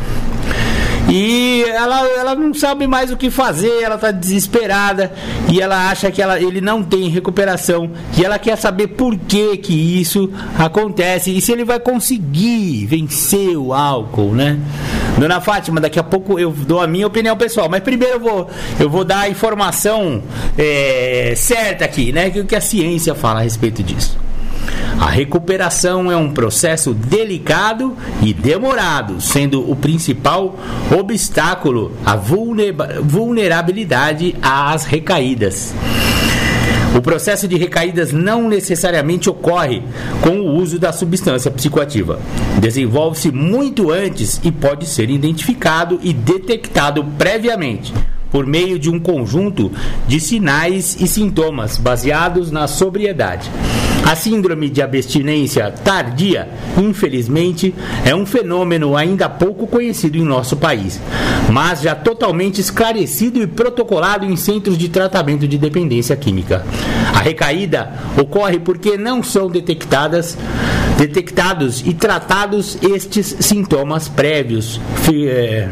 E 1.09 1.65
ela, 1.69 2.07
ela 2.07 2.35
não 2.35 2.53
sabe 2.53 2.87
mais 2.87 3.11
o 3.11 3.17
que 3.17 3.31
fazer, 3.31 3.83
ela 3.83 3.95
está 3.95 4.11
desesperada 4.11 5.11
e 5.51 5.61
ela 5.61 5.89
acha 5.89 6.11
que 6.11 6.21
ela, 6.21 6.39
ele 6.39 6.61
não 6.61 6.83
tem 6.83 7.09
recuperação. 7.09 7.91
E 8.17 8.25
ela 8.25 8.39
quer 8.39 8.57
saber 8.57 8.89
por 8.89 9.17
que, 9.17 9.57
que 9.57 10.01
isso 10.01 10.31
acontece 10.59 11.35
e 11.35 11.41
se 11.41 11.51
ele 11.51 11.65
vai 11.65 11.81
conseguir 11.81 12.85
vencer 12.87 13.57
o 13.57 13.73
álcool, 13.73 14.35
né? 14.35 14.59
Dona 15.19 15.41
Fátima, 15.41 15.81
daqui 15.81 15.99
a 15.99 16.05
pouco 16.05 16.39
eu 16.39 16.51
dou 16.53 16.81
a 16.81 16.87
minha 16.87 17.07
opinião 17.07 17.37
pessoal, 17.37 17.69
mas 17.69 17.83
primeiro 17.83 18.17
eu 18.17 18.21
vou, 18.21 18.51
eu 18.79 18.91
vou 18.91 19.05
dar 19.05 19.21
a 19.21 19.29
informação 19.29 20.23
é, 20.57 21.33
certa 21.35 21.87
aqui, 21.87 22.13
né? 22.13 22.29
O 22.29 22.45
que 22.45 22.55
a 22.55 22.61
ciência 22.61 23.15
fala 23.15 23.41
a 23.41 23.43
respeito 23.43 23.83
disso. 23.83 24.28
A 24.99 25.11
recuperação 25.11 26.11
é 26.11 26.17
um 26.17 26.31
processo 26.31 26.93
delicado 26.93 27.97
e 28.23 28.33
demorado, 28.33 29.21
sendo 29.21 29.71
o 29.71 29.77
principal 29.77 30.57
obstáculo 30.99 31.93
a 32.05 32.17
vulnerabilidade 32.17 34.35
às 34.43 34.85
recaídas. 34.85 35.75
O 36.97 37.03
processo 37.03 37.47
de 37.47 37.57
recaídas 37.57 38.13
não 38.13 38.49
necessariamente 38.49 39.31
ocorre 39.31 39.83
com 40.23 40.41
o 40.41 40.57
uso 40.57 40.79
da 40.79 40.93
substância 40.93 41.51
psicoativa. 41.51 42.19
Desenvolve-se 42.61 43.31
muito 43.31 43.93
antes 43.93 44.41
e 44.43 44.51
pode 44.51 44.87
ser 44.87 45.11
identificado 45.11 46.01
e 46.03 46.13
detectado 46.13 47.05
previamente 47.17 47.93
por 48.31 48.47
meio 48.47 48.79
de 48.79 48.91
um 48.91 48.99
conjunto 48.99 49.71
de 50.07 50.19
sinais 50.19 50.97
e 51.01 51.07
sintomas 51.07 51.79
baseados 51.79 52.51
na 52.51 52.67
sobriedade. 52.67 53.51
A 54.05 54.17
síndrome 54.17 54.71
de 54.71 54.81
abstinência 54.81 55.71
tardia, 55.71 56.49
infelizmente, 56.79 57.75
é 58.05 58.15
um 58.15 58.25
fenômeno 58.25 58.97
ainda 58.97 59.29
pouco 59.29 59.67
conhecido 59.67 60.17
em 60.17 60.25
nosso 60.25 60.57
país, 60.57 61.01
mas 61.51 61.83
já 61.83 61.95
totalmente 61.95 62.61
esclarecido 62.61 63.43
e 63.43 63.47
protocolado 63.47 64.25
em 64.25 64.35
centros 64.35 64.79
de 64.79 64.89
tratamento 64.89 65.47
de 65.47 65.59
dependência 65.59 66.17
química. 66.17 66.65
A 67.15 67.19
recaída 67.19 67.93
ocorre 68.19 68.59
porque 68.59 68.97
não 68.97 69.23
são 69.23 69.49
detectadas 69.49 70.39
detectados 70.99 71.81
e 71.87 71.95
tratados 71.95 72.77
estes 72.83 73.37
sintomas 73.41 74.09
prévios. 74.09 74.81
É, 75.13 75.69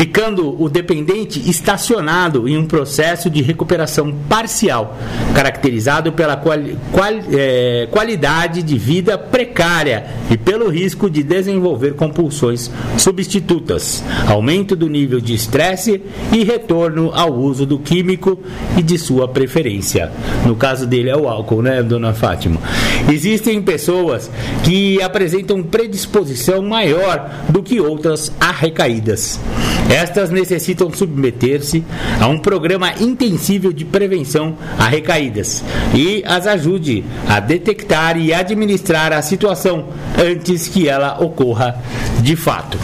ficando 0.00 0.56
o 0.58 0.66
dependente 0.66 1.50
estacionado 1.50 2.48
em 2.48 2.56
um 2.56 2.64
processo 2.64 3.28
de 3.28 3.42
recuperação 3.42 4.14
parcial, 4.30 4.96
caracterizado 5.34 6.10
pela 6.10 6.38
quali 6.38 6.78
quali 6.90 7.22
é, 7.30 7.86
qualidade 7.90 8.62
de 8.62 8.78
vida 8.78 9.18
precária 9.18 10.06
e 10.30 10.38
pelo 10.38 10.70
risco 10.70 11.10
de 11.10 11.22
desenvolver 11.22 11.96
compulsões 11.96 12.70
substitutas, 12.96 14.02
aumento 14.26 14.74
do 14.74 14.88
nível 14.88 15.20
de 15.20 15.34
estresse 15.34 16.00
e 16.32 16.44
retorno 16.44 17.10
ao 17.12 17.34
uso 17.34 17.66
do 17.66 17.78
químico 17.78 18.38
e 18.78 18.82
de 18.82 18.96
sua 18.96 19.28
preferência. 19.28 20.10
No 20.46 20.56
caso 20.56 20.86
dele 20.86 21.10
é 21.10 21.16
o 21.16 21.28
álcool, 21.28 21.60
né, 21.60 21.82
dona 21.82 22.14
Fátima? 22.14 22.58
Existem 23.06 23.60
pessoas 23.60 24.30
que 24.64 25.02
apresentam 25.02 25.62
predisposição 25.62 26.62
maior 26.62 27.30
do 27.50 27.62
que 27.62 27.78
outras 27.78 28.32
a 28.40 28.50
recaídas. 28.50 29.38
Estas 29.90 30.30
necessitam 30.30 30.88
submeter-se 30.92 31.84
a 32.20 32.28
um 32.28 32.38
programa 32.38 32.92
intensível 33.00 33.72
de 33.72 33.84
prevenção 33.84 34.56
a 34.78 34.86
recaídas 34.86 35.64
e 35.92 36.22
as 36.24 36.46
ajude 36.46 37.04
a 37.28 37.40
detectar 37.40 38.16
e 38.16 38.32
administrar 38.32 39.12
a 39.12 39.20
situação 39.20 39.88
antes 40.16 40.68
que 40.68 40.88
ela 40.88 41.20
ocorra 41.20 41.82
de 42.22 42.36
fato. 42.36 42.78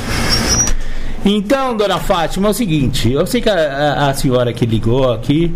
Então, 1.24 1.76
dona 1.76 1.98
Fátima, 1.98 2.48
é 2.48 2.50
o 2.50 2.54
seguinte: 2.54 3.12
eu 3.12 3.24
sei 3.24 3.40
que 3.40 3.48
a, 3.48 4.09
a 4.09 4.14
senhora 4.14 4.52
que 4.52 4.66
ligou 4.66 5.12
aqui, 5.12 5.54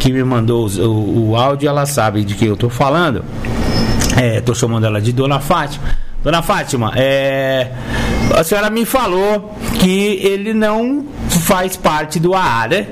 que 0.00 0.10
me 0.10 0.24
mandou 0.24 0.68
o, 0.68 1.30
o 1.30 1.36
áudio, 1.36 1.68
ela 1.68 1.84
sabe 1.84 2.24
de 2.24 2.34
que 2.34 2.46
eu 2.46 2.54
estou 2.54 2.70
falando. 2.70 3.22
Estou 4.36 4.54
é, 4.54 4.58
chamando 4.58 4.86
ela 4.86 5.00
de 5.00 5.12
dona 5.12 5.38
Fátima. 5.38 5.84
Dona 6.22 6.42
Fátima, 6.42 6.92
é, 6.96 7.70
a 8.34 8.44
senhora 8.44 8.70
me 8.70 8.84
falou 8.84 9.54
que 9.80 10.20
ele 10.22 10.52
não 10.52 11.04
faz 11.28 11.76
parte 11.76 12.18
do 12.18 12.34
AA, 12.34 12.68
né? 12.68 12.86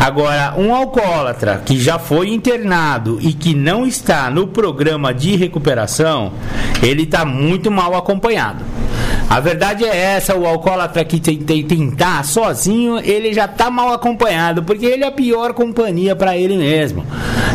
Agora, 0.00 0.54
um 0.56 0.74
alcoólatra 0.74 1.60
que 1.62 1.78
já 1.78 1.98
foi 1.98 2.30
internado 2.30 3.18
e 3.20 3.34
que 3.34 3.54
não 3.54 3.86
está 3.86 4.30
no 4.30 4.46
programa 4.46 5.12
de 5.12 5.36
recuperação, 5.36 6.32
ele 6.82 7.02
está 7.02 7.22
muito 7.26 7.70
mal 7.70 7.94
acompanhado. 7.94 8.64
A 9.30 9.38
verdade 9.38 9.84
é 9.84 9.94
essa, 9.94 10.34
o 10.34 10.44
alcoólatra 10.44 11.04
que 11.04 11.20
tem, 11.20 11.38
tentar 11.38 12.24
sozinho, 12.24 12.98
ele 12.98 13.32
já 13.32 13.44
está 13.44 13.70
mal 13.70 13.92
acompanhado, 13.92 14.64
porque 14.64 14.84
ele 14.84 15.04
é 15.04 15.06
a 15.06 15.12
pior 15.12 15.52
companhia 15.52 16.16
para 16.16 16.36
ele 16.36 16.56
mesmo. 16.56 17.04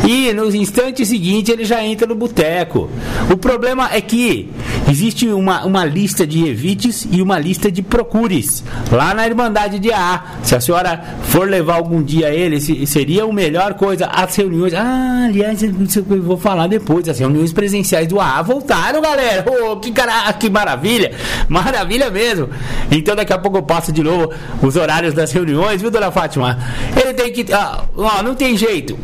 E 0.08 0.32
nos 0.32 0.56
instantes 0.56 1.10
seguintes 1.10 1.52
ele 1.52 1.66
já 1.66 1.84
entra 1.84 2.08
no 2.08 2.16
boteco. 2.16 2.90
O 3.30 3.36
problema 3.36 3.90
é 3.92 4.00
que 4.00 4.50
existe 4.90 5.28
uma, 5.28 5.66
uma 5.66 5.84
lista 5.84 6.26
de 6.26 6.48
evites 6.48 7.06
e 7.12 7.22
uma 7.22 7.38
lista 7.38 7.70
de 7.70 7.82
procures 7.82 8.64
lá 8.90 9.14
na 9.14 9.28
Irmandade 9.28 9.78
de 9.78 9.92
AA. 9.92 10.24
Se 10.44 10.56
a 10.56 10.62
senhora 10.62 11.04
for 11.24 11.50
levar 11.50 11.76
algum 11.76 12.02
dia 12.02 12.34
ele, 12.36 12.60
seria 12.86 13.24
a 13.24 13.34
melhor 13.34 13.74
coisa. 13.76 14.08
As 14.08 14.36
reuniões, 14.36 14.74
ah, 14.74 15.26
aliás, 15.26 15.64
eu 15.64 15.74
vou 16.22 16.38
falar 16.38 16.68
depois, 16.68 17.08
as 17.08 17.20
reuniões 17.20 17.54
presenciais 17.54 18.08
do 18.08 18.20
AA 18.20 18.42
voltaram, 18.42 19.02
galera. 19.02 19.46
Oh, 19.48 19.78
que, 19.78 19.92
cara, 19.92 20.32
que 20.34 20.50
maravilha! 20.50 21.12
Maravilha 21.48 22.10
mesmo. 22.10 22.50
Então 22.92 23.16
daqui 23.16 23.34
a 23.34 23.38
pouco 23.38 23.58
eu 23.58 23.64
passo 23.64 23.92
de 23.92 24.04
novo 24.04 24.32
os 24.62 24.76
horários 24.76 25.14
das 25.14 25.32
reuniões, 25.32 25.82
viu, 25.82 25.90
dona 25.90 26.12
Fátima? 26.12 26.58
Ele 26.96 27.14
tem 27.14 27.32
que. 27.32 27.54
Ah, 27.54 27.84
ó, 27.96 28.22
não 28.22 28.36
tem 28.36 28.58
jeito. 28.58 28.98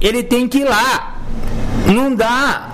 Ele 0.00 0.22
tem 0.22 0.46
que 0.46 0.58
ir 0.58 0.64
lá. 0.64 1.16
Não 1.86 2.14
dá. 2.14 2.70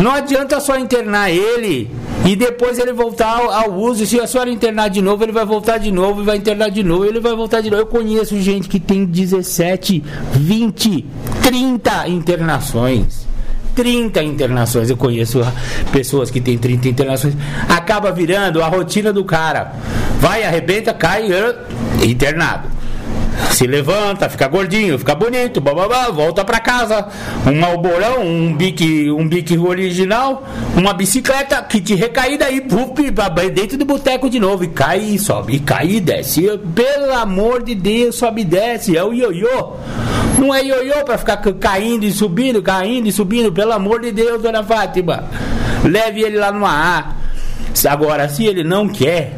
Não 0.00 0.12
adianta 0.12 0.60
só 0.60 0.78
internar 0.78 1.30
ele 1.30 1.90
e 2.26 2.34
depois 2.34 2.78
ele 2.78 2.92
voltar 2.92 3.38
ao, 3.38 3.72
uso. 3.72 4.04
Se 4.04 4.18
a 4.20 4.26
senhora 4.26 4.50
internar 4.50 4.88
de 4.88 5.00
novo, 5.00 5.22
ele 5.22 5.32
vai 5.32 5.44
voltar 5.44 5.78
de 5.78 5.92
novo 5.92 6.22
e 6.22 6.24
vai 6.24 6.36
internar 6.36 6.70
de 6.70 6.82
novo, 6.82 7.04
ele 7.04 7.20
vai 7.20 7.34
voltar 7.36 7.60
de 7.60 7.70
novo. 7.70 7.82
Eu 7.82 7.86
conheço 7.86 8.38
gente 8.40 8.68
que 8.68 8.80
tem 8.80 9.04
17, 9.04 10.02
20, 10.32 11.06
30 11.42 12.08
internações. 12.08 13.26
30 13.76 14.24
internações. 14.24 14.90
Eu 14.90 14.96
conheço 14.96 15.40
pessoas 15.92 16.30
que 16.30 16.40
têm 16.40 16.58
30 16.58 16.88
internações. 16.88 17.34
Acaba 17.68 18.10
virando 18.10 18.60
a 18.60 18.66
rotina 18.66 19.12
do 19.12 19.24
cara. 19.24 19.72
Vai, 20.18 20.42
arrebenta, 20.42 20.92
cai, 20.92 21.28
internado 22.02 22.76
se 23.50 23.66
levanta, 23.66 24.28
fica 24.28 24.46
gordinho, 24.48 24.98
fica 24.98 25.14
bonito, 25.14 25.60
bababá, 25.60 26.10
volta 26.10 26.44
para 26.44 26.60
casa, 26.60 27.08
um 27.46 27.64
alborão, 27.64 28.22
um 28.22 28.54
bique, 28.54 29.10
um 29.10 29.26
bique 29.26 29.56
original, 29.56 30.44
uma 30.76 30.92
bicicleta, 30.92 31.62
kit 31.62 31.94
recaída 31.94 32.50
e 32.50 32.60
puf, 32.60 33.10
dentro 33.54 33.78
do 33.78 33.84
boteco 33.84 34.28
de 34.28 34.38
novo, 34.38 34.64
e 34.64 34.68
cai 34.68 35.00
e 35.00 35.18
sobe, 35.18 35.56
e 35.56 35.60
cai 35.60 35.92
e 35.92 36.00
desce. 36.00 36.42
Pelo 36.74 37.12
amor 37.14 37.62
de 37.62 37.74
Deus, 37.74 38.16
sobe 38.16 38.42
e 38.42 38.44
desce, 38.44 38.96
é 38.96 39.02
o 39.02 39.12
ioiô. 39.12 39.76
Não 40.38 40.54
é 40.54 40.62
ioiô 40.62 41.04
para 41.04 41.16
ficar 41.16 41.38
caindo 41.38 42.04
e 42.04 42.12
subindo, 42.12 42.62
caindo 42.62 43.08
e 43.08 43.12
subindo, 43.12 43.52
pelo 43.52 43.72
amor 43.72 44.00
de 44.00 44.12
Deus, 44.12 44.42
dona 44.42 44.62
Fátima. 44.62 45.24
Leve 45.84 46.22
ele 46.22 46.38
lá 46.38 46.52
no 46.52 46.66
A. 46.66 47.16
Agora, 47.88 48.28
se 48.28 48.44
ele 48.44 48.64
não 48.64 48.88
quer, 48.88 49.34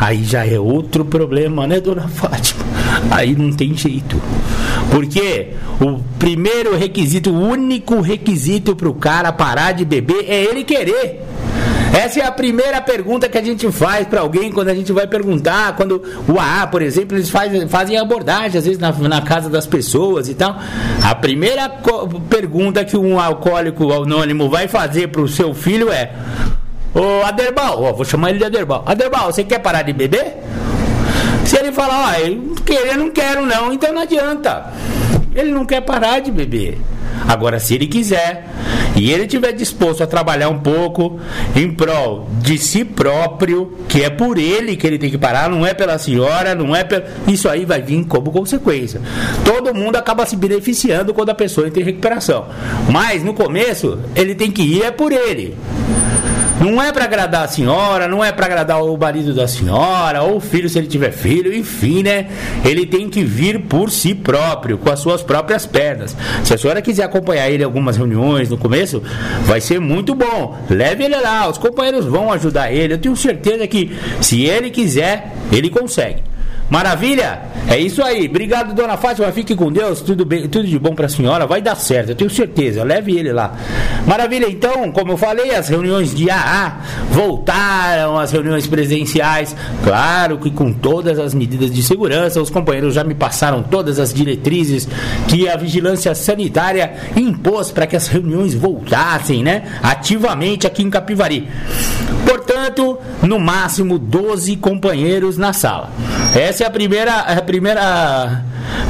aí 0.00 0.24
já 0.24 0.46
é 0.46 0.58
outro 0.58 1.04
problema, 1.04 1.66
né, 1.66 1.80
dona 1.80 2.08
Fátima? 2.08 2.61
Aí 3.10 3.34
não 3.34 3.52
tem 3.52 3.74
jeito. 3.74 4.20
Porque 4.90 5.50
o 5.80 6.00
primeiro 6.18 6.76
requisito, 6.76 7.30
o 7.30 7.40
único 7.40 8.00
requisito 8.00 8.74
para 8.76 8.88
o 8.88 8.94
cara 8.94 9.32
parar 9.32 9.72
de 9.72 9.84
beber 9.84 10.24
é 10.28 10.44
ele 10.44 10.64
querer. 10.64 11.22
Essa 11.92 12.20
é 12.20 12.26
a 12.26 12.32
primeira 12.32 12.80
pergunta 12.80 13.28
que 13.28 13.36
a 13.36 13.42
gente 13.42 13.70
faz 13.70 14.06
para 14.06 14.22
alguém 14.22 14.50
quando 14.50 14.68
a 14.68 14.74
gente 14.74 14.90
vai 14.92 15.06
perguntar. 15.06 15.76
Quando 15.76 16.02
o 16.26 16.40
AA, 16.40 16.66
por 16.66 16.80
exemplo, 16.80 17.18
eles 17.18 17.28
fazem, 17.28 17.68
fazem 17.68 17.98
abordagem, 17.98 18.58
às 18.58 18.64
vezes 18.64 18.78
na, 18.78 18.90
na 18.92 19.20
casa 19.20 19.50
das 19.50 19.66
pessoas 19.66 20.26
e 20.26 20.34
tal. 20.34 20.56
A 21.02 21.14
primeira 21.14 21.68
pergunta 22.30 22.82
que 22.82 22.96
um 22.96 23.20
alcoólico 23.20 23.92
anônimo 23.92 24.48
vai 24.48 24.68
fazer 24.68 25.08
para 25.08 25.20
o 25.20 25.28
seu 25.28 25.52
filho 25.52 25.92
é: 25.92 26.12
Ô 26.94 27.26
Aderbal, 27.26 27.82
ó, 27.82 27.92
vou 27.92 28.06
chamar 28.06 28.30
ele 28.30 28.38
de 28.38 28.44
Aderbal. 28.46 28.84
Aderbal, 28.86 29.30
você 29.30 29.44
quer 29.44 29.58
parar 29.58 29.82
de 29.82 29.92
beber? 29.92 30.38
Se 31.44 31.58
ele 31.58 31.72
falar, 31.72 32.14
ó, 32.14 32.18
eu 32.18 32.98
não 32.98 33.10
quero 33.10 33.46
não, 33.46 33.72
então 33.72 33.92
não 33.92 34.02
adianta. 34.02 34.72
Ele 35.34 35.50
não 35.50 35.64
quer 35.64 35.80
parar 35.80 36.20
de 36.20 36.30
beber. 36.30 36.78
Agora, 37.26 37.58
se 37.58 37.74
ele 37.74 37.86
quiser 37.86 38.48
e 38.96 39.10
ele 39.10 39.24
estiver 39.24 39.52
disposto 39.52 40.02
a 40.02 40.06
trabalhar 40.06 40.48
um 40.48 40.58
pouco 40.58 41.18
em 41.56 41.72
prol 41.72 42.28
de 42.40 42.58
si 42.58 42.84
próprio, 42.84 43.78
que 43.88 44.02
é 44.02 44.10
por 44.10 44.38
ele 44.38 44.76
que 44.76 44.86
ele 44.86 44.98
tem 44.98 45.10
que 45.10 45.18
parar, 45.18 45.48
não 45.48 45.66
é 45.66 45.72
pela 45.72 45.98
senhora, 45.98 46.54
não 46.54 46.74
é 46.74 46.84
pelo... 46.84 47.04
Isso 47.26 47.48
aí 47.48 47.64
vai 47.64 47.80
vir 47.80 48.04
como 48.04 48.30
consequência. 48.30 49.00
Todo 49.44 49.74
mundo 49.74 49.96
acaba 49.96 50.26
se 50.26 50.36
beneficiando 50.36 51.14
quando 51.14 51.30
a 51.30 51.34
pessoa 51.34 51.66
entra 51.66 51.80
em 51.80 51.84
recuperação. 51.84 52.46
Mas 52.90 53.22
no 53.22 53.32
começo, 53.32 53.98
ele 54.14 54.34
tem 54.34 54.50
que 54.50 54.62
ir 54.62 54.82
é 54.82 54.90
por 54.90 55.12
ele. 55.12 55.56
Não 56.62 56.80
é 56.80 56.92
para 56.92 57.06
agradar 57.06 57.44
a 57.44 57.48
senhora, 57.48 58.06
não 58.06 58.24
é 58.24 58.30
para 58.30 58.46
agradar 58.46 58.84
o 58.84 58.96
marido 58.96 59.34
da 59.34 59.48
senhora, 59.48 60.22
ou 60.22 60.36
o 60.36 60.40
filho 60.40 60.68
se 60.68 60.78
ele 60.78 60.86
tiver 60.86 61.10
filho, 61.10 61.52
enfim, 61.52 62.04
né? 62.04 62.28
Ele 62.64 62.86
tem 62.86 63.10
que 63.10 63.24
vir 63.24 63.62
por 63.62 63.90
si 63.90 64.14
próprio, 64.14 64.78
com 64.78 64.88
as 64.88 65.00
suas 65.00 65.24
próprias 65.24 65.66
pernas. 65.66 66.16
Se 66.44 66.54
a 66.54 66.58
senhora 66.58 66.80
quiser 66.80 67.02
acompanhar 67.02 67.50
ele 67.50 67.64
em 67.64 67.66
algumas 67.66 67.96
reuniões 67.96 68.48
no 68.48 68.56
começo, 68.56 69.02
vai 69.44 69.60
ser 69.60 69.80
muito 69.80 70.14
bom. 70.14 70.56
Leve 70.70 71.02
ele 71.02 71.16
lá, 71.16 71.48
os 71.48 71.58
companheiros 71.58 72.04
vão 72.04 72.32
ajudar 72.32 72.70
ele. 72.70 72.94
Eu 72.94 72.98
tenho 72.98 73.16
certeza 73.16 73.66
que 73.66 73.90
se 74.20 74.44
ele 74.44 74.70
quiser, 74.70 75.32
ele 75.50 75.68
consegue. 75.68 76.31
Maravilha? 76.72 77.38
É 77.68 77.78
isso 77.78 78.02
aí. 78.02 78.26
Obrigado, 78.26 78.74
dona 78.74 78.96
Fátima. 78.96 79.30
Fique 79.30 79.54
com 79.54 79.70
Deus. 79.70 80.00
Tudo 80.00 80.24
bem, 80.24 80.48
tudo 80.48 80.66
de 80.66 80.78
bom 80.78 80.94
para 80.94 81.04
a 81.04 81.08
senhora. 81.08 81.46
Vai 81.46 81.60
dar 81.60 81.74
certo, 81.74 82.08
eu 82.08 82.14
tenho 82.14 82.30
certeza. 82.30 82.82
Leve 82.82 83.14
ele 83.14 83.30
lá. 83.30 83.54
Maravilha. 84.06 84.48
Então, 84.48 84.90
como 84.90 85.12
eu 85.12 85.18
falei, 85.18 85.54
as 85.54 85.68
reuniões 85.68 86.14
de 86.14 86.30
AA 86.30 86.78
voltaram, 87.10 88.18
as 88.18 88.32
reuniões 88.32 88.66
presenciais. 88.66 89.54
Claro 89.84 90.38
que 90.38 90.50
com 90.50 90.72
todas 90.72 91.18
as 91.18 91.34
medidas 91.34 91.70
de 91.70 91.82
segurança, 91.82 92.40
os 92.40 92.48
companheiros 92.48 92.94
já 92.94 93.04
me 93.04 93.14
passaram 93.14 93.62
todas 93.62 93.98
as 93.98 94.14
diretrizes 94.14 94.88
que 95.28 95.46
a 95.50 95.56
vigilância 95.58 96.14
sanitária 96.14 96.94
impôs 97.14 97.70
para 97.70 97.86
que 97.86 97.96
as 97.96 98.08
reuniões 98.08 98.54
voltassem, 98.54 99.42
né? 99.42 99.64
Ativamente 99.82 100.66
aqui 100.66 100.82
em 100.82 100.88
Capivari. 100.88 101.50
Portanto, 102.62 102.96
no 103.22 103.40
máximo 103.40 103.98
12 103.98 104.54
companheiros 104.56 105.36
na 105.36 105.52
sala. 105.52 105.90
Essa 106.32 106.62
é 106.62 106.66
a 106.68 106.70
primeira, 106.70 107.18
a 107.18 107.42
primeira 107.42 108.44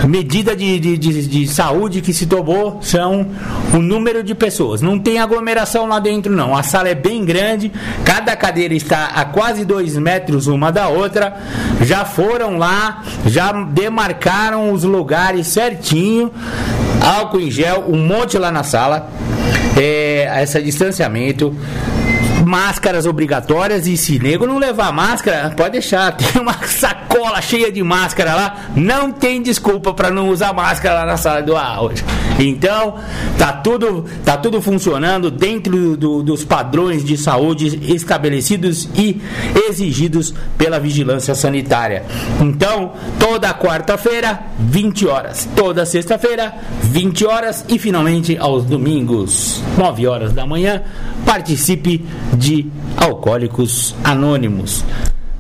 medida 0.07 0.55
de, 0.55 0.79
de, 0.79 0.99
de, 0.99 1.27
de, 1.27 1.49
saúde 1.49 2.03
que 2.03 2.13
se 2.13 2.27
tomou 2.27 2.81
são 2.83 3.27
o 3.73 3.79
número 3.79 4.23
de 4.23 4.35
pessoas. 4.35 4.83
Não 4.83 4.99
tem 4.99 5.19
aglomeração 5.19 5.87
lá 5.87 5.99
dentro, 5.99 6.31
não. 6.31 6.55
A 6.55 6.63
sala 6.63 6.91
é 6.91 6.95
bem 6.95 7.25
grande, 7.25 7.73
cada 8.05 8.37
cadeira 8.37 8.75
está 8.75 9.07
a 9.07 9.25
quase 9.25 9.65
dois 9.65 9.97
metros 9.97 10.49
uma 10.49 10.71
da 10.71 10.89
outra. 10.89 11.35
Já 11.81 12.05
foram 12.05 12.59
lá, 12.59 13.03
já 13.25 13.53
demarcaram 13.53 14.71
os 14.71 14.85
lugares 14.85 15.47
certinho. 15.47 16.31
Álcool 17.01 17.41
em 17.41 17.51
gel, 17.51 17.87
um 17.89 18.07
monte 18.07 18.37
lá 18.37 18.53
na 18.53 18.65
sala. 18.65 19.09
É, 19.75 20.43
esse 20.43 20.61
distanciamento 20.61 21.57
máscaras 22.53 23.07
obrigatórias 23.07 23.87
e 23.87 23.97
se 23.97 24.19
nego 24.19 24.47
não 24.47 24.59
levar 24.59 24.93
máscara, 24.93 25.49
pode 25.57 25.71
deixar, 25.71 26.13
tem 26.13 26.43
uma 26.43 26.53
sacola 26.67 27.41
cheia 27.41 27.73
de 27.73 27.83
máscara 27.83 28.35
lá, 28.35 28.67
não 28.77 29.11
tem 29.11 29.41
desculpa 29.41 29.95
para 29.95 30.11
não 30.11 30.29
usar 30.29 30.53
máscara 30.53 30.97
lá 30.97 31.07
na 31.07 31.17
sala 31.17 31.41
do 31.41 31.57
aula. 31.57 31.95
Então, 32.39 32.97
tá 33.39 33.53
tudo, 33.53 34.05
tá 34.23 34.37
tudo 34.37 34.61
funcionando 34.61 35.31
dentro 35.31 35.97
do, 35.97 36.23
dos 36.23 36.45
padrões 36.45 37.03
de 37.03 37.17
saúde 37.17 37.95
estabelecidos 37.95 38.87
e 38.95 39.23
exigidos 39.69 40.35
pela 40.59 40.79
vigilância 40.79 41.35
sanitária. 41.35 42.05
Então, 42.39 42.93
toda 43.19 43.55
quarta-feira, 43.55 44.41
20 44.59 45.07
horas, 45.07 45.49
toda 45.57 45.87
sexta-feira, 45.87 46.55
20 46.83 47.25
horas 47.25 47.65
e 47.69 47.79
finalmente 47.79 48.37
aos 48.37 48.65
domingos, 48.65 49.63
9 49.79 50.07
horas 50.07 50.33
da 50.33 50.47
manhã, 50.47 50.83
participe 51.25 52.05
de 52.35 52.42
Alcoólicos 52.97 53.95
Anônimos. 54.03 54.85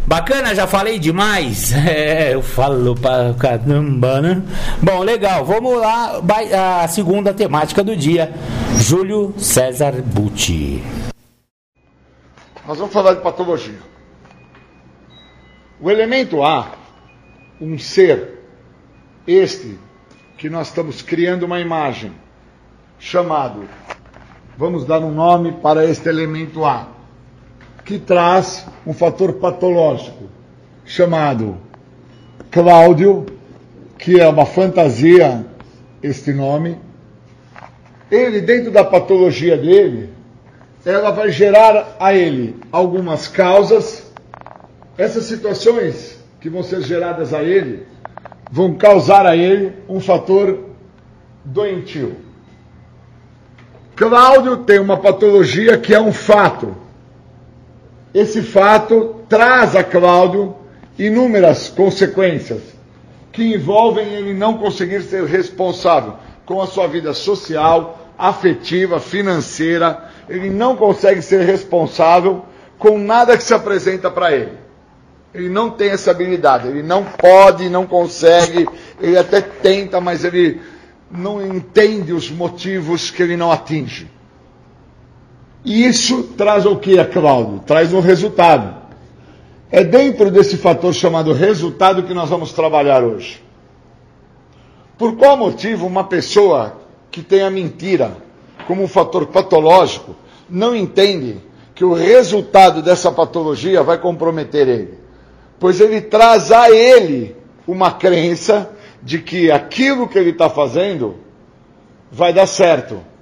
Bacana, 0.06 0.54
já 0.54 0.66
falei 0.66 0.98
demais. 0.98 1.72
É, 1.82 2.34
eu 2.34 2.42
falo 2.42 2.94
pra 2.94 3.34
caramba, 3.38 4.20
né? 4.20 4.42
Bom, 4.80 5.02
legal. 5.02 5.44
Vamos 5.44 5.78
lá. 5.78 6.20
A 6.82 6.86
segunda 6.86 7.34
temática 7.34 7.82
do 7.82 7.96
dia. 7.96 8.32
Júlio 8.78 9.34
César 9.36 9.92
Butti. 10.00 10.82
Nós 12.66 12.78
vamos 12.78 12.92
falar 12.92 13.14
de 13.14 13.20
patologia. 13.20 13.78
O 15.80 15.90
elemento 15.90 16.44
A, 16.44 16.70
um 17.60 17.76
ser, 17.76 18.44
este 19.26 19.76
que 20.38 20.48
nós 20.48 20.68
estamos 20.68 21.02
criando 21.02 21.44
uma 21.44 21.58
imagem, 21.58 22.12
chamado, 22.98 23.68
vamos 24.56 24.84
dar 24.84 25.00
um 25.00 25.12
nome 25.12 25.52
para 25.52 25.84
este 25.84 26.08
elemento 26.08 26.64
A 26.64 26.88
que 27.84 27.98
traz 27.98 28.66
um 28.86 28.92
fator 28.92 29.34
patológico 29.34 30.24
chamado 30.84 31.56
Cláudio, 32.50 33.26
que 33.98 34.20
é 34.20 34.28
uma 34.28 34.46
fantasia 34.46 35.44
este 36.02 36.32
nome. 36.32 36.78
Ele, 38.10 38.40
dentro 38.40 38.70
da 38.70 38.84
patologia 38.84 39.56
dele, 39.56 40.10
ela 40.84 41.10
vai 41.10 41.30
gerar 41.30 41.96
a 41.98 42.12
ele 42.12 42.56
algumas 42.70 43.26
causas. 43.26 44.10
Essas 44.98 45.24
situações 45.24 46.22
que 46.40 46.50
vão 46.50 46.62
ser 46.62 46.82
geradas 46.82 47.32
a 47.32 47.42
ele 47.42 47.86
vão 48.50 48.74
causar 48.74 49.24
a 49.26 49.36
ele 49.36 49.72
um 49.88 49.98
fator 49.98 50.66
doentio. 51.44 52.16
Cláudio 53.96 54.58
tem 54.58 54.78
uma 54.78 54.96
patologia 54.96 55.78
que 55.78 55.94
é 55.94 56.00
um 56.00 56.12
fato 56.12 56.76
esse 58.14 58.42
fato 58.42 59.24
traz 59.26 59.74
a 59.74 59.82
Cláudio 59.82 60.54
inúmeras 60.98 61.70
consequências 61.70 62.60
que 63.32 63.54
envolvem 63.54 64.06
ele 64.12 64.34
não 64.34 64.58
conseguir 64.58 65.02
ser 65.02 65.24
responsável 65.24 66.16
com 66.44 66.60
a 66.60 66.66
sua 66.66 66.86
vida 66.86 67.14
social, 67.14 67.98
afetiva, 68.18 69.00
financeira. 69.00 70.10
Ele 70.28 70.50
não 70.50 70.76
consegue 70.76 71.22
ser 71.22 71.40
responsável 71.46 72.44
com 72.78 72.98
nada 72.98 73.38
que 73.38 73.42
se 73.42 73.54
apresenta 73.54 74.10
para 74.10 74.32
ele. 74.32 74.58
Ele 75.32 75.48
não 75.48 75.70
tem 75.70 75.88
essa 75.88 76.10
habilidade, 76.10 76.68
ele 76.68 76.82
não 76.82 77.04
pode, 77.04 77.70
não 77.70 77.86
consegue, 77.86 78.68
ele 79.00 79.16
até 79.16 79.40
tenta, 79.40 79.98
mas 79.98 80.22
ele 80.22 80.60
não 81.12 81.44
entende 81.44 82.12
os 82.12 82.30
motivos 82.30 83.10
que 83.10 83.22
ele 83.22 83.36
não 83.36 83.52
atinge. 83.52 84.10
E 85.64 85.86
isso 85.86 86.24
traz 86.36 86.64
o 86.66 86.76
que, 86.76 87.02
Cláudio? 87.04 87.60
Traz 87.60 87.92
um 87.92 88.00
resultado. 88.00 88.82
É 89.70 89.84
dentro 89.84 90.30
desse 90.30 90.56
fator 90.56 90.92
chamado 90.92 91.32
resultado 91.32 92.02
que 92.02 92.14
nós 92.14 92.28
vamos 92.28 92.52
trabalhar 92.52 93.04
hoje. 93.04 93.42
Por 94.98 95.16
qual 95.16 95.36
motivo 95.36 95.86
uma 95.86 96.04
pessoa 96.04 96.80
que 97.10 97.22
tem 97.22 97.42
a 97.42 97.50
mentira 97.50 98.16
como 98.66 98.82
um 98.82 98.88
fator 98.88 99.26
patológico 99.26 100.14
não 100.48 100.74
entende 100.74 101.36
que 101.74 101.84
o 101.84 101.94
resultado 101.94 102.82
dessa 102.82 103.10
patologia 103.10 103.82
vai 103.82 103.98
comprometer 103.98 104.68
ele? 104.68 104.98
Pois 105.58 105.80
ele 105.80 106.00
traz 106.00 106.50
a 106.50 106.70
ele 106.70 107.36
uma 107.66 107.92
crença 107.92 108.70
de 109.02 109.18
que 109.18 109.50
aquilo 109.50 110.08
que 110.08 110.18
ele 110.18 110.30
está 110.30 110.48
fazendo 110.48 111.16
vai 112.10 112.32
dar 112.32 112.46
certo 112.46 113.12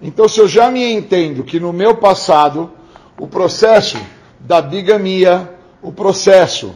então, 0.00 0.28
se 0.28 0.38
eu 0.40 0.46
já 0.46 0.70
me 0.70 0.92
entendo 0.92 1.42
que 1.42 1.58
no 1.58 1.72
meu 1.72 1.96
passado, 1.96 2.70
o 3.18 3.26
processo 3.26 3.98
da 4.38 4.60
bigamia, 4.60 5.54
o 5.82 5.90
processo 5.90 6.74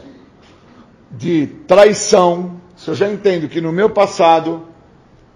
de 1.11 1.47
traição, 1.67 2.59
se 2.75 2.89
eu 2.89 2.95
já 2.95 3.09
entendo 3.09 3.47
que 3.47 3.61
no 3.61 3.71
meu 3.71 3.89
passado, 3.89 4.63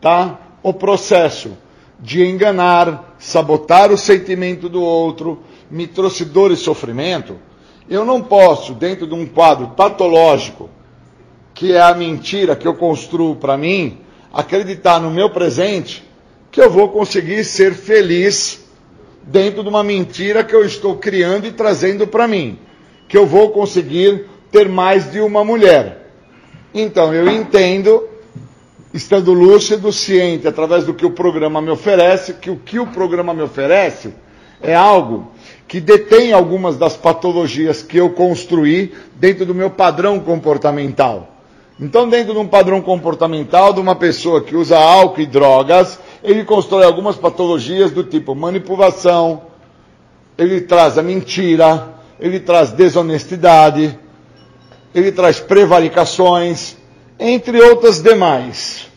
tá? 0.02 0.40
O 0.64 0.74
processo 0.74 1.52
de 2.00 2.26
enganar, 2.26 3.16
sabotar 3.20 3.92
o 3.92 3.98
sentimento 3.98 4.68
do 4.68 4.82
outro, 4.82 5.44
me 5.70 5.86
trouxe 5.86 6.26
dor 6.26 6.52
e 6.52 6.56
sofrimento, 6.56 7.38
eu 7.88 8.04
não 8.04 8.22
posso, 8.22 8.74
dentro 8.74 9.06
de 9.06 9.14
um 9.14 9.28
quadro 9.28 9.70
patológico, 9.70 10.70
que 11.56 11.72
é 11.72 11.82
a 11.82 11.94
mentira 11.94 12.56
que 12.56 12.68
eu 12.68 12.76
construo 12.76 13.38
para 13.38 13.58
mim, 13.58 14.00
acreditar 14.32 15.00
no 15.00 15.10
meu 15.10 15.30
presente 15.30 16.04
que 16.52 16.62
eu 16.62 16.70
vou 16.70 16.90
conseguir 16.90 17.44
ser 17.46 17.74
feliz 17.74 18.66
dentro 19.24 19.64
de 19.64 19.70
uma 19.70 19.84
mentira 19.84 20.44
que 20.44 20.54
eu 20.54 20.66
estou 20.66 20.98
criando 20.98 21.48
e 21.48 21.52
trazendo 21.52 22.06
para 22.06 22.28
mim, 22.28 22.60
que 23.08 23.18
eu 23.18 23.26
vou 23.26 23.50
conseguir 23.50 24.26
ter 24.52 24.68
mais 24.70 25.12
de 25.12 25.22
uma 25.22 25.44
mulher. 25.44 26.12
Então 26.74 27.14
eu 27.14 27.30
entendo, 27.30 28.08
estando 28.94 29.34
lúcido, 29.34 29.92
ciente, 29.92 30.48
através 30.48 30.84
do 30.86 30.94
que 30.94 31.06
o 31.06 31.12
programa 31.12 31.62
me 31.62 31.70
oferece, 31.70 32.34
que 32.34 32.50
o 32.50 32.58
que 32.58 32.80
o 32.80 32.88
programa 32.88 33.34
me 33.34 33.42
oferece 33.42 34.14
é 34.62 34.76
algo 34.76 35.32
que 35.68 35.80
detém 35.80 36.34
algumas 36.34 36.78
das 36.78 36.96
patologias 36.96 37.82
que 37.82 37.98
eu 37.98 38.10
construí 38.12 38.94
dentro 39.16 39.46
do 39.46 39.56
meu 39.56 39.70
padrão 39.70 40.20
comportamental. 40.20 41.35
Então, 41.80 42.08
dentro 42.08 42.34
de 42.34 42.40
um 42.40 42.48
padrão 42.48 42.82
comportamental 42.82 43.74
de 43.74 43.82
uma 43.82 43.96
pessoa 43.96 44.42
que 44.42 44.56
usa 44.56 44.78
álcool 44.78 45.22
e 45.22 45.26
drogas, 45.26 46.00
ele 46.24 46.46
constrói 46.46 46.86
algumas 46.86 47.18
patologias 47.18 47.92
do 47.92 48.04
tipo 48.04 48.34
manipulação, 48.34 49.44
ele 50.38 50.62
traz 50.62 50.98
a 50.98 51.04
mentira, 51.04 51.96
ele 52.18 52.40
traz 52.40 52.72
desonestidade, 52.72 53.98
ele 54.94 55.12
traz 55.12 55.42
prevaricações, 55.42 56.78
entre 57.20 57.62
outras 57.62 58.02
demais. 58.02 58.90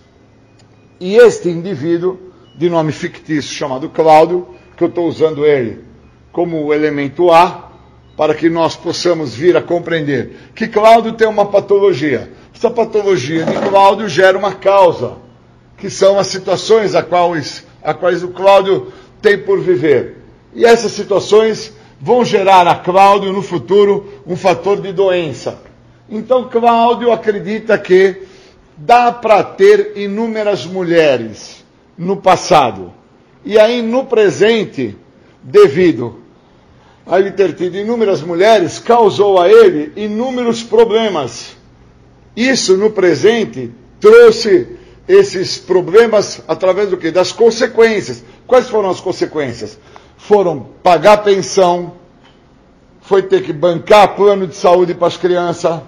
E 1.01 1.17
este 1.17 1.49
indivíduo, 1.49 2.19
de 2.57 2.71
nome 2.71 2.93
fictício 2.93 3.55
chamado 3.55 3.89
Cláudio, 3.89 4.49
que 4.77 4.85
eu 4.85 4.89
estou 4.89 5.09
usando 5.09 5.45
ele 5.45 5.85
como 6.31 6.73
elemento 6.73 7.33
A, 7.33 7.73
para 8.17 8.35
que 8.35 8.49
nós 8.49 8.75
possamos 8.75 9.35
vir 9.35 9.57
a 9.57 9.63
compreender 9.63 10.51
que 10.55 10.67
Cláudio 10.67 11.13
tem 11.13 11.27
uma 11.29 11.47
patologia. 11.47 12.31
Essa 12.59 12.71
patologia 12.71 13.45
de 13.45 13.53
Cláudio 13.69 14.09
gera 14.09 14.37
uma 14.37 14.53
causa 14.53 15.13
que 15.77 15.89
são 15.89 16.19
as 16.19 16.27
situações 16.27 16.93
a 16.97 17.05
quais, 17.05 17.65
a 17.81 17.95
quais 17.95 18.25
o 18.25 18.31
Cláudio 18.31 18.93
tem 19.23 19.39
por 19.39 19.61
viver. 19.61 20.17
E 20.53 20.65
essas 20.65 20.91
situações 20.91 21.73
vão 22.01 22.25
gerar 22.25 22.67
a 22.67 22.75
Cláudio 22.75 23.33
no 23.33 23.43
futuro 23.43 24.13
um 24.27 24.37
fator 24.37 24.81
de 24.81 24.93
doença. 24.93 25.61
Então 26.11 26.49
Cláudio 26.49 27.13
acredita 27.13 27.79
que 27.79 28.23
dá 28.77 29.13
para 29.13 29.45
ter 29.45 29.93
inúmeras 29.95 30.67
mulheres 30.67 31.65
no 31.97 32.17
passado. 32.17 32.93
E 33.45 33.57
aí 33.57 33.83
no 33.83 34.05
presente, 34.07 34.97
devido 35.41 36.19
a 37.07 37.21
ele 37.21 37.31
ter 37.31 37.55
tido 37.55 37.77
inúmeras 37.77 38.21
mulheres, 38.21 38.81
causou 38.81 39.41
a 39.41 39.49
ele 39.49 39.93
inúmeros 39.95 40.65
problemas. 40.65 41.57
Isso 42.39 42.77
no 42.77 42.93
presente 42.93 43.73
trouxe 43.99 44.69
esses 45.09 45.59
problemas 45.59 46.41
através 46.47 46.89
do 46.89 46.97
que? 46.97 47.11
Das 47.11 47.33
consequências. 47.33 48.23
Quais 48.47 48.69
foram 48.69 48.91
as 48.91 49.01
consequências? 49.01 49.77
Foram 50.17 50.69
pagar 50.81 51.25
pensão, 51.25 51.95
foi 53.01 53.23
ter 53.23 53.43
que 53.43 53.53
bancar 53.53 54.15
plano 54.15 54.47
de 54.47 54.55
saúde 54.55 54.95
para 54.95 55.09
as 55.09 55.17
crianças, 55.17 55.81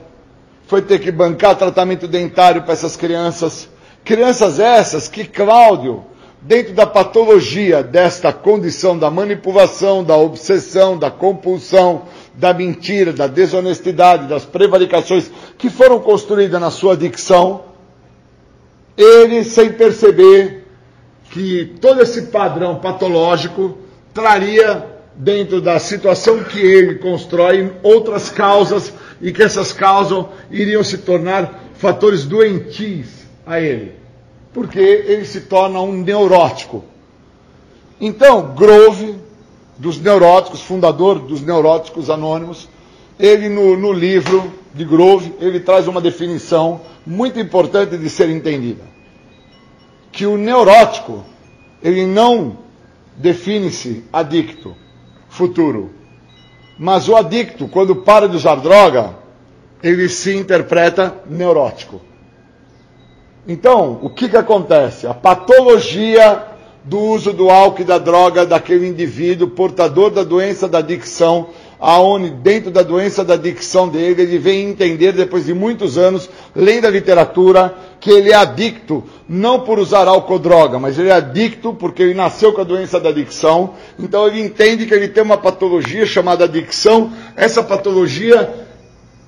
foi 0.67 0.83
ter 0.83 0.99
que 0.99 1.13
bancar 1.13 1.55
tratamento 1.55 2.09
dentário 2.09 2.63
para 2.63 2.73
essas 2.73 2.97
crianças. 2.97 3.69
Crianças 4.05 4.59
essas 4.59 5.07
que 5.07 5.25
Cláudio, 5.25 6.05
dentro 6.43 6.73
da 6.73 6.85
patologia 6.85 7.81
desta 7.81 8.33
condição 8.33 8.99
da 8.99 9.09
manipulação, 9.09 10.03
da 10.03 10.17
obsessão, 10.17 10.99
da 10.99 11.13
compulsão, 11.13 12.03
da 12.35 12.55
mentira, 12.55 13.13
da 13.13 13.27
desonestidade, 13.27 14.27
das 14.27 14.45
prevaricações 14.45 15.31
que 15.61 15.69
foram 15.69 16.01
construídas 16.01 16.59
na 16.61 16.71
sua 16.71 16.97
dicção, 16.97 17.65
ele, 18.97 19.45
sem 19.45 19.73
perceber 19.73 20.65
que 21.31 21.77
todo 21.81 22.01
esse 22.03 22.23
padrão 22.23 22.77
patológico 22.77 23.79
traria 24.13 24.87
dentro 25.15 25.61
da 25.61 25.79
situação 25.79 26.43
que 26.43 26.59
ele 26.59 26.95
constrói, 26.97 27.73
outras 27.83 28.31
causas 28.31 28.93
e 29.21 29.33
que 29.33 29.43
essas 29.43 29.71
causas 29.73 30.25
iriam 30.51 30.83
se 30.83 30.99
tornar 30.99 31.63
fatores 31.75 32.25
doentios 32.25 33.09
a 33.47 33.61
ele, 33.61 33.93
porque 34.55 34.81
ele 34.81 35.27
se 35.27 35.43
torna 35.43 35.79
um 35.81 35.93
neurótico. 35.93 36.85
Então, 38.01 38.55
Grove, 38.55 39.15
dos 39.77 40.01
neuróticos, 40.01 40.63
fundador 40.63 41.19
dos 41.19 41.43
neuróticos 41.43 42.09
anônimos, 42.09 42.67
ele 43.21 43.49
no, 43.49 43.77
no 43.77 43.93
livro 43.93 44.53
de 44.75 44.85
Grove, 44.85 45.35
ele 45.41 45.61
traz 45.61 45.87
uma 45.87 46.01
definição 46.01 46.81
muito 47.07 47.39
importante 47.39 47.97
de 47.97 48.09
ser 48.09 48.31
entendida. 48.31 48.83
Que 50.11 50.27
o 50.27 50.37
neurótico, 50.37 51.25
ele 51.83 52.07
não 52.07 52.59
define-se 53.17 54.05
adicto 54.13 54.75
futuro. 55.29 55.91
Mas 56.79 57.09
o 57.09 57.15
adicto, 57.15 57.69
quando 57.69 57.95
para 57.97 58.29
de 58.29 58.37
usar 58.37 58.57
droga, 58.57 59.15
ele 59.83 60.09
se 60.09 60.35
interpreta 60.35 61.15
neurótico. 61.29 62.01
Então, 63.47 63.99
o 64.03 64.11
que, 64.11 64.29
que 64.29 64.37
acontece? 64.37 65.07
A 65.07 65.15
patologia 65.15 66.47
do 66.85 66.99
uso 66.99 67.33
do 67.33 67.51
álcool 67.51 67.83
e 67.83 67.85
da 67.85 67.99
droga 67.99 68.47
daquele 68.47 68.89
indivíduo 68.89 69.49
portador 69.49 70.11
da 70.11 70.23
doença 70.25 70.67
da 70.67 70.79
adicção 70.79 71.49
aonde 71.81 72.29
dentro 72.31 72.71
da 72.71 72.83
doença 72.83 73.25
da 73.25 73.35
adicção 73.35 73.89
dele, 73.89 74.23
ele 74.23 74.39
vem 74.39 74.69
entender 74.69 75.13
depois 75.13 75.47
de 75.47 75.55
muitos 75.55 75.97
anos, 75.97 76.29
lendo 76.55 76.87
a 76.87 76.91
literatura, 76.91 77.75
que 77.99 78.11
ele 78.11 78.31
é 78.31 78.35
adicto, 78.35 79.03
não 79.27 79.61
por 79.61 79.79
usar 79.79 80.07
álcool 80.07 80.35
ou 80.35 80.39
droga, 80.39 80.79
mas 80.79 80.99
ele 80.99 81.09
é 81.09 81.13
adicto 81.13 81.73
porque 81.73 82.03
ele 82.03 82.15
nasceu 82.15 82.53
com 82.53 82.61
a 82.61 82.65
doença 82.65 83.01
da 83.01 83.09
adicção, 83.09 83.75
então 83.99 84.27
ele 84.27 84.43
entende 84.43 84.85
que 84.85 84.93
ele 84.93 85.09
tem 85.09 85.23
uma 85.23 85.39
patologia 85.39 86.05
chamada 86.05 86.45
adicção, 86.45 87.13
essa 87.35 87.63
patologia 87.63 88.67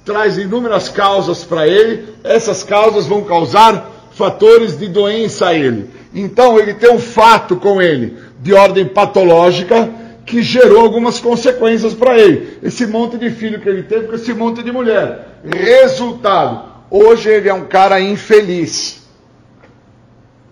traz 0.05 0.36
inúmeras 0.36 0.88
causas 0.90 1.44
para 1.44 1.66
ele, 1.66 2.05
essas 2.22 2.62
causas 2.62 3.07
vão 3.07 3.22
causar 3.22 3.90
fatores 4.12 4.78
de 4.78 4.88
doença 4.88 5.48
a 5.48 5.55
ele. 5.55 5.88
Então 6.14 6.59
ele 6.59 6.74
tem 6.74 6.92
um 6.92 6.98
fato 6.98 7.57
com 7.57 7.80
ele 7.80 8.16
de 8.40 8.53
ordem 8.53 8.84
patológica, 8.84 9.88
que 10.24 10.42
gerou 10.42 10.80
algumas 10.80 11.18
consequências 11.18 11.94
para 11.94 12.18
ele. 12.18 12.58
Esse 12.62 12.86
monte 12.86 13.16
de 13.18 13.30
filho 13.30 13.60
que 13.60 13.68
ele 13.68 13.82
teve 13.82 14.06
com 14.06 14.14
esse 14.14 14.32
monte 14.32 14.62
de 14.62 14.72
mulher. 14.72 15.40
Resultado: 15.44 16.64
hoje 16.90 17.28
ele 17.28 17.48
é 17.48 17.54
um 17.54 17.64
cara 17.64 18.00
infeliz. 18.00 19.02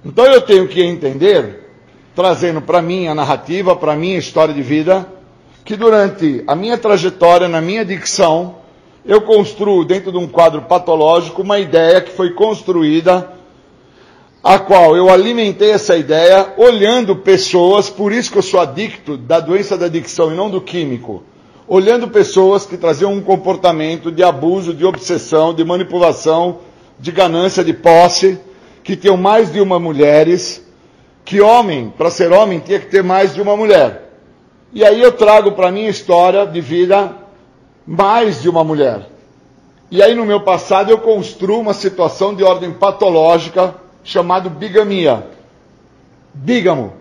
Então 0.05 0.25
eu 0.25 0.41
tenho 0.41 0.67
que 0.67 0.83
entender, 0.83 1.69
trazendo 2.15 2.61
para 2.61 2.81
mim 2.81 3.07
a 3.07 3.15
narrativa, 3.15 3.77
para 3.77 3.95
mim 3.95 4.15
a 4.15 4.19
história 4.19 4.55
de 4.55 4.63
vida, 4.63 5.07
que 5.65 5.77
durante 5.77 6.43
a 6.47 6.55
minha 6.55 6.79
trajetória, 6.79 7.49
na 7.49 7.61
minha 7.61 7.85
dicção, 7.85 8.57
eu 9.05 9.21
construo 9.21 9.85
dentro 9.85 10.11
de 10.11 10.19
um 10.19 10.27
quadro 10.27 10.63
patológico 10.63 11.43
uma 11.43 11.59
ideia 11.59 12.01
que 12.01 12.11
foi 12.11 12.33
construída 12.33 13.40
a 14.43 14.59
qual 14.59 14.97
eu 14.97 15.11
alimentei 15.11 15.71
essa 15.71 15.97
ideia 15.97 16.55
olhando 16.57 17.15
pessoas, 17.17 17.91
por 17.91 18.11
isso 18.11 18.33
que 18.33 18.39
eu 18.39 18.43
sou 18.43 18.59
adicto 18.59 19.17
da 19.17 19.39
doença 19.39 19.77
da 19.77 19.87
adicção 19.87 20.33
e 20.33 20.37
não 20.37 20.49
do 20.49 20.61
químico, 20.61 21.23
olhando 21.69 22.09
pessoas 22.09 22.65
que 22.65 22.79
traziam 22.79 23.13
um 23.13 23.21
comportamento 23.21 24.11
de 24.11 24.23
abuso, 24.23 24.73
de 24.73 24.85
obsessão, 24.85 25.53
de 25.53 25.63
manipulação, 25.63 26.59
de 26.99 27.13
ganância, 27.13 27.63
de 27.63 27.75
posse, 27.75 28.39
que 28.83 28.97
tinham 28.97 29.17
mais 29.17 29.53
de 29.53 29.61
uma 29.61 29.79
mulheres, 29.79 30.65
que 31.23 31.41
homem, 31.41 31.93
para 31.97 32.11
ser 32.11 32.33
homem, 32.33 32.59
tinha 32.61 32.81
que 32.81 32.87
ter 32.87 33.03
mais 33.03 33.35
de 33.35 33.43
uma 33.43 33.57
mulher. 33.57 34.11
E 34.73 34.85
aí 34.85 35.03
eu 35.03 35.13
trago 35.13 35.53
para 35.53 35.71
minha 35.71 35.91
história 35.91 36.47
de 36.47 36.61
vida 36.61 37.15
mais 37.87 38.41
de 38.41 38.49
uma 38.49 38.65
mulher. 38.65 39.07
E 39.91 40.03
aí 40.03 40.15
no 40.15 40.25
meu 40.25 40.41
passado 40.41 40.91
eu 40.91 40.99
construo 40.99 41.61
uma 41.61 41.75
situação 41.75 42.35
de 42.35 42.43
ordem 42.43 42.73
patológica 42.73 43.75
chamado 44.05 44.51
bigamia. 44.51 45.27
Bígamo. 46.33 46.95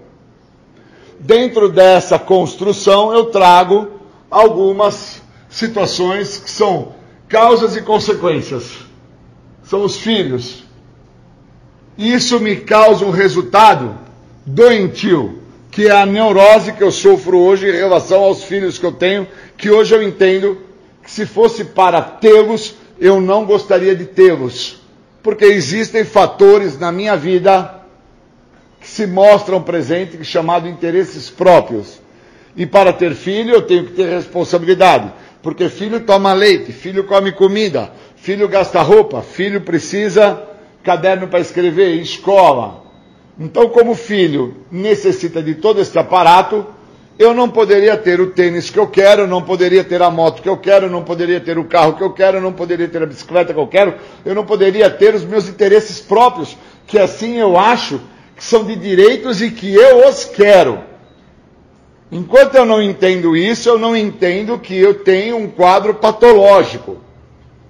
Dentro 1.19 1.69
dessa 1.69 2.17
construção 2.17 3.13
eu 3.13 3.25
trago 3.25 3.99
algumas 4.29 5.21
situações 5.49 6.37
que 6.37 6.49
são 6.49 6.93
causas 7.27 7.75
e 7.75 7.81
consequências. 7.81 8.77
São 9.63 9.83
os 9.83 9.97
filhos. 9.97 10.63
Isso 11.97 12.39
me 12.39 12.55
causa 12.55 13.05
um 13.05 13.11
resultado 13.11 13.95
doentio, 14.45 15.39
que 15.69 15.87
é 15.87 15.91
a 15.91 16.05
neurose 16.05 16.73
que 16.73 16.83
eu 16.83 16.91
sofro 16.91 17.37
hoje 17.37 17.67
em 17.67 17.75
relação 17.75 18.23
aos 18.23 18.43
filhos 18.43 18.79
que 18.79 18.85
eu 18.85 18.93
tenho, 18.93 19.27
que 19.57 19.69
hoje 19.69 19.93
eu 19.93 20.01
entendo 20.01 20.57
que 21.03 21.11
se 21.11 21.25
fosse 21.25 21.65
para 21.65 22.01
tê-los, 22.01 22.75
eu 22.99 23.19
não 23.19 23.45
gostaria 23.45 23.95
de 23.95 24.05
tê-los 24.05 24.78
porque 25.21 25.45
existem 25.45 26.03
fatores 26.03 26.77
na 26.79 26.91
minha 26.91 27.15
vida 27.15 27.75
que 28.79 28.87
se 28.87 29.05
mostram 29.05 29.61
presentes, 29.61 30.25
chamado 30.25 30.67
interesses 30.67 31.29
próprios. 31.29 31.99
E 32.55 32.65
para 32.65 32.93
ter 32.93 33.13
filho, 33.13 33.53
eu 33.53 33.61
tenho 33.61 33.85
que 33.85 33.93
ter 33.93 34.09
responsabilidade, 34.09 35.11
porque 35.41 35.69
filho 35.69 35.99
toma 36.01 36.33
leite, 36.33 36.71
filho 36.71 37.03
come 37.03 37.31
comida, 37.31 37.91
filho 38.15 38.47
gasta 38.47 38.81
roupa, 38.81 39.21
filho 39.21 39.61
precisa 39.61 40.41
caderno 40.83 41.27
para 41.27 41.39
escrever, 41.39 41.95
escola. 41.95 42.83
Então, 43.37 43.69
como 43.69 43.95
filho 43.95 44.57
necessita 44.71 45.41
de 45.41 45.55
todo 45.55 45.81
esse 45.81 45.97
aparato, 45.97 46.65
eu 47.19 47.33
não 47.33 47.49
poderia 47.49 47.97
ter 47.97 48.21
o 48.21 48.27
tênis 48.27 48.69
que 48.69 48.79
eu 48.79 48.87
quero, 48.87 49.27
não 49.27 49.41
poderia 49.41 49.83
ter 49.83 50.01
a 50.01 50.09
moto 50.09 50.41
que 50.41 50.47
eu 50.47 50.55
quero, 50.55 50.89
não 50.89 51.03
poderia 51.03 51.41
ter 51.41 51.59
o 51.59 51.65
carro 51.65 51.97
que 51.97 52.01
eu 52.01 52.13
quero, 52.13 52.39
não 52.39 52.53
poderia 52.53 52.87
ter 52.87 53.03
a 53.03 53.05
bicicleta 53.05 53.53
que 53.53 53.59
eu 53.59 53.67
quero, 53.67 53.95
eu 54.23 54.33
não 54.33 54.45
poderia 54.45 54.89
ter 54.89 55.13
os 55.13 55.25
meus 55.25 55.49
interesses 55.49 55.99
próprios, 55.99 56.57
que 56.87 56.97
assim 56.97 57.35
eu 57.35 57.59
acho 57.59 57.99
que 58.37 58.43
são 58.43 58.63
de 58.63 58.73
direitos 58.77 59.41
e 59.41 59.51
que 59.51 59.75
eu 59.75 60.07
os 60.07 60.23
quero. 60.23 60.79
Enquanto 62.09 62.55
eu 62.55 62.65
não 62.65 62.81
entendo 62.81 63.35
isso, 63.35 63.67
eu 63.67 63.77
não 63.77 63.97
entendo 63.97 64.57
que 64.57 64.79
eu 64.79 65.03
tenho 65.03 65.35
um 65.35 65.49
quadro 65.49 65.95
patológico 65.95 66.99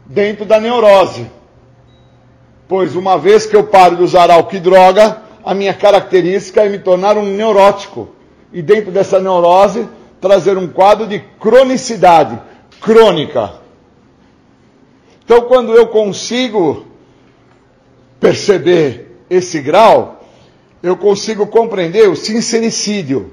dentro 0.05 0.45
da 0.45 0.59
neurose. 0.59 1.25
Pois 2.67 2.95
uma 2.95 3.17
vez 3.17 3.47
que 3.47 3.55
eu 3.55 3.63
paro 3.63 3.95
de 3.95 4.03
usar 4.03 4.29
álcool 4.29 4.55
e 4.55 4.59
droga, 4.59 5.23
a 5.43 5.55
minha 5.55 5.73
característica 5.73 6.61
é 6.61 6.69
me 6.69 6.77
tornar 6.77 7.17
um 7.17 7.25
neurótico 7.25 8.18
e 8.51 8.61
dentro 8.61 8.91
dessa 8.91 9.19
neurose 9.19 9.87
trazer 10.19 10.57
um 10.57 10.67
quadro 10.67 11.07
de 11.07 11.19
cronicidade, 11.39 12.39
crônica. 12.81 13.53
Então, 15.23 15.41
quando 15.41 15.73
eu 15.73 15.87
consigo 15.87 16.85
perceber 18.19 19.23
esse 19.29 19.61
grau, 19.61 20.23
eu 20.81 20.97
consigo 20.97 21.47
compreender 21.47 22.09
o 22.09 22.15
sincericídio, 22.15 23.31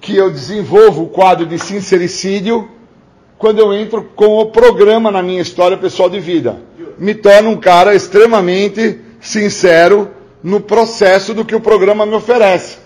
que 0.00 0.14
eu 0.14 0.30
desenvolvo 0.30 1.04
o 1.04 1.08
quadro 1.08 1.46
de 1.46 1.58
sincericídio 1.58 2.68
quando 3.38 3.58
eu 3.58 3.72
entro 3.72 4.04
com 4.14 4.38
o 4.38 4.46
programa 4.46 5.10
na 5.10 5.22
minha 5.22 5.40
história 5.40 5.76
pessoal 5.76 6.10
de 6.10 6.20
vida. 6.20 6.62
Me 6.98 7.14
torno 7.14 7.50
um 7.50 7.56
cara 7.56 7.94
extremamente 7.94 9.00
sincero 9.20 10.10
no 10.42 10.60
processo 10.60 11.32
do 11.32 11.44
que 11.44 11.54
o 11.54 11.60
programa 11.60 12.04
me 12.04 12.14
oferece. 12.14 12.83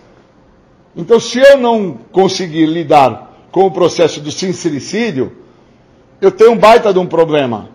Então, 0.98 1.20
se 1.20 1.38
eu 1.38 1.56
não 1.56 1.96
conseguir 2.10 2.66
lidar 2.66 3.46
com 3.52 3.64
o 3.64 3.70
processo 3.70 4.20
do 4.20 4.32
sincericídio, 4.32 5.30
eu 6.20 6.32
tenho 6.32 6.50
um 6.50 6.58
baita 6.58 6.92
de 6.92 6.98
um 6.98 7.06
problema. 7.06 7.70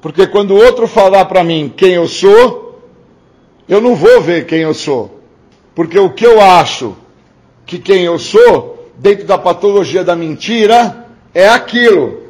Porque 0.00 0.28
quando 0.28 0.52
o 0.52 0.64
outro 0.64 0.86
falar 0.86 1.24
para 1.24 1.42
mim 1.42 1.74
quem 1.76 1.94
eu 1.94 2.06
sou, 2.06 2.80
eu 3.68 3.80
não 3.80 3.96
vou 3.96 4.20
ver 4.20 4.46
quem 4.46 4.60
eu 4.60 4.72
sou. 4.72 5.20
Porque 5.74 5.98
o 5.98 6.10
que 6.10 6.24
eu 6.24 6.40
acho 6.40 6.96
que 7.66 7.80
quem 7.80 8.04
eu 8.04 8.16
sou, 8.16 8.88
dentro 8.96 9.26
da 9.26 9.36
patologia 9.36 10.04
da 10.04 10.14
mentira, 10.14 11.08
é 11.34 11.48
aquilo. 11.48 12.22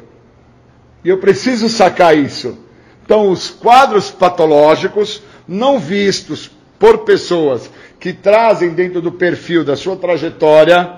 E 1.03 1.09
eu 1.09 1.19
preciso 1.19 1.69
sacar 1.69 2.17
isso. 2.17 2.57
Então, 3.05 3.29
os 3.29 3.51
quadros 3.51 4.09
patológicos, 4.09 5.21
não 5.47 5.77
vistos 5.77 6.49
por 6.83 7.05
pessoas 7.05 7.71
que 7.97 8.11
trazem 8.11 8.71
dentro 8.71 9.01
do 9.01 9.09
perfil 9.09 9.63
da 9.63 9.73
sua 9.73 9.95
trajetória 9.95 10.91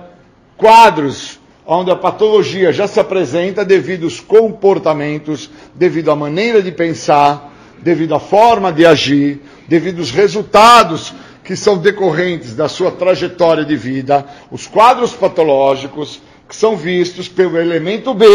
quadros 0.57 1.39
onde 1.63 1.91
a 1.91 1.95
patologia 1.95 2.73
já 2.73 2.87
se 2.87 2.99
apresenta 2.99 3.63
devido 3.63 4.05
aos 4.05 4.19
comportamentos, 4.19 5.47
devido 5.75 6.09
à 6.09 6.15
maneira 6.15 6.59
de 6.59 6.71
pensar, 6.71 7.53
devido 7.83 8.15
à 8.15 8.19
forma 8.19 8.73
de 8.73 8.83
agir, 8.83 9.43
devido 9.67 9.99
aos 9.99 10.09
resultados 10.09 11.13
que 11.43 11.55
são 11.55 11.77
decorrentes 11.77 12.55
da 12.55 12.67
sua 12.67 12.89
trajetória 12.89 13.63
de 13.63 13.75
vida, 13.75 14.25
os 14.49 14.65
quadros 14.65 15.13
patológicos 15.13 16.19
que 16.49 16.55
são 16.55 16.75
vistos 16.75 17.29
pelo 17.29 17.59
elemento 17.59 18.11
B, 18.11 18.25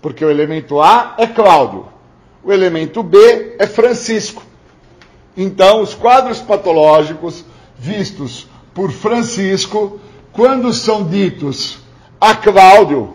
porque 0.00 0.24
o 0.24 0.30
elemento 0.30 0.80
A 0.80 1.16
é 1.18 1.26
Cláudio, 1.26 1.84
o 2.42 2.50
elemento 2.50 3.02
B 3.02 3.56
é 3.58 3.66
Francisco. 3.66 4.55
Então, 5.36 5.82
os 5.82 5.94
quadros 5.94 6.38
patológicos 6.38 7.44
vistos 7.78 8.46
por 8.72 8.90
Francisco, 8.90 10.00
quando 10.32 10.72
são 10.72 11.04
ditos 11.04 11.78
a 12.20 12.34
Cláudio. 12.34 13.14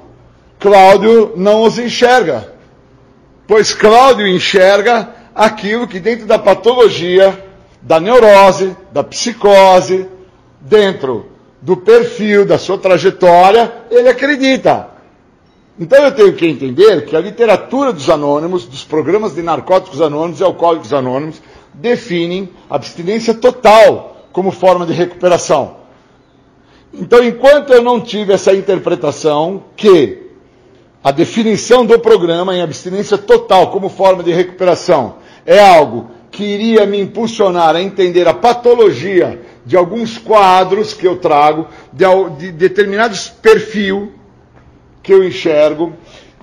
Cláudio 0.60 1.34
não 1.36 1.64
os 1.64 1.80
enxerga, 1.80 2.54
pois 3.48 3.74
Cláudio 3.74 4.28
enxerga 4.28 5.10
aquilo 5.34 5.88
que 5.88 6.00
dentro 6.00 6.28
da 6.28 6.38
patologia, 6.38 7.46
da 7.82 8.00
neurose, 8.00 8.76
da 8.92 9.04
psicose, 9.04 10.08
dentro 10.60 11.32
do 11.62 11.78
perfil, 11.78 12.46
da 12.46 12.58
sua 12.58 12.78
trajetória, 12.78 13.74
ele 13.90 14.10
acredita. 14.10 14.90
Então 15.80 16.04
eu 16.04 16.12
tenho 16.12 16.34
que 16.34 16.46
entender 16.46 17.06
que 17.06 17.16
a 17.16 17.20
literatura 17.20 17.92
dos 17.92 18.10
anônimos, 18.10 18.66
dos 18.66 18.84
programas 18.84 19.34
de 19.34 19.42
narcóticos 19.42 20.02
anônimos 20.02 20.40
e 20.40 20.44
alcoólicos 20.44 20.94
anônimos, 20.94 21.42
definem 21.74 22.50
abstinência 22.70 23.34
total 23.34 24.28
como 24.32 24.52
forma 24.52 24.86
de 24.86 24.94
recuperação. 24.94 25.78
Então, 26.94 27.24
enquanto 27.24 27.72
eu 27.72 27.82
não 27.82 28.02
tive 28.02 28.34
essa 28.34 28.54
interpretação 28.54 29.64
que 29.76 30.22
a 31.04 31.12
definição 31.12 31.86
do 31.86 31.98
programa 32.00 32.56
em 32.56 32.62
abstinência 32.62 33.18
total 33.18 33.72
como 33.72 33.90
forma 33.90 34.22
de 34.22 34.32
recuperação 34.32 35.16
é 35.46 35.60
algo 35.60 36.12
que 36.30 36.44
iria 36.44 36.86
me 36.86 37.00
impulsionar 37.00 37.76
a 37.76 37.82
entender 37.82 38.28
a 38.28 38.34
patologia 38.34 39.42
de 39.66 39.76
alguns 39.76 40.18
quadros 40.18 40.94
que 40.94 41.08
eu 41.08 41.18
trago, 41.18 41.68
de, 41.92 42.06
de 42.38 42.52
determinados 42.52 43.30
perfil 43.30 44.14
que 45.04 45.14
eu 45.14 45.24
enxergo, 45.24 45.94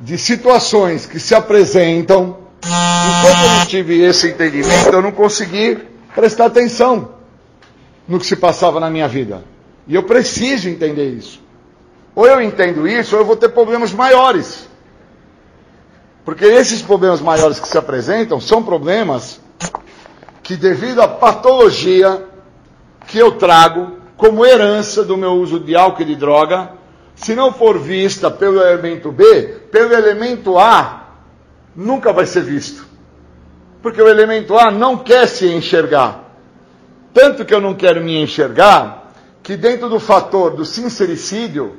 de 0.01 0.19
situações 0.19 1.07
que 1.07 1.19
se 1.19 1.35
apresentam. 1.35 2.37
Enquanto 2.63 3.43
eu 3.43 3.59
não 3.59 3.67
tive 3.67 4.03
esse 4.03 4.29
entendimento, 4.29 4.89
eu 4.93 5.03
não 5.03 5.13
consegui 5.13 5.79
prestar 6.15 6.47
atenção 6.47 7.15
no 8.07 8.19
que 8.19 8.27
se 8.27 8.37
passava 8.37 8.81
na 8.81 8.91
minha 8.91 9.07
vida. 9.07 9.45
E 9.87 9.95
eu 9.95 10.03
preciso 10.03 10.69
entender 10.69 11.11
isso. 11.11 11.41
Ou 12.15 12.27
eu 12.27 12.43
entendo 12.43 12.87
isso, 12.89 13.15
ou 13.15 13.23
eu 13.23 13.27
vou 13.27 13.37
ter 13.37 13.51
problemas 13.51 13.93
maiores. 13.93 14.69
Porque 16.25 16.45
esses 16.45 16.83
problemas 16.83 17.21
maiores 17.21 17.61
que 17.61 17.69
se 17.69 17.79
apresentam 17.79 18.41
são 18.41 18.63
problemas 18.63 19.41
que, 20.43 20.57
devido 20.57 21.01
à 21.01 21.09
patologia 21.09 22.25
que 23.07 23.19
eu 23.19 23.33
trago 23.33 23.99
como 24.17 24.45
herança 24.45 25.05
do 25.05 25.17
meu 25.17 25.33
uso 25.33 25.61
de 25.61 25.75
álcool 25.75 26.03
e 26.03 26.07
de 26.07 26.17
droga, 26.17 26.73
se 27.15 27.35
não 27.35 27.53
for 27.53 27.79
vista 27.79 28.31
pelo 28.31 28.61
elemento 28.61 29.11
B, 29.11 29.43
pelo 29.71 29.95
elemento 29.95 30.59
A, 30.59 31.08
nunca 31.79 32.13
vai 32.13 32.27
ser 32.27 32.43
visto. 32.43 32.85
Porque 33.81 34.03
o 34.03 34.09
elemento 34.09 34.59
A 34.59 34.69
não 34.69 34.99
quer 34.99 35.29
se 35.29 35.47
enxergar. 35.49 36.25
Tanto 37.15 37.45
que 37.45 37.55
eu 37.55 37.61
não 37.61 37.75
quero 37.75 38.01
me 38.03 38.21
enxergar, 38.21 39.13
que 39.45 39.57
dentro 39.57 39.89
do 39.89 40.01
fator 40.01 40.57
do 40.57 40.65
sincericídio, 40.65 41.77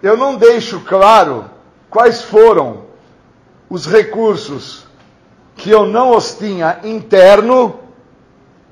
eu 0.00 0.16
não 0.16 0.36
deixo 0.36 0.80
claro 0.80 1.50
quais 1.90 2.22
foram 2.22 2.84
os 3.68 3.84
recursos 3.84 4.86
que 5.56 5.70
eu 5.70 5.86
não 5.86 6.16
os 6.16 6.34
tinha 6.34 6.78
interno, 6.84 7.80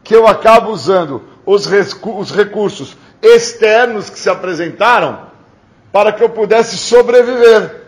que 0.04 0.14
eu 0.14 0.26
acabo 0.26 0.70
usando 0.70 1.22
os, 1.44 1.66
os 1.66 2.30
recursos 2.30 2.96
externos 3.20 4.08
que 4.08 4.18
se 4.18 4.30
apresentaram 4.30 5.26
para 5.92 6.12
que 6.12 6.22
eu 6.22 6.28
pudesse 6.28 6.76
sobreviver. 6.76 7.82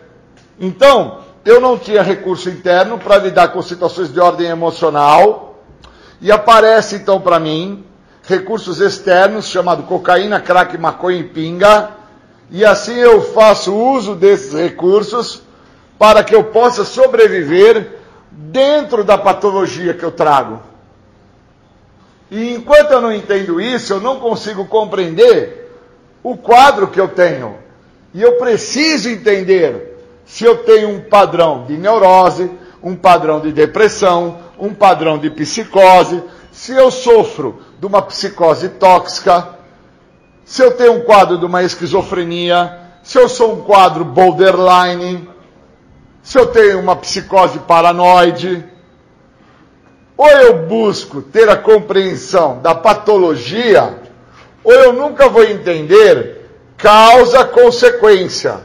Então, 0.59 1.24
eu 1.45 1.61
não 1.61 1.77
tinha 1.77 2.01
recurso 2.01 2.49
interno 2.49 2.97
para 2.97 3.17
lidar 3.17 3.49
com 3.49 3.61
situações 3.61 4.11
de 4.11 4.19
ordem 4.19 4.47
emocional, 4.47 5.63
e 6.19 6.31
aparece 6.31 6.95
então 6.95 7.21
para 7.21 7.39
mim 7.39 7.85
recursos 8.23 8.79
externos 8.79 9.47
chamado 9.47 9.83
cocaína, 9.83 10.39
crack, 10.39 10.75
maconha 10.75 11.19
e 11.19 11.23
pinga, 11.23 11.91
e 12.49 12.65
assim 12.65 12.95
eu 12.95 13.21
faço 13.21 13.75
uso 13.75 14.15
desses 14.15 14.53
recursos 14.53 15.43
para 15.99 16.23
que 16.23 16.33
eu 16.33 16.45
possa 16.45 16.83
sobreviver 16.83 17.99
dentro 18.31 19.03
da 19.03 19.17
patologia 19.17 19.93
que 19.93 20.03
eu 20.03 20.11
trago. 20.11 20.59
E 22.31 22.55
enquanto 22.55 22.91
eu 22.91 23.01
não 23.01 23.13
entendo 23.13 23.61
isso, 23.61 23.93
eu 23.93 24.01
não 24.01 24.19
consigo 24.19 24.65
compreender 24.65 25.71
o 26.23 26.35
quadro 26.35 26.87
que 26.87 26.99
eu 26.99 27.07
tenho. 27.07 27.55
E 28.13 28.21
eu 28.21 28.33
preciso 28.33 29.09
entender 29.09 29.94
se 30.25 30.43
eu 30.43 30.63
tenho 30.63 30.89
um 30.89 31.01
padrão 31.01 31.65
de 31.65 31.77
neurose, 31.77 32.51
um 32.81 32.95
padrão 32.95 33.39
de 33.39 33.51
depressão, 33.51 34.39
um 34.59 34.73
padrão 34.73 35.17
de 35.17 35.29
psicose, 35.29 36.23
se 36.51 36.71
eu 36.71 36.89
sofro 36.89 37.61
de 37.79 37.85
uma 37.85 38.01
psicose 38.01 38.69
tóxica, 38.69 39.55
se 40.43 40.61
eu 40.61 40.71
tenho 40.71 40.93
um 40.93 41.01
quadro 41.01 41.37
de 41.37 41.45
uma 41.45 41.63
esquizofrenia, 41.63 42.79
se 43.03 43.17
eu 43.19 43.29
sou 43.29 43.53
um 43.53 43.61
quadro 43.61 44.05
borderline, 44.05 45.29
se 46.23 46.39
eu 46.39 46.47
tenho 46.47 46.79
uma 46.79 46.95
psicose 46.95 47.59
paranoide, 47.59 48.63
ou 50.17 50.27
eu 50.27 50.65
busco 50.65 51.21
ter 51.21 51.49
a 51.49 51.57
compreensão 51.57 52.59
da 52.61 52.73
patologia, 52.73 53.99
ou 54.63 54.73
eu 54.73 54.93
nunca 54.93 55.29
vou 55.29 55.43
entender 55.43 56.49
causa-consequência. 56.77 58.64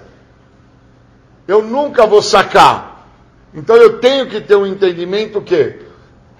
Eu 1.51 1.63
nunca 1.63 2.07
vou 2.07 2.23
sacar. 2.23 3.09
Então 3.53 3.75
eu 3.75 3.99
tenho 3.99 4.29
que 4.29 4.41
ter 4.41 4.55
um 4.55 4.65
entendimento 4.65 5.41
que, 5.41 5.81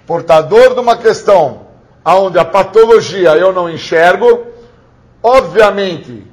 portador 0.07 0.73
de 0.73 0.79
uma 0.79 0.95
questão 0.95 1.67
onde 2.05 2.39
a 2.39 2.45
patologia 2.45 3.31
eu 3.31 3.51
não 3.51 3.69
enxergo, 3.69 4.45
obviamente, 5.21 6.25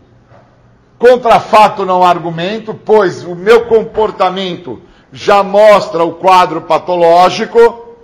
contra 0.97 1.41
fato 1.41 1.85
não 1.85 2.05
argumento, 2.05 2.73
pois 2.73 3.25
o 3.25 3.35
meu 3.35 3.67
comportamento 3.67 4.81
já 5.13 5.43
mostra 5.43 6.05
o 6.05 6.15
quadro 6.15 6.61
patológico, 6.61 7.97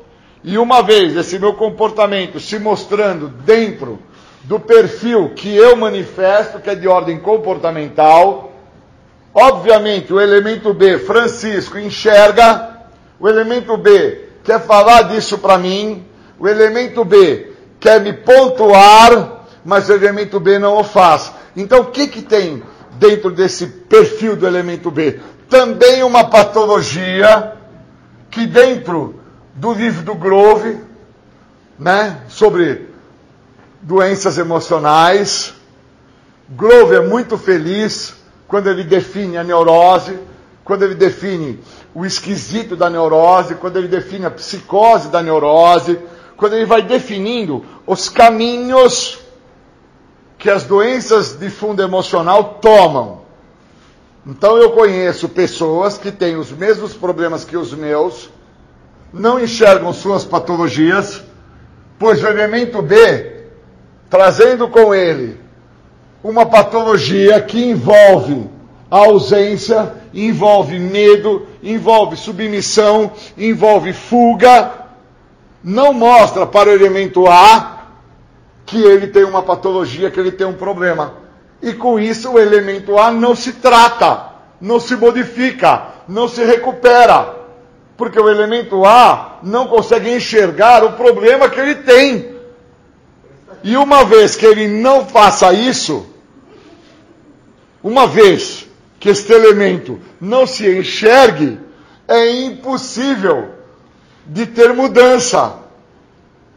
e 0.43 0.59
uma 0.59 0.83
vez 0.83 1.15
esse 1.17 1.39
meu 1.39 1.55
comportamento 1.55 2.41
se 2.41 2.59
mostrando 2.59 3.29
dentro 3.29 4.01
do 4.43 4.59
perfil 4.59 5.35
que 5.37 5.55
eu 5.55 5.77
manifesto, 5.77 6.59
que 6.59 6.71
é 6.71 6.75
de 6.75 6.89
ordem 6.89 7.21
comportamental. 7.21 8.54
Obviamente, 9.35 10.13
o 10.13 10.21
elemento 10.21 10.73
B, 10.73 10.97
Francisco, 10.99 11.77
enxerga. 11.77 12.87
O 13.19 13.29
elemento 13.29 13.77
B 13.77 14.29
quer 14.45 14.61
falar 14.61 15.03
disso 15.03 15.39
para 15.39 15.59
mim. 15.59 16.07
O 16.39 16.47
elemento 16.47 17.05
B 17.05 17.53
quer 17.81 18.01
me 18.01 18.13
pontuar, 18.13 19.45
mas 19.65 19.89
o 19.89 19.93
elemento 19.93 20.39
B 20.39 20.61
não 20.61 20.79
o 20.79 20.85
faz. 20.85 21.33
Então, 21.57 21.81
o 21.81 21.87
que, 21.87 22.07
que 22.07 22.23
tem 22.23 22.63
dentro 22.93 23.31
desse 23.33 23.67
perfil 23.67 24.37
do 24.37 24.47
elemento 24.47 24.89
B? 24.89 25.19
Também 25.51 26.05
uma 26.05 26.25
patologia 26.25 27.55
que 28.31 28.47
dentro 28.47 29.21
do 29.55 29.73
livro 29.73 30.03
do 30.03 30.15
Grove, 30.15 30.79
né, 31.79 32.21
sobre 32.29 32.89
doenças 33.83 34.39
emocionais. 34.39 35.55
Grove 36.49 36.97
é 36.97 37.01
muito 37.01 37.37
feliz 37.37 38.24
quando 38.47 38.69
ele 38.69 38.85
define 38.85 39.37
a 39.37 39.45
neurose, 39.45 40.19
quando 40.65 40.85
ele 40.85 40.95
define 40.95 41.61
o 41.95 42.05
esquisito 42.05 42.75
da 42.75 42.89
neurose, 42.89 43.55
quando 43.55 43.77
ele 43.77 43.89
define 43.89 44.27
a 44.27 44.31
psicose 44.31 45.09
da 45.09 45.23
neurose, 45.23 45.99
quando 46.37 46.55
ele 46.55 46.67
vai 46.67 46.83
definindo 46.83 47.65
os 47.87 48.09
caminhos 48.09 49.19
que 50.39 50.51
as 50.51 50.65
doenças 50.65 51.39
de 51.39 51.49
fundo 51.49 51.83
emocional 51.83 52.59
tomam. 52.61 53.23
Então 54.27 54.57
eu 54.57 54.73
conheço 54.73 55.29
pessoas 55.29 55.99
que 55.99 56.11
têm 56.11 56.37
os 56.37 56.51
mesmos 56.51 56.95
problemas 56.95 57.45
que 57.45 57.57
os 57.57 57.73
meus, 57.73 58.31
não 59.13 59.39
enxergam 59.39 59.93
suas 59.93 60.25
patologias, 60.25 61.23
pois 61.99 62.23
o 62.23 62.27
elemento 62.27 62.83
B 62.83 63.35
trazendo 64.11 64.69
com 64.69 64.95
ele 64.95 65.44
uma 66.25 66.47
patologia 66.47 67.39
que 67.43 67.63
envolve 67.63 68.49
ausência, 68.91 69.93
envolve 70.15 70.79
medo, 70.79 71.47
envolve 71.63 72.17
submissão, 72.17 73.13
envolve 73.37 73.93
fuga, 73.93 74.73
não 75.63 75.93
mostra 75.93 76.47
para 76.47 76.71
o 76.71 76.73
elemento 76.73 77.27
A 77.27 77.89
que 78.65 78.83
ele 78.83 79.09
tem 79.09 79.25
uma 79.25 79.43
patologia, 79.43 80.11
que 80.11 80.19
ele 80.19 80.33
tem 80.33 80.47
um 80.47 80.55
problema. 80.55 81.13
E 81.61 81.75
com 81.75 82.01
isso 82.01 82.33
o 82.33 82.39
elemento 82.39 82.99
A 82.99 83.11
não 83.11 83.37
se 83.37 83.53
trata, 83.55 84.31
não 84.59 84.81
se 84.81 84.97
modifica, 84.97 85.89
não 86.09 86.27
se 86.27 86.43
recupera. 86.43 87.35
Porque 87.99 88.19
o 88.19 88.31
elemento 88.31 88.87
A 88.87 89.41
não 89.43 89.67
consegue 89.67 90.11
enxergar 90.11 90.83
o 90.85 90.93
problema 90.93 91.51
que 91.51 91.61
ele 91.61 91.75
tem. 91.75 92.35
E 93.63 93.77
uma 93.77 94.05
vez 94.05 94.37
que 94.37 94.47
ele 94.47 94.69
não 94.69 95.05
faça 95.05 95.53
isso, 95.53 96.14
uma 97.85 98.07
vez 98.07 98.67
que 98.99 99.11
este 99.11 99.31
elemento 99.31 100.01
não 100.19 100.47
se 100.47 100.67
enxergue, 100.67 101.61
é 102.09 102.31
impossível 102.31 103.51
de 104.27 104.47
ter 104.47 104.73
mudança. 104.73 105.57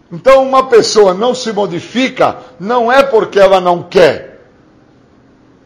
Então, 0.10 0.48
uma 0.48 0.70
pessoa 0.70 1.14
não 1.14 1.36
se 1.36 1.52
modifica 1.52 2.38
não 2.58 2.90
é 2.90 3.04
porque 3.04 3.38
ela 3.38 3.60
não 3.60 3.84
quer. 3.84 4.40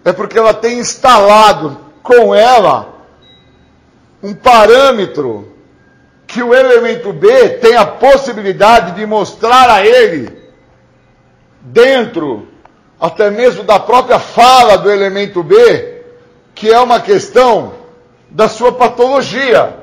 é 0.04 0.12
porque 0.12 0.40
ela 0.40 0.52
tem 0.52 0.80
instalado 0.80 1.78
com 2.02 2.34
ela 2.34 2.92
um 4.24 4.34
parâmetro 4.34 5.54
que 6.26 6.42
o 6.42 6.56
elemento 6.56 7.14
B 7.14 7.50
tem 7.60 7.76
a 7.76 7.86
possibilidade 7.86 8.96
de 8.96 9.06
mostrar 9.06 9.70
a 9.70 9.86
ele, 9.86 10.36
dentro 11.62 12.51
até 13.02 13.32
mesmo 13.32 13.64
da 13.64 13.80
própria 13.80 14.20
fala 14.20 14.78
do 14.78 14.92
elemento 14.92 15.42
B, 15.42 16.04
que 16.54 16.70
é 16.70 16.80
uma 16.80 17.00
questão 17.00 17.74
da 18.30 18.48
sua 18.48 18.72
patologia. 18.72 19.76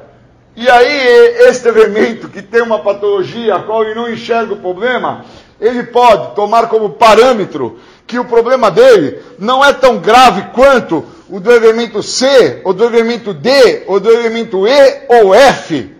E 0.55 0.71
aí, 0.71 1.49
este 1.49 1.67
elemento 1.67 2.29
que 2.29 2.41
tem 2.41 2.63
uma 2.63 2.79
patologia, 2.79 3.57
a 3.57 3.63
qual 3.65 3.83
ele 3.83 3.97
não 3.97 4.09
enxerga 4.09 4.55
o 4.55 4.61
problema, 4.61 5.25
ele 5.61 5.83
pode 5.83 6.37
tomar 6.37 6.69
como 6.69 6.91
parâmetro 6.91 7.81
que 8.07 8.21
o 8.21 8.25
problema 8.25 8.71
dele 8.71 9.21
não 9.37 9.65
é 9.65 9.73
tão 9.73 9.99
grave 9.99 10.51
quanto 10.55 11.05
o 11.29 11.41
do 11.41 11.51
elemento 11.51 12.03
C, 12.03 12.61
ou 12.65 12.73
do 12.73 12.85
elemento 12.85 13.35
D, 13.35 13.83
ou 13.89 13.99
do 13.99 14.11
elemento 14.11 14.67
E 14.67 15.03
ou 15.09 15.35
F, 15.35 15.93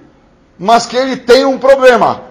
mas 0.57 0.87
que 0.87 0.97
ele 0.97 1.17
tem 1.17 1.45
um 1.45 1.59
problema. 1.59 2.28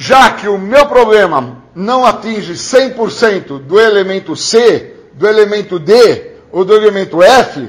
Já 0.00 0.30
que 0.30 0.46
o 0.46 0.56
meu 0.56 0.86
problema 0.86 1.58
não 1.74 2.06
atinge 2.06 2.54
100% 2.54 3.58
do 3.58 3.80
elemento 3.80 4.36
C, 4.36 4.94
do 5.14 5.26
elemento 5.26 5.76
D 5.76 6.34
ou 6.52 6.64
do 6.64 6.72
elemento 6.72 7.20
F, 7.20 7.68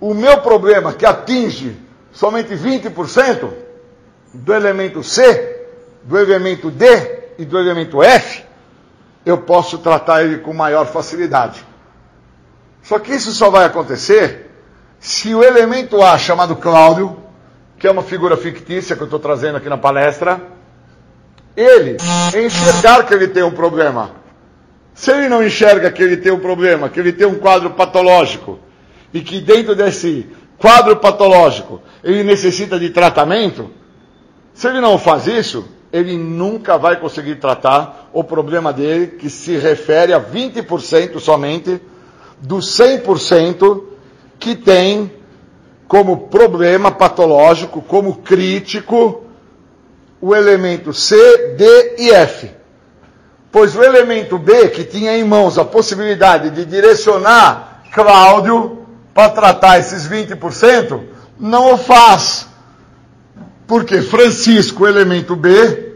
o 0.00 0.14
meu 0.14 0.38
problema 0.40 0.94
que 0.94 1.04
atinge 1.04 1.76
somente 2.10 2.54
20% 2.54 3.50
do 4.32 4.54
elemento 4.54 5.02
C, 5.02 5.66
do 6.02 6.18
elemento 6.18 6.70
D 6.70 6.86
e 7.38 7.44
do 7.44 7.58
elemento 7.58 8.02
F, 8.02 8.42
eu 9.26 9.36
posso 9.36 9.76
tratar 9.78 10.24
ele 10.24 10.38
com 10.38 10.54
maior 10.54 10.86
facilidade. 10.86 11.62
Só 12.82 12.98
que 12.98 13.14
isso 13.14 13.32
só 13.32 13.50
vai 13.50 13.66
acontecer 13.66 14.50
se 14.98 15.34
o 15.34 15.44
elemento 15.44 16.02
A, 16.02 16.16
chamado 16.16 16.56
Cláudio, 16.56 17.18
que 17.78 17.86
é 17.86 17.90
uma 17.90 18.02
figura 18.02 18.34
fictícia 18.34 18.96
que 18.96 19.02
eu 19.02 19.06
estou 19.06 19.20
trazendo 19.20 19.56
aqui 19.58 19.68
na 19.68 19.76
palestra, 19.76 20.53
ele 21.56 21.96
enxergar 22.34 23.04
que 23.04 23.14
ele 23.14 23.28
tem 23.28 23.42
um 23.42 23.50
problema. 23.50 24.10
Se 24.94 25.10
ele 25.10 25.28
não 25.28 25.44
enxerga 25.44 25.90
que 25.90 26.02
ele 26.02 26.16
tem 26.16 26.32
um 26.32 26.38
problema, 26.38 26.88
que 26.88 27.00
ele 27.00 27.12
tem 27.12 27.26
um 27.26 27.34
quadro 27.34 27.70
patológico, 27.70 28.58
e 29.12 29.20
que 29.20 29.40
dentro 29.40 29.74
desse 29.74 30.26
quadro 30.58 30.96
patológico 30.96 31.80
ele 32.02 32.24
necessita 32.24 32.78
de 32.78 32.90
tratamento, 32.90 33.70
se 34.52 34.68
ele 34.68 34.80
não 34.80 34.98
faz 34.98 35.26
isso, 35.26 35.68
ele 35.92 36.16
nunca 36.16 36.76
vai 36.76 36.96
conseguir 36.96 37.36
tratar 37.36 38.10
o 38.12 38.24
problema 38.24 38.72
dele, 38.72 39.06
que 39.06 39.30
se 39.30 39.56
refere 39.56 40.12
a 40.12 40.20
20% 40.20 41.20
somente 41.20 41.80
dos 42.40 42.76
100% 42.76 43.84
que 44.38 44.56
tem 44.56 45.12
como 45.86 46.28
problema 46.28 46.90
patológico, 46.90 47.80
como 47.80 48.16
crítico, 48.16 49.22
o 50.20 50.34
elemento 50.34 50.92
C, 50.92 51.54
D 51.56 51.96
e 51.98 52.10
F. 52.10 52.50
Pois 53.52 53.76
o 53.76 53.82
elemento 53.82 54.38
B, 54.38 54.68
que 54.70 54.84
tinha 54.84 55.16
em 55.16 55.24
mãos 55.24 55.58
a 55.58 55.64
possibilidade 55.64 56.50
de 56.50 56.64
direcionar 56.64 57.82
Cláudio 57.92 58.86
para 59.14 59.30
tratar 59.30 59.78
esses 59.78 60.08
20%, 60.08 61.00
não 61.38 61.74
o 61.74 61.78
faz. 61.78 62.48
Porque 63.66 64.02
Francisco, 64.02 64.86
elemento 64.86 65.36
B, 65.36 65.94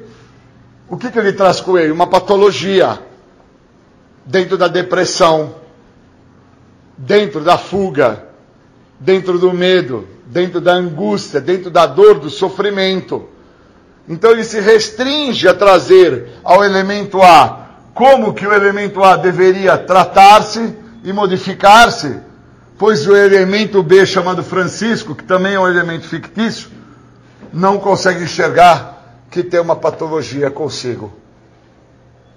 o 0.89 0.97
que, 0.97 1.11
que 1.11 1.19
ele 1.19 1.32
traz 1.32 1.61
com 1.61 1.77
ele? 1.77 1.90
Uma 1.90 2.07
patologia 2.07 2.99
dentro 4.24 4.57
da 4.57 4.69
depressão, 4.69 5.57
dentro 6.97 7.40
da 7.40 7.59
fuga, 7.59 8.24
dentro 9.01 9.39
do 9.39 9.53
medo, 9.53 10.07
dentro 10.27 10.61
da 10.61 10.74
angústia, 10.74 11.40
dentro 11.40 11.70
da 11.70 11.86
dor, 11.86 12.19
do 12.19 12.31
sofrimento. 12.31 13.28
Então 14.09 14.31
ele 14.31 14.45
se 14.45 14.59
restringe 14.61 15.47
a 15.47 15.55
trazer 15.55 16.31
ao 16.43 16.65
elemento 16.65 17.23
A 17.23 17.67
como 17.93 18.33
que 18.33 18.47
o 18.47 18.53
elemento 18.53 19.03
A 19.03 19.17
deveria 19.17 19.77
tratar-se 19.77 20.75
e 21.03 21.13
modificar-se, 21.13 22.21
pois 22.79 23.07
o 23.07 23.17
elemento 23.17 23.83
B, 23.83 24.07
chamado 24.07 24.43
Francisco, 24.43 25.15
que 25.15 25.25
também 25.25 25.55
é 25.55 25.61
um 25.61 25.67
elemento 25.67 26.07
fictício, 26.07 26.71
não 27.53 27.79
consegue 27.79 28.23
enxergar 28.23 29.25
que 29.31 29.43
tem 29.43 29.61
uma 29.61 29.77
patologia 29.77 30.51
consigo. 30.51 31.13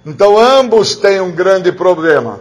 Então 0.05 0.37
ambos 0.37 0.95
têm 0.95 1.21
um 1.21 1.31
grande 1.31 1.71
problema. 1.71 2.39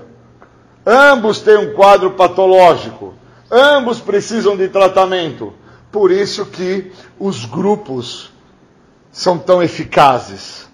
Ambos 0.84 1.40
têm 1.40 1.58
um 1.58 1.74
quadro 1.74 2.12
patológico. 2.12 3.14
Ambos 3.50 4.00
precisam 4.00 4.56
de 4.56 4.68
tratamento. 4.68 5.52
Por 5.92 6.10
isso 6.10 6.46
que 6.46 6.90
os 7.18 7.44
grupos 7.44 8.32
são 9.10 9.38
tão 9.38 9.62
eficazes. 9.62 10.68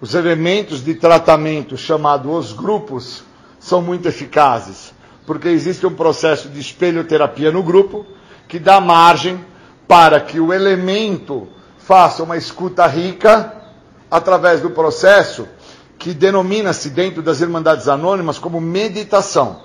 Os 0.00 0.14
elementos 0.14 0.82
de 0.82 0.94
tratamento 0.94 1.76
chamados 1.76 2.50
os 2.50 2.52
grupos 2.52 3.24
são 3.58 3.80
muito 3.80 4.08
eficazes, 4.08 4.92
porque 5.26 5.48
existe 5.48 5.86
um 5.86 5.94
processo 5.94 6.48
de 6.48 6.60
espelhoterapia 6.60 7.52
no 7.52 7.62
grupo 7.62 8.04
que 8.48 8.58
dá 8.58 8.80
margem 8.80 9.44
para 9.86 10.20
que 10.20 10.40
o 10.40 10.52
elemento 10.52 11.48
faça 11.78 12.22
uma 12.22 12.36
escuta 12.36 12.86
rica 12.86 13.52
através 14.10 14.60
do 14.60 14.70
processo 14.70 15.46
que 15.98 16.12
denomina-se 16.12 16.90
dentro 16.90 17.22
das 17.22 17.40
Irmandades 17.40 17.86
Anônimas 17.88 18.38
como 18.38 18.60
meditação. 18.60 19.62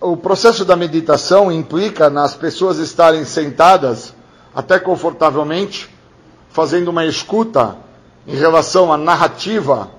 O 0.00 0.16
processo 0.16 0.64
da 0.64 0.76
meditação 0.76 1.50
implica 1.50 2.10
nas 2.10 2.34
pessoas 2.34 2.78
estarem 2.78 3.24
sentadas 3.24 4.12
até 4.54 4.78
confortavelmente, 4.78 5.88
fazendo 6.56 6.88
uma 6.88 7.04
escuta 7.04 7.76
em 8.26 8.34
relação 8.34 8.90
à 8.90 8.96
narrativa, 8.96 9.90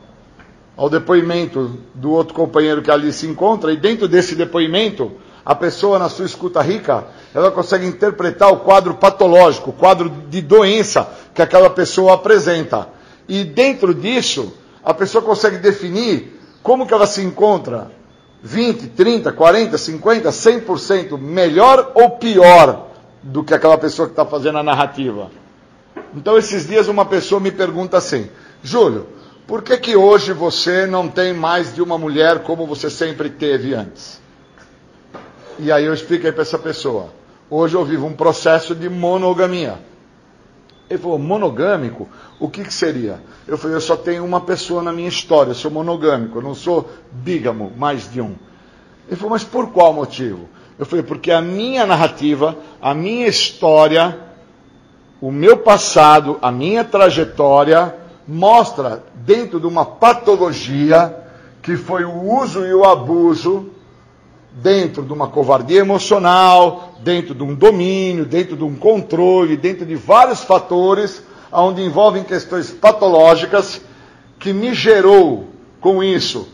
ao 0.76 0.90
depoimento 0.90 1.78
do 1.94 2.10
outro 2.10 2.34
companheiro 2.34 2.82
que 2.82 2.90
ali 2.90 3.14
se 3.14 3.28
encontra, 3.28 3.72
e 3.72 3.78
dentro 3.78 4.08
desse 4.08 4.34
depoimento, 4.34 5.12
a 5.46 5.54
pessoa, 5.54 6.00
na 6.00 6.10
sua 6.10 6.26
escuta 6.26 6.60
rica, 6.64 7.06
ela 7.32 7.52
consegue 7.52 7.86
interpretar 7.86 8.52
o 8.52 8.62
quadro 8.62 8.96
patológico, 8.96 9.70
o 9.70 9.74
quadro 9.74 10.10
de 10.10 10.42
doença 10.42 11.08
que 11.32 11.44
aquela 11.44 11.70
pessoa 11.70 12.16
apresenta. 12.16 12.90
E 13.30 13.44
dentro 13.44 13.94
disso, 13.94 14.52
a 14.84 14.96
pessoa 14.96 15.24
consegue 15.24 15.60
definir 15.60 16.42
como 16.64 16.88
que 16.88 16.94
ela 16.94 17.06
se 17.06 17.22
encontra 17.22 17.92
20, 18.42 18.88
30, 18.88 19.32
40, 19.32 19.78
50, 19.78 20.30
100% 20.30 21.20
melhor 21.20 21.92
ou 21.94 22.18
pior 22.18 22.88
do 23.22 23.44
que 23.44 23.54
aquela 23.54 23.78
pessoa 23.78 24.08
que 24.08 24.14
está 24.14 24.26
fazendo 24.26 24.58
a 24.58 24.64
narrativa. 24.64 25.30
Então, 26.16 26.38
esses 26.38 26.68
dias, 26.68 26.88
uma 26.88 27.06
pessoa 27.06 27.40
me 27.40 27.52
pergunta 27.52 27.98
assim: 27.98 28.30
Júlio, 28.64 29.08
por 29.48 29.62
que, 29.62 29.78
que 29.78 29.96
hoje 29.96 30.34
você 30.34 30.86
não 30.86 31.08
tem 31.08 31.34
mais 31.34 31.74
de 31.74 31.82
uma 31.82 31.98
mulher 31.98 32.44
como 32.44 32.68
você 32.68 32.90
sempre 32.90 33.30
teve 33.30 33.74
antes? 33.74 34.22
E 35.60 35.72
aí 35.72 35.86
eu 35.86 35.94
expliquei 35.94 36.32
para 36.32 36.42
essa 36.42 36.60
pessoa: 36.60 37.10
hoje 37.50 37.76
eu 37.76 37.84
vivo 37.86 38.06
um 38.06 38.14
processo 38.14 38.76
de 38.76 38.90
monogamia. 38.90 39.80
Ele 40.90 41.00
falou: 41.00 41.18
monogâmico? 41.18 42.08
O 42.40 42.50
que, 42.50 42.64
que 42.64 42.74
seria? 42.74 43.22
Eu 43.48 43.58
falei: 43.58 43.78
eu 43.78 43.82
só 43.82 43.96
tenho 43.96 44.24
uma 44.24 44.42
pessoa 44.42 44.84
na 44.84 44.94
minha 44.94 45.10
história, 45.10 45.52
eu 45.52 45.56
sou 45.56 45.72
monogâmico, 45.72 46.38
eu 46.38 46.42
não 46.42 46.54
sou 46.54 46.90
bígamo, 47.12 47.72
mais 47.78 48.12
de 48.12 48.22
um. 48.22 48.36
Ele 49.08 49.16
falou: 49.16 49.32
mas 49.32 49.44
por 49.44 49.72
qual 49.72 49.94
motivo? 49.94 50.48
Eu 50.78 50.86
falei: 50.86 51.04
porque 51.04 51.32
a 51.32 51.42
minha 51.42 51.86
narrativa, 51.86 52.56
a 52.82 52.94
minha 52.94 53.28
história, 53.28 54.27
o 55.22 55.32
meu 55.32 55.58
passado, 55.58 56.38
a 56.42 56.52
minha 56.52 56.84
trajetória, 56.84 57.96
mostra 58.28 59.04
dentro 59.16 59.60
de 59.60 59.66
uma 59.66 59.86
patologia 59.86 61.16
que 61.62 61.76
foi 61.76 62.04
o 62.04 62.42
uso 62.42 62.66
e 62.66 62.74
o 62.74 62.84
abuso 62.84 63.72
dentro 64.52 65.04
de 65.04 65.14
uma 65.14 65.28
covardia 65.28 65.80
emocional, 65.80 66.94
dentro 67.00 67.36
de 67.36 67.44
um 67.44 67.54
domínio, 67.54 68.26
dentro 68.26 68.56
de 68.56 68.64
um 68.64 68.76
controle, 68.76 69.58
dentro 69.58 69.86
de 69.86 69.96
vários 69.96 70.42
fatores 70.44 71.22
onde 71.52 71.82
envolvem 71.82 72.24
questões 72.24 72.70
patológicas 72.70 73.82
que 74.40 74.52
me 74.52 74.74
gerou 74.74 75.48
com 75.80 76.04
isso 76.04 76.48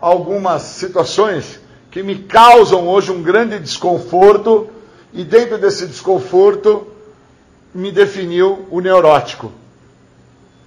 algumas 0.00 0.62
situações 0.62 1.60
que 1.90 2.02
me 2.02 2.16
causam 2.16 2.88
hoje 2.88 3.12
um 3.12 3.22
grande 3.22 3.58
desconforto. 3.58 4.68
E 5.12 5.24
dentro 5.24 5.58
desse 5.58 5.86
desconforto 5.86 6.86
me 7.74 7.90
definiu 7.92 8.66
o 8.70 8.80
neurótico. 8.80 9.52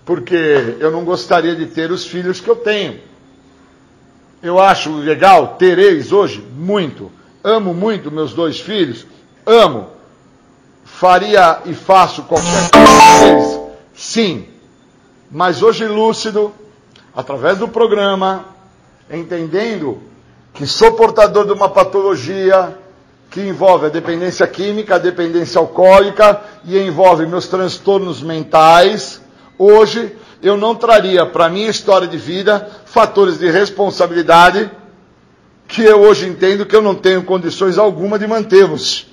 Porque 0.05 0.77
eu 0.79 0.91
não 0.91 1.05
gostaria 1.05 1.55
de 1.55 1.65
ter 1.67 1.91
os 1.91 2.05
filhos 2.05 2.39
que 2.39 2.49
eu 2.49 2.55
tenho. 2.55 2.99
Eu 4.41 4.59
acho 4.59 4.91
legal 4.97 5.55
ter 5.57 5.79
eles 5.79 6.11
hoje? 6.11 6.45
Muito. 6.55 7.11
Amo 7.43 7.73
muito 7.73 8.11
meus 8.11 8.33
dois 8.33 8.59
filhos? 8.59 9.05
Amo. 9.45 9.87
Faria 10.83 11.61
e 11.65 11.73
faço 11.73 12.23
qualquer 12.23 12.69
coisa 12.69 13.25
deles? 13.25 13.59
Sim. 13.95 14.47
Mas 15.31 15.63
hoje 15.63 15.87
lúcido, 15.87 16.53
através 17.15 17.57
do 17.57 17.67
programa, 17.67 18.45
entendendo 19.09 20.01
que 20.53 20.67
sou 20.67 20.93
portador 20.93 21.45
de 21.45 21.53
uma 21.53 21.69
patologia 21.69 22.77
que 23.33 23.41
envolve 23.41 23.87
a 23.87 23.89
dependência 23.89 24.45
química, 24.45 24.93
a 24.93 24.99
dependência 24.99 25.57
alcoólica 25.57 26.39
e 26.63 26.77
envolve 26.77 27.25
meus 27.25 27.47
transtornos 27.47 28.21
mentais, 28.21 29.19
hoje 29.57 30.15
eu 30.39 30.55
não 30.55 30.75
traria 30.75 31.25
para 31.25 31.49
minha 31.49 31.67
história 31.67 32.07
de 32.07 32.15
vida 32.15 32.69
fatores 32.85 33.39
de 33.39 33.49
responsabilidade 33.49 34.69
que 35.67 35.81
eu 35.81 36.01
hoje 36.01 36.27
entendo 36.27 36.63
que 36.63 36.75
eu 36.75 36.81
não 36.81 36.93
tenho 36.93 37.23
condições 37.23 37.79
alguma 37.79 38.19
de 38.19 38.27
mantê-los. 38.27 39.07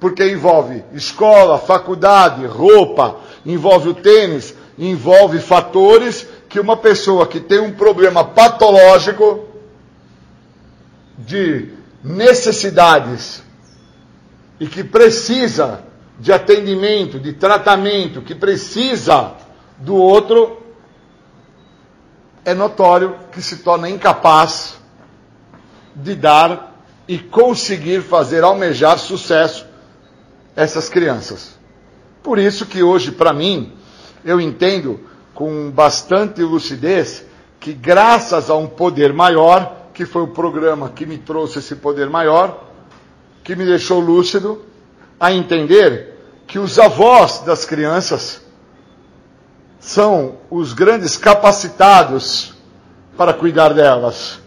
Porque 0.00 0.28
envolve 0.28 0.82
escola, 0.92 1.56
faculdade, 1.56 2.44
roupa, 2.46 3.18
envolve 3.46 3.90
o 3.90 3.94
tênis, 3.94 4.52
envolve 4.76 5.38
fatores 5.38 6.26
que 6.48 6.58
uma 6.58 6.76
pessoa 6.76 7.24
que 7.24 7.38
tem 7.38 7.60
um 7.60 7.70
problema 7.70 8.24
patológico 8.24 9.46
de 11.16 11.68
necessidades 12.02 13.48
e 14.60 14.66
que 14.66 14.84
precisa 14.84 15.82
de 16.18 16.30
atendimento, 16.30 17.18
de 17.18 17.32
tratamento, 17.32 18.20
que 18.20 18.34
precisa 18.34 19.32
do 19.78 19.96
outro, 19.96 20.60
é 22.44 22.52
notório 22.52 23.16
que 23.32 23.40
se 23.40 23.56
torna 23.58 23.88
incapaz 23.88 24.78
de 25.96 26.14
dar 26.14 26.84
e 27.08 27.18
conseguir 27.18 28.02
fazer 28.02 28.44
almejar 28.44 28.98
sucesso 28.98 29.66
essas 30.54 30.90
crianças. 30.90 31.58
Por 32.22 32.38
isso 32.38 32.66
que 32.66 32.82
hoje, 32.82 33.12
para 33.12 33.32
mim, 33.32 33.72
eu 34.22 34.38
entendo 34.38 35.00
com 35.34 35.70
bastante 35.70 36.42
lucidez 36.42 37.24
que 37.58 37.72
graças 37.72 38.50
a 38.50 38.56
um 38.56 38.66
poder 38.66 39.12
maior, 39.14 39.88
que 39.94 40.04
foi 40.04 40.22
o 40.22 40.28
programa 40.28 40.90
que 40.90 41.06
me 41.06 41.16
trouxe 41.16 41.60
esse 41.60 41.76
poder 41.76 42.10
maior, 42.10 42.69
que 43.42 43.56
me 43.56 43.64
deixou 43.64 44.00
lúcido 44.00 44.64
a 45.18 45.32
entender 45.32 46.14
que 46.46 46.58
os 46.58 46.78
avós 46.78 47.40
das 47.40 47.64
crianças 47.64 48.40
são 49.78 50.36
os 50.50 50.72
grandes 50.72 51.16
capacitados 51.16 52.54
para 53.16 53.32
cuidar 53.32 53.72
delas. 53.72 54.40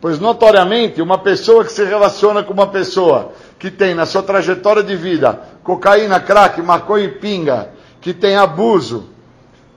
Pois, 0.00 0.18
notoriamente, 0.18 1.00
uma 1.00 1.18
pessoa 1.18 1.64
que 1.64 1.72
se 1.72 1.84
relaciona 1.84 2.42
com 2.42 2.52
uma 2.52 2.66
pessoa 2.66 3.32
que 3.58 3.70
tem 3.70 3.94
na 3.94 4.04
sua 4.04 4.22
trajetória 4.22 4.82
de 4.82 4.96
vida 4.96 5.40
cocaína, 5.62 6.18
crack, 6.18 6.60
maconha 6.60 7.04
e 7.04 7.08
pinga, 7.08 7.70
que 8.00 8.12
tem 8.12 8.36
abuso, 8.36 9.10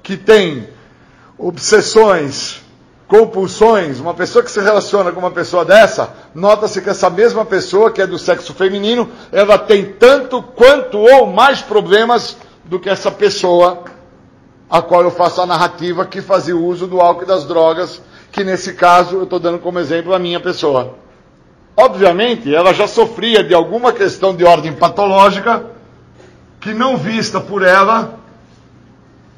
que 0.02 0.18
tem 0.18 0.68
obsessões, 1.38 2.65
compulsões, 3.08 4.00
uma 4.00 4.14
pessoa 4.14 4.44
que 4.44 4.52
se 4.52 4.60
relaciona 4.60 5.12
com 5.12 5.20
uma 5.20 5.32
pessoa 5.32 5.64
dessa, 5.64 6.14
nota-se 6.34 6.82
que 6.82 6.90
essa 6.90 7.10
mesma 7.10 7.46
pessoa, 7.46 7.92
que 7.92 8.02
é 8.02 8.08
do 8.08 8.18
sexo 8.18 8.54
feminino, 8.54 9.10
ela 9.32 9.58
tem 9.58 9.86
tanto 9.86 10.42
quanto 10.42 10.98
ou 10.98 11.28
mais 11.28 11.62
problemas 11.62 12.36
do 12.64 12.80
que 12.80 12.90
essa 12.90 13.12
pessoa 13.12 13.84
a 14.70 14.82
qual 14.82 15.04
eu 15.04 15.12
faço 15.12 15.42
a 15.42 15.46
narrativa 15.46 16.06
que 16.06 16.22
fazia 16.22 16.58
uso 16.58 16.88
do 16.88 17.00
álcool 17.00 17.24
e 17.24 17.28
das 17.28 17.46
drogas, 17.46 18.02
que 18.32 18.44
nesse 18.44 18.74
caso 18.74 19.18
eu 19.18 19.24
estou 19.24 19.40
dando 19.40 19.60
como 19.60 19.80
exemplo 19.80 20.14
a 20.14 20.20
minha 20.20 20.40
pessoa. 20.40 20.96
Obviamente, 21.78 22.54
ela 22.54 22.74
já 22.74 22.88
sofria 22.88 23.44
de 23.44 23.54
alguma 23.54 23.92
questão 23.94 24.36
de 24.36 24.44
ordem 24.44 24.74
patológica, 24.74 25.66
que 26.60 26.74
não 26.74 26.98
vista 26.98 27.40
por 27.40 27.62
ela, 27.62 28.18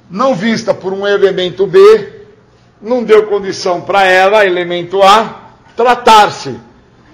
não 0.09 0.33
vista 0.33 0.73
por 0.73 0.93
um 0.93 1.05
elemento 1.05 1.67
B, 1.67 2.16
não 2.81 3.03
deu 3.03 3.27
condição 3.27 3.81
para 3.81 4.03
ela, 4.05 4.45
elemento 4.45 5.01
A, 5.01 5.51
tratar-se. 5.75 6.59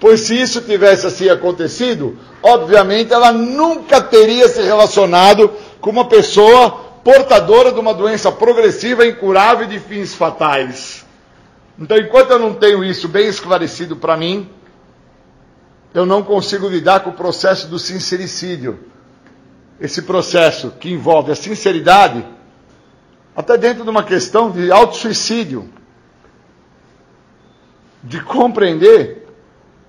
Pois 0.00 0.20
se 0.20 0.38
isso 0.38 0.60
tivesse 0.60 1.06
assim 1.06 1.28
acontecido, 1.28 2.18
obviamente 2.42 3.12
ela 3.12 3.32
nunca 3.32 4.00
teria 4.00 4.48
se 4.48 4.60
relacionado 4.62 5.50
com 5.80 5.90
uma 5.90 6.06
pessoa 6.06 6.70
portadora 7.02 7.72
de 7.72 7.80
uma 7.80 7.94
doença 7.94 8.32
progressiva, 8.32 9.06
incurável 9.06 9.66
e 9.66 9.70
de 9.70 9.78
fins 9.78 10.14
fatais. 10.14 11.04
Então, 11.78 11.98
enquanto 11.98 12.30
eu 12.30 12.38
não 12.38 12.54
tenho 12.54 12.84
isso 12.84 13.08
bem 13.08 13.26
esclarecido 13.26 13.96
para 13.96 14.16
mim, 14.16 14.48
eu 15.92 16.06
não 16.06 16.22
consigo 16.22 16.68
lidar 16.68 17.00
com 17.00 17.10
o 17.10 17.14
processo 17.14 17.68
do 17.68 17.78
sincericídio. 17.78 18.80
Esse 19.80 20.02
processo 20.02 20.72
que 20.78 20.90
envolve 20.92 21.32
a 21.32 21.34
sinceridade 21.34 22.24
até 23.36 23.56
dentro 23.56 23.84
de 23.84 23.90
uma 23.90 24.04
questão 24.04 24.50
de 24.50 24.70
auto-suicídio, 24.70 25.68
de 28.02 28.20
compreender 28.20 29.26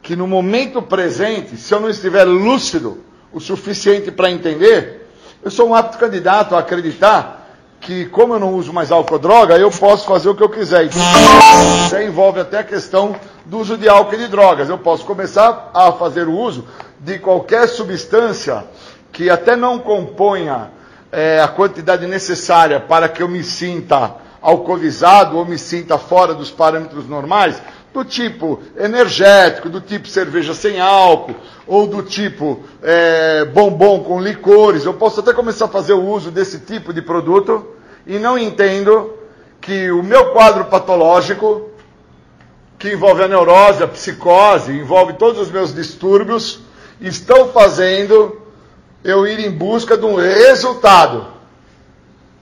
que 0.02 0.16
no 0.16 0.28
momento 0.28 0.82
presente, 0.82 1.58
se 1.58 1.74
eu 1.74 1.80
não 1.80 1.90
estiver 1.90 2.24
lúcido 2.24 3.04
o 3.34 3.40
suficiente 3.40 4.12
para 4.12 4.32
entender, 4.32 5.10
eu 5.44 5.52
sou 5.52 5.70
um 5.70 5.76
apto 5.76 5.98
candidato 5.98 6.56
a 6.56 6.60
acreditar 6.60 7.46
que, 7.82 8.06
como 8.06 8.34
eu 8.34 8.40
não 8.40 8.56
uso 8.56 8.74
mais 8.74 8.92
álcool 8.92 9.20
droga, 9.20 9.58
eu 9.58 9.70
posso 9.70 10.08
fazer 10.08 10.30
o 10.30 10.36
que 10.36 10.42
eu 10.42 10.50
quiser. 10.50 10.86
Isso 10.86 11.96
envolve 12.02 12.40
até 12.40 12.60
a 12.60 12.64
questão 12.64 13.16
do 13.46 13.60
uso 13.60 13.78
de 13.78 13.88
álcool 13.88 14.16
e 14.16 14.18
de 14.18 14.28
drogas. 14.28 14.70
Eu 14.70 14.78
posso 14.78 15.06
começar 15.06 15.70
a 15.74 15.92
fazer 15.92 16.28
o 16.28 16.34
uso 16.34 16.66
de 17.00 17.20
qualquer 17.20 17.68
substância 17.68 18.66
que 19.12 19.30
até 19.30 19.56
não 19.56 19.78
componha 19.78 20.72
é, 21.16 21.40
a 21.40 21.48
quantidade 21.48 22.06
necessária 22.06 22.78
para 22.78 23.08
que 23.08 23.24
eu 23.24 23.30
me 23.30 23.42
sinta 23.42 24.16
alcoolizado 24.42 25.38
ou 25.38 25.46
me 25.46 25.58
sinta 25.58 25.98
fora 25.98 26.34
dos 26.34 26.52
parâmetros 26.52 27.08
normais, 27.08 27.62
do 27.94 28.04
tipo 28.04 28.62
energético, 28.78 29.70
do 29.70 29.80
tipo 29.80 30.10
cerveja 30.10 30.54
sem 30.54 30.82
álcool, 30.82 31.34
ou 31.66 31.88
do 31.88 32.04
tipo 32.04 32.60
é, 32.84 33.46
bombom 33.46 34.04
com 34.04 34.20
licores. 34.20 34.84
Eu 34.84 34.94
posso 34.94 35.22
até 35.22 35.34
começar 35.34 35.66
a 35.66 35.70
fazer 35.70 35.94
o 35.94 36.06
uso 36.06 36.30
desse 36.30 36.60
tipo 36.60 36.94
de 36.94 37.02
produto 37.02 37.66
e 38.06 38.20
não 38.20 38.38
entendo 38.38 39.14
que 39.62 39.90
o 39.92 40.04
meu 40.04 40.34
quadro 40.34 40.66
patológico, 40.66 41.70
que 42.78 42.92
envolve 42.92 43.24
a 43.24 43.28
neurose, 43.30 43.82
a 43.82 43.88
psicose, 43.88 44.74
envolve 44.74 45.14
todos 45.14 45.40
os 45.40 45.50
meus 45.50 45.74
distúrbios, 45.74 46.60
estão 47.00 47.48
fazendo 47.48 48.45
eu 49.06 49.28
ir 49.28 49.40
em 49.40 49.52
busca 49.52 49.96
de 49.96 50.04
um 50.04 50.16
resultado. 50.16 51.28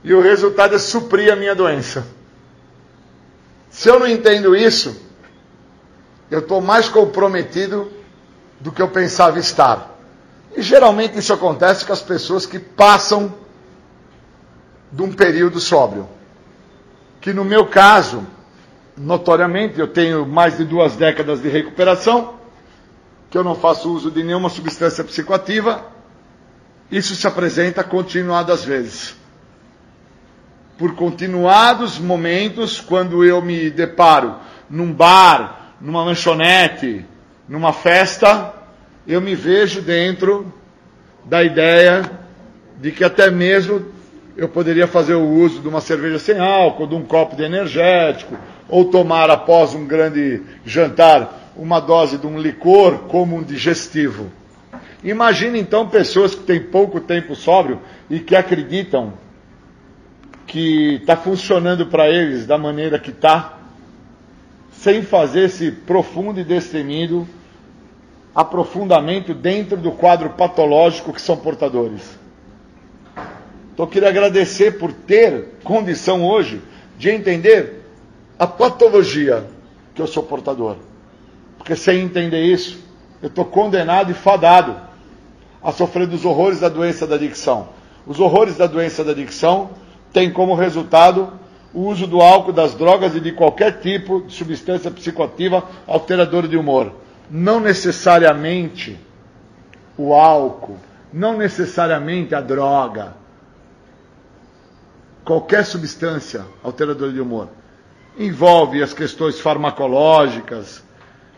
E 0.02 0.14
o 0.14 0.22
resultado 0.22 0.73
é 0.73 0.80
suprir 0.80 1.31
a 1.31 1.35
minha 1.35 1.53
doença. 1.53 2.07
Se 3.69 3.90
eu 3.90 3.99
não 3.99 4.07
entendo 4.07 4.56
isso, 4.56 4.95
eu 6.31 6.40
estou 6.40 6.61
mais 6.61 6.88
comprometido 6.88 7.91
do 8.61 8.72
que 8.72 8.81
eu 8.81 8.88
pensava 8.88 9.40
estar. 9.40 9.94
E 10.56 10.61
geralmente 10.61 11.19
isso 11.19 11.34
acontece 11.34 11.85
com 11.85 11.91
as 11.91 12.02
pessoas 12.02 12.45
que 12.45 12.60
passam 12.60 13.34
de 14.90 15.02
um 15.02 15.11
período 15.11 15.60
sóbrio. 15.60 16.07
Que 17.19 17.34
no 17.34 17.44
meu 17.44 17.65
caso, 17.65 18.26
notoriamente, 18.95 19.81
eu 19.81 19.88
tenho 19.88 20.26
mais 20.26 20.57
de 20.57 20.64
duas 20.64 20.95
décadas 20.95 21.41
de 21.41 21.49
recuperação, 21.49 22.35
que 23.30 23.38
eu 23.38 23.44
não 23.44 23.56
faço 23.56 23.91
uso 23.91 24.10
de 24.10 24.23
nenhuma 24.23 24.49
substância 24.49 25.03
psicoativa, 25.03 25.91
isso 26.91 27.15
se 27.15 27.27
apresenta 27.27 27.84
continuadas 27.84 28.64
vezes. 28.64 29.15
Por 30.77 30.95
continuados 30.95 31.99
momentos, 31.99 32.80
quando 32.81 33.23
eu 33.23 33.41
me 33.41 33.69
deparo 33.69 34.35
num 34.69 34.91
bar, 34.91 35.76
numa 35.80 36.03
lanchonete, 36.03 37.05
numa 37.47 37.73
festa, 37.73 38.53
eu 39.07 39.22
me 39.22 39.35
vejo 39.35 39.81
dentro 39.81 40.51
da 41.26 41.43
ideia 41.43 42.10
de 42.80 42.91
que 42.91 43.03
até 43.03 43.30
mesmo 43.30 43.85
eu 44.35 44.49
poderia 44.49 44.88
fazer 44.88 45.14
o 45.14 45.30
uso 45.30 45.61
de 45.61 45.68
uma 45.68 45.80
cerveja 45.80 46.18
sem 46.18 46.39
álcool, 46.39 46.88
de 46.88 46.95
um 46.95 47.03
copo 47.03 47.35
de 47.35 47.43
energético, 47.43 48.35
ou 48.68 48.85
tomar 48.85 49.30
após 49.30 49.73
um 49.73 49.85
grande 49.85 50.41
jantar 50.65 51.51
uma 51.55 51.80
dose 51.80 52.18
de 52.18 52.26
um 52.26 52.39
licor 52.39 52.99
como 53.07 53.35
um 53.35 53.43
digestivo. 53.43 54.31
Imagina 55.03 55.57
então 55.57 55.89
pessoas 55.89 56.34
que 56.34 56.43
têm 56.43 56.61
pouco 56.61 56.99
tempo 57.01 57.35
sóbrio 57.35 57.80
e 58.09 58.19
que 58.19 58.35
acreditam 58.35 59.13
que 60.47 60.95
está 60.95 61.17
funcionando 61.17 61.88
para 61.88 62.09
eles 62.09 62.45
da 62.45 62.57
maneira 62.57 62.97
que 62.97 63.09
está, 63.09 63.57
sem 64.71 65.01
fazer 65.01 65.45
esse 65.45 65.71
profundo 65.71 66.39
e 66.39 66.43
destemido 66.43 67.27
aprofundamento 68.34 69.34
dentro 69.34 69.77
do 69.77 69.91
quadro 69.91 70.31
patológico 70.31 71.13
que 71.13 71.21
são 71.21 71.38
portadores. 71.38 72.17
Então 73.73 73.85
eu 73.85 73.88
queria 73.88 74.09
agradecer 74.09 74.77
por 74.77 74.91
ter 74.91 75.55
condição 75.63 76.23
hoje 76.25 76.61
de 76.97 77.09
entender 77.09 77.81
a 78.38 78.47
patologia 78.47 79.45
que 79.93 80.01
eu 80.01 80.07
sou 80.07 80.23
portador. 80.23 80.77
Porque 81.57 81.75
sem 81.75 82.01
entender 82.01 82.43
isso, 82.43 82.80
eu 83.21 83.27
estou 83.27 83.45
condenado 83.45 84.11
e 84.11 84.13
fadado 84.13 84.93
a 85.64 85.72
sofrer 85.72 86.07
dos 86.07 86.26
horrores 86.26 86.60
da 86.60 86.69
doença 86.69 87.07
da 87.07 87.15
adicção. 87.15 87.69
Os 88.06 88.19
horrores 88.19 88.57
da 88.57 88.68
doença 88.68 89.03
da 89.03 89.11
adicção 89.11 89.69
têm 90.11 90.31
como 90.31 90.56
resultado 90.56 91.34
o 91.73 91.81
uso 91.81 92.06
do 92.06 92.22
álcool, 92.22 92.52
das 92.52 92.76
drogas 92.76 93.15
e 93.15 93.19
de 93.19 93.31
qualquer 93.31 93.80
tipo 93.80 94.22
de 94.22 94.34
substância 94.34 94.91
psicoativa 94.91 95.64
alteradora 95.88 96.48
de 96.48 96.56
humor. 96.56 96.91
Não 97.31 97.60
necessariamente 97.60 98.99
o 99.98 100.14
álcool, 100.14 100.77
não 101.11 101.38
necessariamente 101.38 102.35
a 102.35 102.41
droga, 102.41 103.15
qualquer 105.23 105.65
substância 105.65 106.45
alteradora 106.64 107.11
de 107.11 107.19
humor. 107.19 107.48
Envolve 108.18 108.84
as 108.84 108.94
questões 108.94 109.40
farmacológicas, 109.40 110.84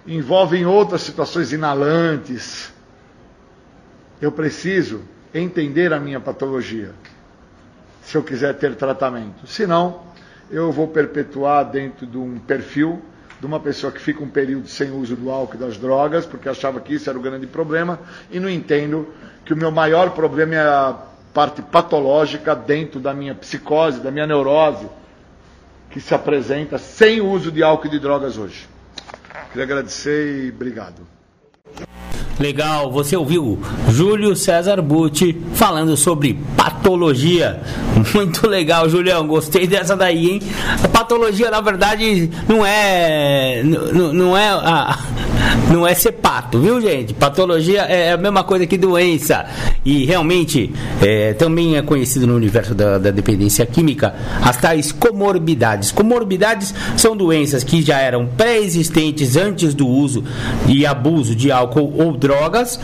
envolve 0.06 0.66
outras 0.66 1.02
situações 1.02 1.54
inalantes. 1.54 2.74
Eu 4.22 4.32
preciso 4.32 5.02
entender 5.34 5.92
a 5.94 6.00
minha 6.00 6.20
patologia, 6.20 6.92
se 8.02 8.16
eu 8.16 8.24
quiser 8.24 8.54
ter 8.56 8.76
tratamento. 8.76 9.46
Senão, 9.48 10.02
eu 10.50 10.72
vou 10.72 10.88
perpetuar 10.88 11.66
dentro 11.66 12.06
de 12.06 12.18
um 12.18 12.40
perfil 12.40 13.02
de 13.40 13.46
uma 13.46 13.60
pessoa 13.60 13.92
que 13.92 14.00
fica 14.00 14.24
um 14.24 14.30
período 14.30 14.68
sem 14.68 14.92
uso 14.92 15.16
do 15.16 15.30
álcool 15.30 15.56
e 15.56 15.60
das 15.60 15.78
drogas, 15.78 16.26
porque 16.26 16.48
achava 16.48 16.80
que 16.80 16.94
isso 16.94 17.10
era 17.10 17.20
o 17.20 17.22
grande 17.22 17.46
problema, 17.46 18.00
e 18.32 18.40
não 18.40 18.50
entendo 18.50 19.14
que 19.44 19.54
o 19.54 19.58
meu 19.58 19.72
maior 19.72 20.12
problema 20.12 20.56
é 20.56 20.60
a 20.60 20.98
parte 21.34 21.62
patológica 21.62 22.56
dentro 22.56 23.00
da 23.00 23.14
minha 23.14 23.36
psicose, 23.36 24.00
da 24.00 24.10
minha 24.10 24.26
neurose, 24.26 24.88
que 25.90 26.00
se 26.00 26.14
apresenta 26.14 26.78
sem 26.78 27.22
uso 27.22 27.52
de 27.52 27.62
álcool 27.62 27.88
e 27.88 27.92
de 27.92 28.00
drogas 28.00 28.38
hoje. 28.38 28.68
Queria 29.52 29.66
agradecer 29.66 30.46
e 30.46 30.50
obrigado. 30.50 31.15
Legal, 32.40 32.92
você 32.92 33.16
ouviu 33.16 33.58
Júlio 33.90 34.36
César 34.36 34.82
Butti 34.82 35.38
falando 35.54 35.96
sobre 35.96 36.38
patologia. 36.58 37.62
Muito 38.14 38.48
legal, 38.48 38.90
Julião, 38.90 39.26
gostei 39.26 39.66
dessa 39.66 39.96
daí, 39.96 40.32
hein? 40.32 40.42
A 40.84 40.88
patologia, 40.88 41.50
na 41.50 41.62
verdade, 41.62 42.30
não 42.48 42.66
é. 42.66 43.64
Não, 43.64 44.14
não 44.14 44.38
é. 44.38 44.50
A, 44.50 45.00
não 45.72 45.86
é 45.86 45.94
ser 45.94 46.14
pato, 46.14 46.60
viu, 46.60 46.80
gente? 46.80 47.14
Patologia 47.14 47.82
é 47.82 48.14
a 48.14 48.18
mesma 48.18 48.44
coisa 48.44 48.66
que 48.66 48.78
doença. 48.78 49.46
E 49.84 50.06
realmente 50.06 50.72
é, 51.02 51.34
também 51.34 51.78
é 51.78 51.82
conhecido 51.82 52.26
no 52.26 52.36
universo 52.36 52.74
da, 52.74 52.98
da, 52.98 53.12
dependência 53.12 53.66
química 53.66 54.16
as 54.42 54.58
tais 54.58 54.92
comorbidades. 54.92 55.92
Comorbidades 55.92 56.74
são 56.98 57.16
doenças 57.16 57.64
que 57.64 57.82
já 57.82 58.00
eram 58.00 58.26
pré-existentes 58.26 59.36
antes 59.36 59.74
do 59.74 59.88
uso 59.88 60.24
e 60.68 60.86
abuso 60.86 61.36
de 61.36 61.52
álcool 61.52 61.94
ou 61.98 62.18
drogas, 62.18 62.80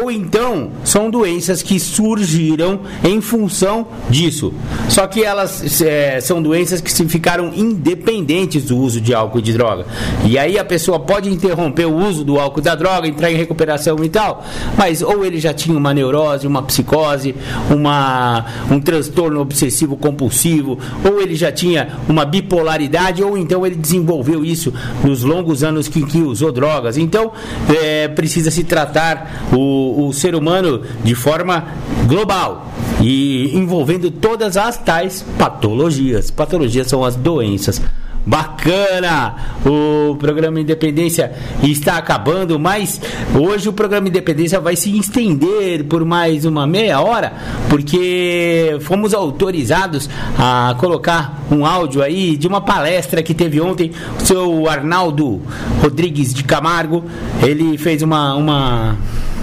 ou 0.00 0.10
então 0.10 0.70
são 0.84 1.10
doenças 1.10 1.62
que 1.62 1.80
surgiram 1.80 2.80
em 3.02 3.20
função 3.20 3.88
disso. 4.08 4.52
Só 4.88 5.06
que 5.06 5.24
elas 5.24 5.80
é, 5.80 6.20
são 6.20 6.42
doenças 6.42 6.80
que 6.80 6.92
ficaram 7.08 7.52
independentes 7.54 8.64
do 8.64 8.76
uso 8.76 9.00
de 9.00 9.14
álcool 9.14 9.38
e 9.38 9.42
de 9.42 9.52
droga. 9.52 9.86
E 10.24 10.38
aí 10.38 10.58
a 10.58 10.64
pessoa 10.64 11.00
pode 11.00 11.28
interromper 11.28 11.86
o 11.86 11.94
uso 11.94 12.05
do 12.12 12.38
álcool 12.38 12.60
da 12.60 12.74
droga, 12.74 13.08
entrar 13.08 13.30
em 13.30 13.36
recuperação 13.36 14.02
e 14.04 14.08
tal, 14.08 14.44
mas 14.76 15.02
ou 15.02 15.24
ele 15.24 15.38
já 15.38 15.52
tinha 15.52 15.76
uma 15.76 15.92
neurose, 15.92 16.46
uma 16.46 16.62
psicose, 16.62 17.34
uma, 17.70 18.44
um 18.70 18.80
transtorno 18.80 19.40
obsessivo 19.40 19.96
compulsivo, 19.96 20.78
ou 21.04 21.20
ele 21.20 21.34
já 21.34 21.50
tinha 21.52 21.88
uma 22.08 22.24
bipolaridade, 22.24 23.22
ou 23.22 23.36
então 23.36 23.66
ele 23.66 23.76
desenvolveu 23.76 24.44
isso 24.44 24.72
nos 25.04 25.22
longos 25.22 25.62
anos 25.62 25.88
que, 25.88 26.04
que 26.04 26.18
usou 26.18 26.52
drogas. 26.52 26.96
Então, 26.96 27.32
é, 27.68 28.08
precisa 28.08 28.50
se 28.50 28.64
tratar 28.64 29.48
o, 29.52 30.06
o 30.06 30.12
ser 30.12 30.34
humano 30.34 30.82
de 31.02 31.14
forma 31.14 31.64
global 32.06 32.70
e 33.00 33.50
envolvendo 33.54 34.10
todas 34.10 34.56
as 34.56 34.76
tais 34.76 35.24
patologias. 35.38 36.30
Patologias 36.30 36.86
são 36.86 37.04
as 37.04 37.16
doenças. 37.16 37.80
Bacana! 38.26 39.36
O 39.64 40.16
programa 40.16 40.60
Independência 40.60 41.32
está 41.62 41.96
acabando, 41.96 42.58
mas 42.58 43.00
hoje 43.32 43.68
o 43.68 43.72
programa 43.72 44.08
Independência 44.08 44.58
vai 44.58 44.74
se 44.74 44.98
estender 44.98 45.84
por 45.84 46.04
mais 46.04 46.44
uma 46.44 46.66
meia 46.66 47.00
hora, 47.00 47.32
porque 47.68 48.78
fomos 48.80 49.14
autorizados 49.14 50.10
a 50.36 50.74
colocar 50.76 51.40
um 51.52 51.64
áudio 51.64 52.02
aí 52.02 52.36
de 52.36 52.48
uma 52.48 52.60
palestra 52.60 53.22
que 53.22 53.32
teve 53.32 53.60
ontem. 53.60 53.92
O 54.20 54.26
seu 54.26 54.68
Arnaldo 54.68 55.40
Rodrigues 55.80 56.34
de 56.34 56.42
Camargo, 56.42 57.04
ele 57.40 57.78
fez 57.78 58.02
uma, 58.02 58.34
uma, 58.34 58.96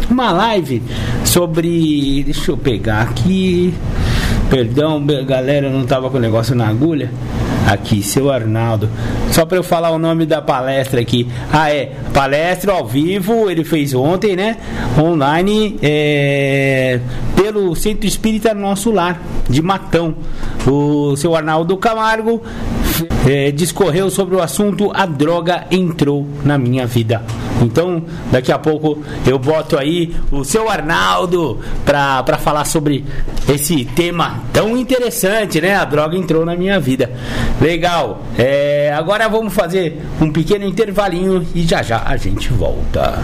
uma 0.09 0.29
live 0.33 0.83
sobre. 1.23 2.21
Deixa 2.25 2.51
eu 2.51 2.57
pegar 2.57 3.03
aqui. 3.03 3.73
Perdão, 4.49 5.01
galera, 5.25 5.67
eu 5.67 5.71
não 5.71 5.83
estava 5.83 6.09
com 6.09 6.17
o 6.17 6.19
negócio 6.19 6.53
na 6.53 6.67
agulha 6.67 7.09
aqui, 7.67 8.01
seu 8.01 8.31
Arnaldo. 8.31 8.89
Só 9.31 9.45
para 9.45 9.57
eu 9.57 9.63
falar 9.63 9.91
o 9.91 9.97
nome 9.97 10.25
da 10.25 10.41
palestra 10.41 11.01
aqui. 11.01 11.27
Ah, 11.51 11.71
é. 11.71 11.91
Palestra 12.13 12.73
ao 12.73 12.85
vivo, 12.85 13.49
ele 13.49 13.63
fez 13.63 13.93
ontem, 13.93 14.35
né? 14.35 14.57
Online, 14.97 15.77
é, 15.81 16.99
pelo 17.35 17.75
Centro 17.75 18.07
Espírita 18.07 18.53
Nosso 18.53 18.91
Lar, 18.91 19.21
de 19.49 19.61
Matão. 19.61 20.15
O 20.67 21.15
seu 21.17 21.35
Arnaldo 21.35 21.75
Camargo 21.77 22.41
é, 23.27 23.51
discorreu 23.51 24.09
sobre 24.09 24.35
o 24.35 24.41
assunto 24.41 24.91
A 24.93 25.05
droga 25.05 25.65
entrou 25.71 26.27
na 26.43 26.57
minha 26.57 26.85
vida. 26.85 27.21
Então, 27.61 28.03
daqui 28.31 28.51
a 28.51 28.59
pouco 28.59 29.01
eu 29.25 29.39
boto 29.39 29.77
aí 29.77 30.15
o 30.31 30.43
seu 30.43 30.69
Arnaldo 30.69 31.59
para 31.85 32.37
falar 32.37 32.65
sobre 32.65 33.05
esse 33.47 33.85
tema 33.85 34.43
tão 34.51 34.77
interessante, 34.77 35.61
né? 35.61 35.75
A 35.75 35.85
droga 35.85 36.17
entrou 36.17 36.45
na 36.45 36.55
minha 36.55 36.79
vida. 36.79 37.11
Legal. 37.61 38.21
É, 38.37 38.93
agora 38.95 39.27
vamos 39.29 39.53
fazer 39.53 40.01
um 40.19 40.31
pequeno 40.31 40.65
intervalinho 40.65 41.45
e 41.55 41.63
já 41.63 41.81
já 41.81 42.03
a 42.05 42.17
gente 42.17 42.51
volta. 42.51 43.23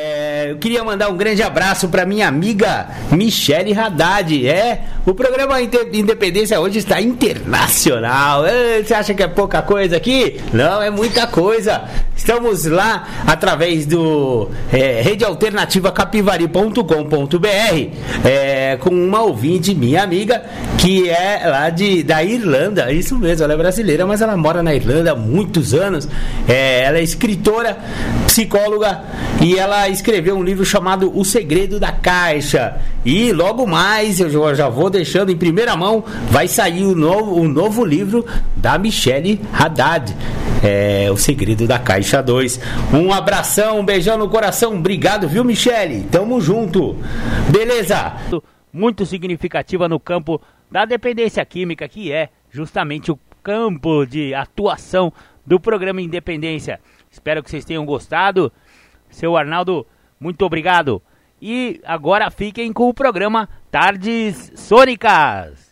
eu 0.45 0.57
queria 0.57 0.83
mandar 0.83 1.09
um 1.09 1.17
grande 1.17 1.43
abraço 1.43 1.87
para 1.89 2.05
minha 2.05 2.27
amiga 2.27 2.87
Michele 3.11 3.77
Haddad. 3.77 4.47
É, 4.47 4.81
o 5.05 5.13
programa 5.13 5.61
Independência 5.61 6.59
hoje 6.59 6.79
está 6.79 7.01
internacional. 7.01 8.45
É, 8.45 8.81
você 8.83 8.93
acha 8.93 9.13
que 9.13 9.23
é 9.23 9.27
pouca 9.27 9.61
coisa 9.61 9.97
aqui? 9.97 10.39
Não, 10.53 10.81
é 10.81 10.89
muita 10.89 11.27
coisa. 11.27 11.83
Estamos 12.15 12.65
lá 12.65 13.07
através 13.25 13.85
do 13.85 14.49
é, 14.71 15.01
rede 15.01 15.25
alternativa 15.25 15.91
capivari.com.br 15.91 17.47
é, 18.23 18.77
com 18.77 18.89
uma 18.91 19.21
ouvinte, 19.21 19.73
minha 19.73 20.03
amiga, 20.03 20.43
que 20.77 21.09
é 21.09 21.41
lá 21.45 21.69
de, 21.69 22.03
da 22.03 22.23
Irlanda. 22.23 22.91
Isso 22.91 23.17
mesmo, 23.17 23.43
ela 23.43 23.53
é 23.53 23.57
brasileira, 23.57 24.05
mas 24.05 24.21
ela 24.21 24.37
mora 24.37 24.61
na 24.61 24.75
Irlanda 24.75 25.13
há 25.13 25.15
muitos 25.15 25.73
anos. 25.73 26.07
É, 26.47 26.83
ela 26.83 26.99
é 26.99 27.03
escritora, 27.03 27.77
psicóloga 28.27 29.01
e 29.41 29.57
ela 29.57 29.89
escreveu 29.89 30.30
um 30.33 30.43
livro 30.43 30.65
chamado 30.65 31.11
O 31.17 31.23
Segredo 31.23 31.79
da 31.79 31.91
Caixa. 31.91 32.79
E 33.05 33.31
logo 33.31 33.65
mais, 33.65 34.19
eu 34.19 34.55
já 34.55 34.69
vou 34.69 34.89
deixando 34.89 35.31
em 35.31 35.37
primeira 35.37 35.75
mão, 35.75 36.03
vai 36.29 36.47
sair 36.47 36.85
o 36.85 36.95
novo, 36.95 37.39
o 37.39 37.47
novo 37.47 37.83
livro 37.83 38.25
da 38.55 38.77
Michele 38.77 39.41
Haddad. 39.53 40.15
É, 40.63 41.09
o 41.11 41.17
Segredo 41.17 41.67
da 41.67 41.79
Caixa 41.79 42.21
2. 42.21 42.59
Um 42.93 43.11
abração, 43.11 43.79
um 43.79 43.85
beijão 43.85 44.17
no 44.17 44.29
coração. 44.29 44.75
Obrigado, 44.75 45.27
viu, 45.27 45.43
Michele? 45.43 46.07
Tamo 46.11 46.39
junto. 46.39 46.95
Beleza? 47.49 48.15
Muito 48.71 49.05
significativa 49.05 49.89
no 49.89 49.99
campo 49.99 50.41
da 50.71 50.85
dependência 50.85 51.43
química, 51.45 51.87
que 51.87 52.11
é 52.11 52.29
justamente 52.49 53.11
o 53.11 53.19
campo 53.43 54.05
de 54.05 54.33
atuação 54.33 55.11
do 55.45 55.59
programa 55.59 56.01
Independência. 56.01 56.79
Espero 57.09 57.43
que 57.43 57.49
vocês 57.49 57.65
tenham 57.65 57.85
gostado. 57.85 58.51
Seu 59.09 59.35
Arnaldo, 59.35 59.85
muito 60.21 60.45
obrigado. 60.45 61.01
E 61.41 61.81
agora 61.83 62.29
fiquem 62.29 62.71
com 62.71 62.87
o 62.87 62.93
programa 62.93 63.49
Tardes 63.71 64.51
Sônicas. 64.55 65.71